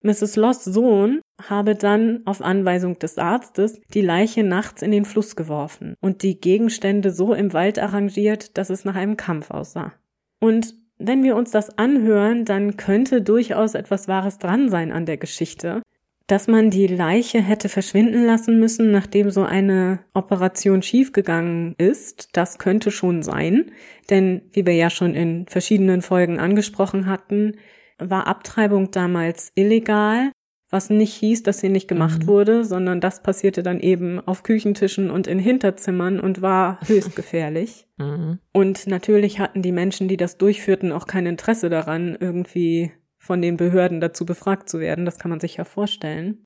Mrs. 0.00 0.36
Loss 0.36 0.64
Sohn 0.64 1.20
habe 1.42 1.74
dann 1.74 2.22
auf 2.24 2.40
Anweisung 2.40 2.98
des 2.98 3.18
Arztes 3.18 3.80
die 3.92 4.00
Leiche 4.00 4.44
nachts 4.44 4.80
in 4.80 4.92
den 4.92 5.04
Fluss 5.04 5.36
geworfen 5.36 5.94
und 6.00 6.22
die 6.22 6.40
Gegenstände 6.40 7.10
so 7.10 7.34
im 7.34 7.52
Wald 7.52 7.78
arrangiert, 7.78 8.56
dass 8.56 8.70
es 8.70 8.84
nach 8.84 8.94
einem 8.94 9.18
Kampf 9.18 9.50
aussah. 9.50 9.92
Und 10.40 10.74
wenn 10.98 11.22
wir 11.22 11.36
uns 11.36 11.50
das 11.50 11.78
anhören, 11.78 12.44
dann 12.44 12.76
könnte 12.76 13.22
durchaus 13.22 13.74
etwas 13.74 14.08
Wahres 14.08 14.38
dran 14.38 14.68
sein 14.68 14.92
an 14.92 15.06
der 15.06 15.16
Geschichte. 15.16 15.82
Dass 16.26 16.46
man 16.46 16.70
die 16.70 16.86
Leiche 16.86 17.40
hätte 17.40 17.70
verschwinden 17.70 18.26
lassen 18.26 18.58
müssen, 18.58 18.90
nachdem 18.90 19.30
so 19.30 19.44
eine 19.44 20.00
Operation 20.12 20.82
schiefgegangen 20.82 21.74
ist, 21.78 22.28
das 22.36 22.58
könnte 22.58 22.90
schon 22.90 23.22
sein. 23.22 23.70
Denn, 24.10 24.42
wie 24.52 24.66
wir 24.66 24.74
ja 24.74 24.90
schon 24.90 25.14
in 25.14 25.46
verschiedenen 25.46 26.02
Folgen 26.02 26.38
angesprochen 26.38 27.06
hatten, 27.06 27.56
war 27.98 28.26
Abtreibung 28.26 28.90
damals 28.90 29.52
illegal 29.54 30.32
was 30.70 30.90
nicht 30.90 31.14
hieß, 31.14 31.42
dass 31.42 31.60
sie 31.60 31.70
nicht 31.70 31.88
gemacht 31.88 32.24
mhm. 32.24 32.26
wurde, 32.26 32.64
sondern 32.64 33.00
das 33.00 33.22
passierte 33.22 33.62
dann 33.62 33.80
eben 33.80 34.20
auf 34.20 34.42
Küchentischen 34.42 35.10
und 35.10 35.26
in 35.26 35.38
Hinterzimmern 35.38 36.20
und 36.20 36.42
war 36.42 36.78
höchst 36.86 37.16
gefährlich. 37.16 37.86
Mhm. 38.00 38.38
Und 38.52 38.86
natürlich 38.86 39.40
hatten 39.40 39.60
die 39.60 39.72
Menschen, 39.72 40.06
die 40.06 40.16
das 40.16 40.38
durchführten, 40.38 40.92
auch 40.92 41.08
kein 41.08 41.26
Interesse 41.26 41.68
daran, 41.68 42.16
irgendwie 42.20 42.92
von 43.16 43.42
den 43.42 43.56
Behörden 43.56 44.00
dazu 44.00 44.24
befragt 44.24 44.68
zu 44.68 44.78
werden. 44.78 45.04
Das 45.04 45.18
kann 45.18 45.30
man 45.30 45.40
sich 45.40 45.56
ja 45.56 45.64
vorstellen. 45.64 46.44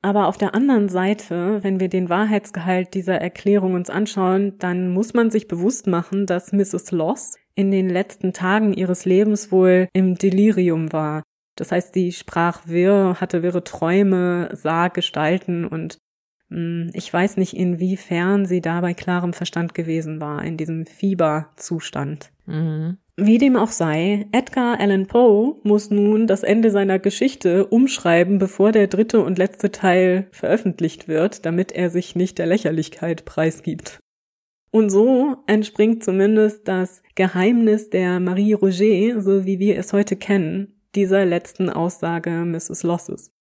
Aber 0.00 0.26
auf 0.26 0.38
der 0.38 0.54
anderen 0.54 0.88
Seite, 0.88 1.62
wenn 1.62 1.80
wir 1.80 1.88
den 1.88 2.08
Wahrheitsgehalt 2.08 2.94
dieser 2.94 3.16
Erklärung 3.16 3.74
uns 3.74 3.90
anschauen, 3.90 4.56
dann 4.58 4.90
muss 4.90 5.12
man 5.12 5.30
sich 5.30 5.46
bewusst 5.46 5.86
machen, 5.86 6.24
dass 6.24 6.52
Mrs. 6.52 6.92
Loss 6.92 7.36
in 7.54 7.70
den 7.70 7.90
letzten 7.90 8.32
Tagen 8.32 8.72
ihres 8.72 9.04
Lebens 9.04 9.52
wohl 9.52 9.88
im 9.92 10.14
Delirium 10.14 10.92
war. 10.94 11.22
Das 11.60 11.72
heißt, 11.72 11.92
sie 11.92 12.10
sprach 12.10 12.62
wirr, 12.64 13.16
hatte 13.20 13.42
wirre 13.42 13.62
Träume, 13.62 14.48
sah 14.54 14.88
Gestalten 14.88 15.66
und 15.66 15.98
mh, 16.48 16.56
hm, 16.56 16.90
ich 16.94 17.12
weiß 17.12 17.36
nicht, 17.36 17.54
inwiefern 17.54 18.46
sie 18.46 18.62
da 18.62 18.80
bei 18.80 18.94
klarem 18.94 19.34
Verstand 19.34 19.74
gewesen 19.74 20.22
war, 20.22 20.42
in 20.42 20.56
diesem 20.56 20.86
Fieberzustand. 20.86 22.32
Mhm. 22.46 22.96
Wie 23.18 23.36
dem 23.36 23.56
auch 23.56 23.72
sei, 23.72 24.26
Edgar 24.32 24.80
Allan 24.80 25.06
Poe 25.06 25.56
muss 25.62 25.90
nun 25.90 26.26
das 26.26 26.44
Ende 26.44 26.70
seiner 26.70 26.98
Geschichte 26.98 27.66
umschreiben, 27.66 28.38
bevor 28.38 28.72
der 28.72 28.86
dritte 28.86 29.20
und 29.22 29.36
letzte 29.36 29.70
Teil 29.70 30.28
veröffentlicht 30.30 31.08
wird, 31.08 31.44
damit 31.44 31.72
er 31.72 31.90
sich 31.90 32.16
nicht 32.16 32.38
der 32.38 32.46
Lächerlichkeit 32.46 33.26
preisgibt. 33.26 33.98
Und 34.70 34.88
so 34.88 35.36
entspringt 35.46 36.02
zumindest 36.02 36.66
das 36.66 37.02
Geheimnis 37.16 37.90
der 37.90 38.18
Marie 38.18 38.54
Roger, 38.54 39.20
so 39.20 39.44
wie 39.44 39.58
wir 39.58 39.76
es 39.76 39.92
heute 39.92 40.16
kennen, 40.16 40.79
dieser 40.94 41.24
letzten 41.24 41.70
Aussage 41.70 42.30
Mrs. 42.30 42.82
Losses. 42.82 43.32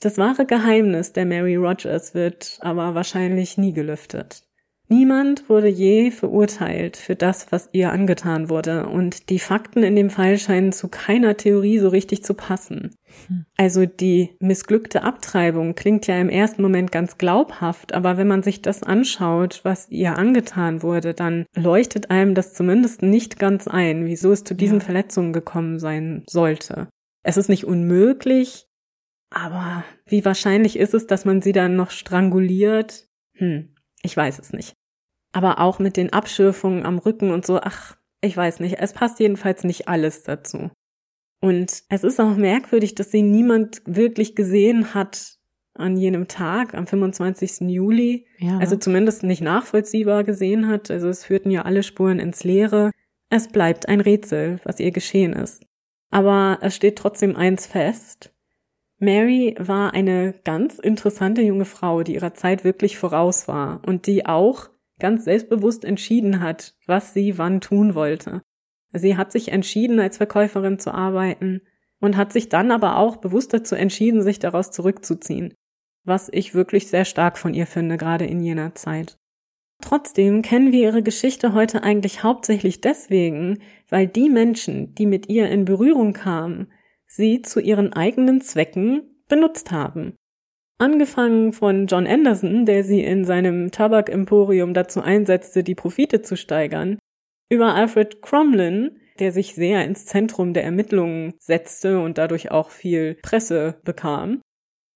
Das 0.00 0.16
wahre 0.16 0.46
Geheimnis 0.46 1.12
der 1.12 1.26
Mary 1.26 1.56
Rogers 1.56 2.14
wird 2.14 2.58
aber 2.60 2.94
wahrscheinlich 2.94 3.58
nie 3.58 3.72
gelüftet. 3.72 4.47
Niemand 4.90 5.50
wurde 5.50 5.68
je 5.68 6.10
verurteilt 6.10 6.96
für 6.96 7.14
das, 7.14 7.52
was 7.52 7.68
ihr 7.72 7.92
angetan 7.92 8.48
wurde, 8.48 8.86
und 8.86 9.28
die 9.28 9.38
Fakten 9.38 9.82
in 9.82 9.94
dem 9.96 10.08
Fall 10.08 10.38
scheinen 10.38 10.72
zu 10.72 10.88
keiner 10.88 11.36
Theorie 11.36 11.78
so 11.78 11.88
richtig 11.88 12.24
zu 12.24 12.32
passen. 12.32 12.94
Hm. 13.26 13.44
Also 13.58 13.84
die 13.84 14.30
missglückte 14.40 15.02
Abtreibung 15.02 15.74
klingt 15.74 16.06
ja 16.06 16.18
im 16.18 16.30
ersten 16.30 16.62
Moment 16.62 16.90
ganz 16.90 17.18
glaubhaft, 17.18 17.92
aber 17.92 18.16
wenn 18.16 18.28
man 18.28 18.42
sich 18.42 18.62
das 18.62 18.82
anschaut, 18.82 19.60
was 19.62 19.90
ihr 19.90 20.16
angetan 20.16 20.82
wurde, 20.82 21.12
dann 21.12 21.44
leuchtet 21.54 22.10
einem 22.10 22.34
das 22.34 22.54
zumindest 22.54 23.02
nicht 23.02 23.38
ganz 23.38 23.68
ein, 23.68 24.06
wieso 24.06 24.32
es 24.32 24.44
zu 24.44 24.54
diesen 24.54 24.78
ja. 24.78 24.84
Verletzungen 24.84 25.34
gekommen 25.34 25.78
sein 25.78 26.24
sollte. 26.26 26.88
Es 27.22 27.36
ist 27.36 27.50
nicht 27.50 27.66
unmöglich, 27.66 28.68
aber 29.28 29.84
wie 30.06 30.24
wahrscheinlich 30.24 30.78
ist 30.78 30.94
es, 30.94 31.06
dass 31.06 31.26
man 31.26 31.42
sie 31.42 31.52
dann 31.52 31.76
noch 31.76 31.90
stranguliert? 31.90 33.06
Hm, 33.34 33.74
ich 34.02 34.16
weiß 34.16 34.38
es 34.38 34.54
nicht. 34.54 34.77
Aber 35.32 35.60
auch 35.60 35.78
mit 35.78 35.96
den 35.96 36.12
Abschürfungen 36.12 36.86
am 36.86 36.98
Rücken 36.98 37.30
und 37.30 37.44
so, 37.44 37.60
ach, 37.60 37.96
ich 38.20 38.36
weiß 38.36 38.60
nicht. 38.60 38.78
Es 38.78 38.92
passt 38.92 39.20
jedenfalls 39.20 39.64
nicht 39.64 39.88
alles 39.88 40.22
dazu. 40.22 40.70
Und 41.40 41.82
es 41.88 42.04
ist 42.04 42.20
auch 42.20 42.36
merkwürdig, 42.36 42.94
dass 42.94 43.10
sie 43.10 43.22
niemand 43.22 43.82
wirklich 43.84 44.34
gesehen 44.34 44.94
hat 44.94 45.38
an 45.74 45.96
jenem 45.96 46.26
Tag, 46.26 46.74
am 46.74 46.86
25. 46.86 47.60
Juli. 47.68 48.26
Ja. 48.38 48.58
Also 48.58 48.76
zumindest 48.76 49.22
nicht 49.22 49.40
nachvollziehbar 49.40 50.24
gesehen 50.24 50.66
hat. 50.66 50.90
Also 50.90 51.08
es 51.08 51.24
führten 51.24 51.50
ja 51.50 51.62
alle 51.62 51.84
Spuren 51.84 52.18
ins 52.18 52.42
Leere. 52.42 52.90
Es 53.30 53.48
bleibt 53.48 53.88
ein 53.88 54.00
Rätsel, 54.00 54.60
was 54.64 54.80
ihr 54.80 54.90
geschehen 54.90 55.32
ist. 55.32 55.64
Aber 56.10 56.58
es 56.62 56.74
steht 56.74 56.96
trotzdem 56.96 57.36
eins 57.36 57.66
fest. 57.66 58.34
Mary 58.98 59.54
war 59.60 59.94
eine 59.94 60.34
ganz 60.44 60.80
interessante 60.80 61.42
junge 61.42 61.66
Frau, 61.66 62.02
die 62.02 62.14
ihrer 62.14 62.34
Zeit 62.34 62.64
wirklich 62.64 62.98
voraus 62.98 63.46
war 63.46 63.82
und 63.86 64.06
die 64.06 64.26
auch 64.26 64.70
ganz 64.98 65.24
selbstbewusst 65.24 65.84
entschieden 65.84 66.40
hat, 66.40 66.74
was 66.86 67.14
sie 67.14 67.38
wann 67.38 67.60
tun 67.60 67.94
wollte. 67.94 68.42
Sie 68.92 69.16
hat 69.16 69.32
sich 69.32 69.52
entschieden, 69.52 70.00
als 70.00 70.16
Verkäuferin 70.16 70.78
zu 70.78 70.92
arbeiten 70.92 71.60
und 72.00 72.16
hat 72.16 72.32
sich 72.32 72.48
dann 72.48 72.70
aber 72.70 72.96
auch 72.96 73.16
bewusst 73.16 73.52
dazu 73.52 73.74
entschieden, 73.74 74.22
sich 74.22 74.38
daraus 74.38 74.70
zurückzuziehen, 74.70 75.54
was 76.04 76.28
ich 76.32 76.54
wirklich 76.54 76.88
sehr 76.88 77.04
stark 77.04 77.38
von 77.38 77.54
ihr 77.54 77.66
finde, 77.66 77.96
gerade 77.96 78.24
in 78.24 78.40
jener 78.40 78.74
Zeit. 78.74 79.18
Trotzdem 79.80 80.42
kennen 80.42 80.72
wir 80.72 80.80
ihre 80.80 81.02
Geschichte 81.02 81.52
heute 81.52 81.82
eigentlich 81.82 82.22
hauptsächlich 82.22 82.80
deswegen, 82.80 83.60
weil 83.88 84.08
die 84.08 84.28
Menschen, 84.28 84.94
die 84.94 85.06
mit 85.06 85.28
ihr 85.28 85.48
in 85.48 85.64
Berührung 85.64 86.12
kamen, 86.12 86.72
sie 87.06 87.42
zu 87.42 87.60
ihren 87.60 87.92
eigenen 87.92 88.40
Zwecken 88.40 89.22
benutzt 89.28 89.70
haben. 89.70 90.14
Angefangen 90.80 91.52
von 91.52 91.88
John 91.88 92.06
Anderson, 92.06 92.64
der 92.64 92.84
sie 92.84 93.02
in 93.02 93.24
seinem 93.24 93.72
Tabakemporium 93.72 94.74
dazu 94.74 95.00
einsetzte, 95.00 95.64
die 95.64 95.74
Profite 95.74 96.22
zu 96.22 96.36
steigern, 96.36 96.98
über 97.50 97.74
Alfred 97.74 98.22
Cromlin, 98.22 99.00
der 99.18 99.32
sich 99.32 99.54
sehr 99.54 99.84
ins 99.84 100.06
Zentrum 100.06 100.54
der 100.54 100.62
Ermittlungen 100.62 101.34
setzte 101.40 102.00
und 102.00 102.18
dadurch 102.18 102.52
auch 102.52 102.70
viel 102.70 103.16
Presse 103.22 103.80
bekam, 103.82 104.40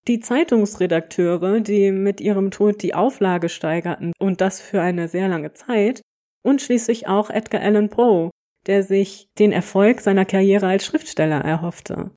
die 0.09 0.21
Zeitungsredakteure, 0.21 1.61
die 1.61 1.91
mit 1.91 2.21
ihrem 2.21 2.51
Tod 2.51 2.83
die 2.83 2.95
Auflage 2.95 3.49
steigerten 3.49 4.13
und 4.21 4.41
das 4.41 4.61
für 4.61 4.81
eine 4.81 5.09
sehr 5.09 5.29
lange 5.29 5.53
Zeit, 5.53 6.03
und 6.45 6.61
schließlich 6.61 7.07
auch 7.07 7.31
Edgar 7.31 7.63
Allan 7.63 7.89
Poe, 7.89 8.31
der 8.67 8.83
sich 8.83 9.27
den 9.39 9.53
Erfolg 9.53 10.01
seiner 10.01 10.25
Karriere 10.25 10.67
als 10.67 10.85
Schriftsteller 10.85 11.41
erhoffte. 11.41 12.11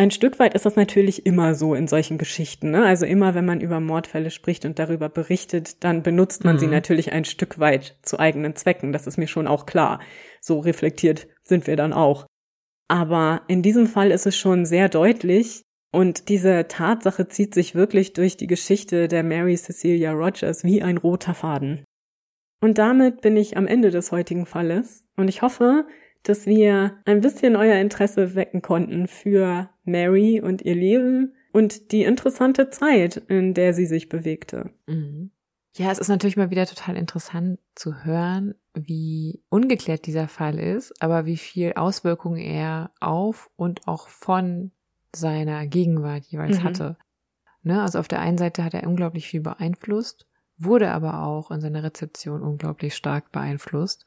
Ein 0.00 0.12
Stück 0.12 0.38
weit 0.38 0.54
ist 0.54 0.64
das 0.64 0.76
natürlich 0.76 1.26
immer 1.26 1.56
so 1.56 1.74
in 1.74 1.88
solchen 1.88 2.18
Geschichten. 2.18 2.70
Ne? 2.70 2.84
Also 2.84 3.04
immer, 3.04 3.34
wenn 3.34 3.44
man 3.44 3.60
über 3.60 3.80
Mordfälle 3.80 4.30
spricht 4.30 4.64
und 4.64 4.78
darüber 4.78 5.08
berichtet, 5.08 5.82
dann 5.82 6.04
benutzt 6.04 6.44
man 6.44 6.54
mhm. 6.54 6.60
sie 6.60 6.66
natürlich 6.68 7.12
ein 7.12 7.24
Stück 7.24 7.58
weit 7.58 7.96
zu 8.02 8.20
eigenen 8.20 8.54
Zwecken. 8.54 8.92
Das 8.92 9.08
ist 9.08 9.18
mir 9.18 9.26
schon 9.26 9.48
auch 9.48 9.66
klar. 9.66 10.00
So 10.40 10.60
reflektiert 10.60 11.26
sind 11.42 11.66
wir 11.66 11.74
dann 11.74 11.92
auch. 11.92 12.26
Aber 12.86 13.42
in 13.48 13.60
diesem 13.60 13.88
Fall 13.88 14.12
ist 14.12 14.26
es 14.26 14.36
schon 14.36 14.64
sehr 14.64 14.88
deutlich, 14.88 15.62
und 15.90 16.28
diese 16.28 16.68
Tatsache 16.68 17.28
zieht 17.28 17.54
sich 17.54 17.74
wirklich 17.74 18.12
durch 18.12 18.36
die 18.36 18.46
Geschichte 18.46 19.08
der 19.08 19.22
Mary 19.22 19.56
Cecilia 19.56 20.12
Rogers 20.12 20.64
wie 20.64 20.82
ein 20.82 20.98
roter 20.98 21.34
Faden. 21.34 21.84
Und 22.60 22.78
damit 22.78 23.20
bin 23.20 23.36
ich 23.36 23.56
am 23.56 23.66
Ende 23.66 23.90
des 23.90 24.12
heutigen 24.12 24.44
Falles 24.44 25.06
und 25.16 25.28
ich 25.28 25.42
hoffe, 25.42 25.86
dass 26.22 26.46
wir 26.46 26.98
ein 27.04 27.20
bisschen 27.20 27.56
euer 27.56 27.76
Interesse 27.76 28.34
wecken 28.34 28.62
konnten 28.62 29.06
für 29.06 29.70
Mary 29.84 30.40
und 30.40 30.62
ihr 30.62 30.74
Leben 30.74 31.34
und 31.52 31.92
die 31.92 32.02
interessante 32.02 32.70
Zeit, 32.70 33.16
in 33.16 33.54
der 33.54 33.74
sie 33.74 33.86
sich 33.86 34.08
bewegte. 34.08 34.70
Mhm. 34.86 35.30
Ja, 35.76 35.90
es 35.92 35.98
ist 35.98 36.08
natürlich 36.08 36.36
mal 36.36 36.50
wieder 36.50 36.66
total 36.66 36.96
interessant 36.96 37.60
zu 37.74 38.04
hören, 38.04 38.54
wie 38.74 39.42
ungeklärt 39.48 40.06
dieser 40.06 40.26
Fall 40.26 40.58
ist, 40.58 41.00
aber 41.00 41.24
wie 41.24 41.36
viel 41.36 41.74
Auswirkungen 41.74 42.40
er 42.40 42.90
auf 43.00 43.48
und 43.56 43.86
auch 43.86 44.08
von 44.08 44.72
seiner 45.14 45.66
Gegenwart 45.66 46.24
jeweils 46.24 46.58
mhm. 46.58 46.64
hatte. 46.64 46.96
Ne, 47.62 47.82
also 47.82 47.98
auf 47.98 48.08
der 48.08 48.20
einen 48.20 48.38
Seite 48.38 48.64
hat 48.64 48.74
er 48.74 48.86
unglaublich 48.86 49.28
viel 49.28 49.40
beeinflusst 49.40 50.28
wurde 50.58 50.90
aber 50.90 51.22
auch 51.22 51.50
in 51.50 51.60
seiner 51.60 51.82
Rezeption 51.82 52.42
unglaublich 52.42 52.94
stark 52.94 53.32
beeinflusst. 53.32 54.04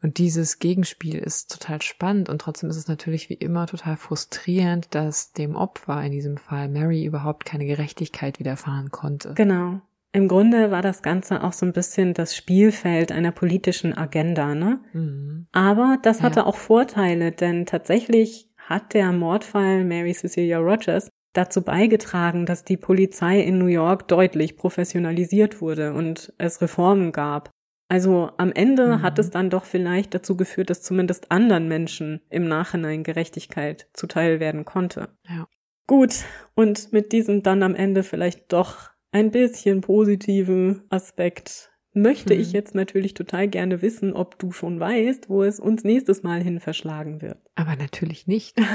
Und 0.00 0.18
dieses 0.18 0.58
Gegenspiel 0.60 1.18
ist 1.18 1.50
total 1.50 1.82
spannend 1.82 2.28
und 2.28 2.40
trotzdem 2.40 2.70
ist 2.70 2.76
es 2.76 2.88
natürlich 2.88 3.28
wie 3.30 3.34
immer 3.34 3.66
total 3.66 3.96
frustrierend, 3.96 4.94
dass 4.94 5.32
dem 5.32 5.56
Opfer, 5.56 6.02
in 6.02 6.12
diesem 6.12 6.36
Fall 6.36 6.68
Mary, 6.68 7.04
überhaupt 7.04 7.44
keine 7.44 7.66
Gerechtigkeit 7.66 8.38
widerfahren 8.38 8.90
konnte. 8.90 9.34
Genau. 9.34 9.80
Im 10.12 10.28
Grunde 10.28 10.70
war 10.70 10.82
das 10.82 11.02
Ganze 11.02 11.42
auch 11.44 11.52
so 11.52 11.66
ein 11.66 11.72
bisschen 11.72 12.14
das 12.14 12.34
Spielfeld 12.34 13.12
einer 13.12 13.32
politischen 13.32 13.96
Agenda, 13.96 14.54
ne? 14.54 14.80
Mhm. 14.92 15.46
Aber 15.52 15.98
das 16.02 16.22
hatte 16.22 16.40
ja. 16.40 16.46
auch 16.46 16.56
Vorteile, 16.56 17.30
denn 17.30 17.66
tatsächlich 17.66 18.48
hat 18.56 18.94
der 18.94 19.12
Mordfall 19.12 19.84
Mary 19.84 20.14
Cecilia 20.14 20.58
Rogers 20.58 21.10
dazu 21.34 21.62
beigetragen, 21.62 22.46
dass 22.46 22.64
die 22.64 22.76
Polizei 22.76 23.40
in 23.40 23.58
New 23.58 23.66
York 23.66 24.08
deutlich 24.08 24.56
professionalisiert 24.56 25.60
wurde 25.60 25.92
und 25.92 26.32
es 26.38 26.60
Reformen 26.62 27.12
gab. 27.12 27.50
Also 27.88 28.30
am 28.36 28.52
Ende 28.52 28.98
mhm. 28.98 29.02
hat 29.02 29.18
es 29.18 29.30
dann 29.30 29.50
doch 29.50 29.64
vielleicht 29.64 30.14
dazu 30.14 30.36
geführt, 30.36 30.70
dass 30.70 30.82
zumindest 30.82 31.30
anderen 31.30 31.68
Menschen 31.68 32.20
im 32.28 32.46
Nachhinein 32.46 33.02
Gerechtigkeit 33.02 33.88
zuteil 33.94 34.40
werden 34.40 34.64
konnte. 34.64 35.08
Ja. 35.28 35.48
Gut, 35.86 36.24
und 36.54 36.92
mit 36.92 37.12
diesem 37.12 37.42
dann 37.42 37.62
am 37.62 37.74
Ende 37.74 38.02
vielleicht 38.02 38.52
doch 38.52 38.90
ein 39.10 39.30
bisschen 39.30 39.80
positiven 39.80 40.82
Aspekt 40.90 41.70
möchte 41.94 42.34
mhm. 42.34 42.40
ich 42.40 42.52
jetzt 42.52 42.74
natürlich 42.74 43.14
total 43.14 43.48
gerne 43.48 43.80
wissen, 43.80 44.12
ob 44.12 44.38
du 44.38 44.52
schon 44.52 44.78
weißt, 44.78 45.30
wo 45.30 45.42
es 45.42 45.58
uns 45.58 45.82
nächstes 45.84 46.22
Mal 46.22 46.42
hin 46.42 46.60
verschlagen 46.60 47.22
wird. 47.22 47.38
Aber 47.54 47.74
natürlich 47.74 48.26
nicht. 48.26 48.56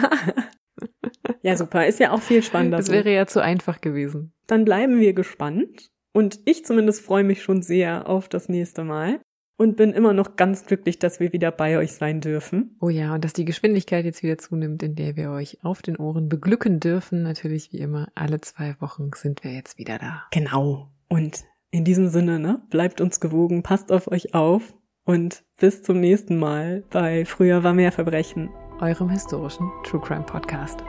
Ja, 1.43 1.57
super. 1.57 1.85
Ist 1.85 1.99
ja 1.99 2.11
auch 2.11 2.21
viel 2.21 2.41
spannender. 2.41 2.77
Das 2.77 2.89
wäre 2.89 3.13
ja 3.13 3.27
zu 3.27 3.41
einfach 3.41 3.81
gewesen. 3.81 4.33
Dann 4.47 4.63
bleiben 4.63 4.99
wir 4.99 5.13
gespannt. 5.13 5.91
Und 6.13 6.39
ich 6.45 6.63
zumindest 6.63 7.01
freue 7.01 7.23
mich 7.23 7.43
schon 7.43 7.61
sehr 7.61 8.07
auf 8.07 8.29
das 8.29 8.47
nächste 8.47 8.83
Mal. 8.83 9.19
Und 9.55 9.77
bin 9.77 9.93
immer 9.93 10.13
noch 10.13 10.35
ganz 10.35 10.65
glücklich, 10.65 10.97
dass 10.97 11.19
wir 11.19 11.31
wieder 11.31 11.51
bei 11.51 11.77
euch 11.77 11.93
sein 11.93 12.21
dürfen. 12.21 12.75
Oh 12.79 12.89
ja, 12.89 13.13
und 13.13 13.23
dass 13.23 13.33
die 13.33 13.45
Geschwindigkeit 13.45 14.03
jetzt 14.03 14.23
wieder 14.23 14.37
zunimmt, 14.37 14.81
in 14.81 14.95
der 14.95 15.15
wir 15.15 15.29
euch 15.29 15.63
auf 15.63 15.83
den 15.83 15.95
Ohren 15.97 16.27
beglücken 16.27 16.79
dürfen. 16.79 17.21
Natürlich 17.21 17.71
wie 17.71 17.77
immer, 17.77 18.07
alle 18.15 18.41
zwei 18.41 18.75
Wochen 18.79 19.11
sind 19.15 19.43
wir 19.43 19.53
jetzt 19.53 19.77
wieder 19.77 19.99
da. 19.99 20.23
Genau. 20.31 20.89
Und 21.07 21.43
in 21.69 21.83
diesem 21.83 22.09
Sinne, 22.09 22.39
ne, 22.39 22.61
bleibt 22.71 22.99
uns 22.99 23.19
gewogen, 23.19 23.61
passt 23.61 23.91
auf 23.91 24.07
euch 24.07 24.33
auf 24.33 24.73
und 25.05 25.43
bis 25.59 25.83
zum 25.83 25.99
nächsten 25.99 26.37
Mal 26.37 26.83
bei 26.89 27.25
Früher 27.25 27.63
war 27.63 27.73
mehr 27.73 27.91
Verbrechen. 27.91 28.49
Eurem 28.79 29.09
historischen 29.09 29.69
True 29.83 30.01
Crime 30.01 30.23
Podcast. 30.23 30.83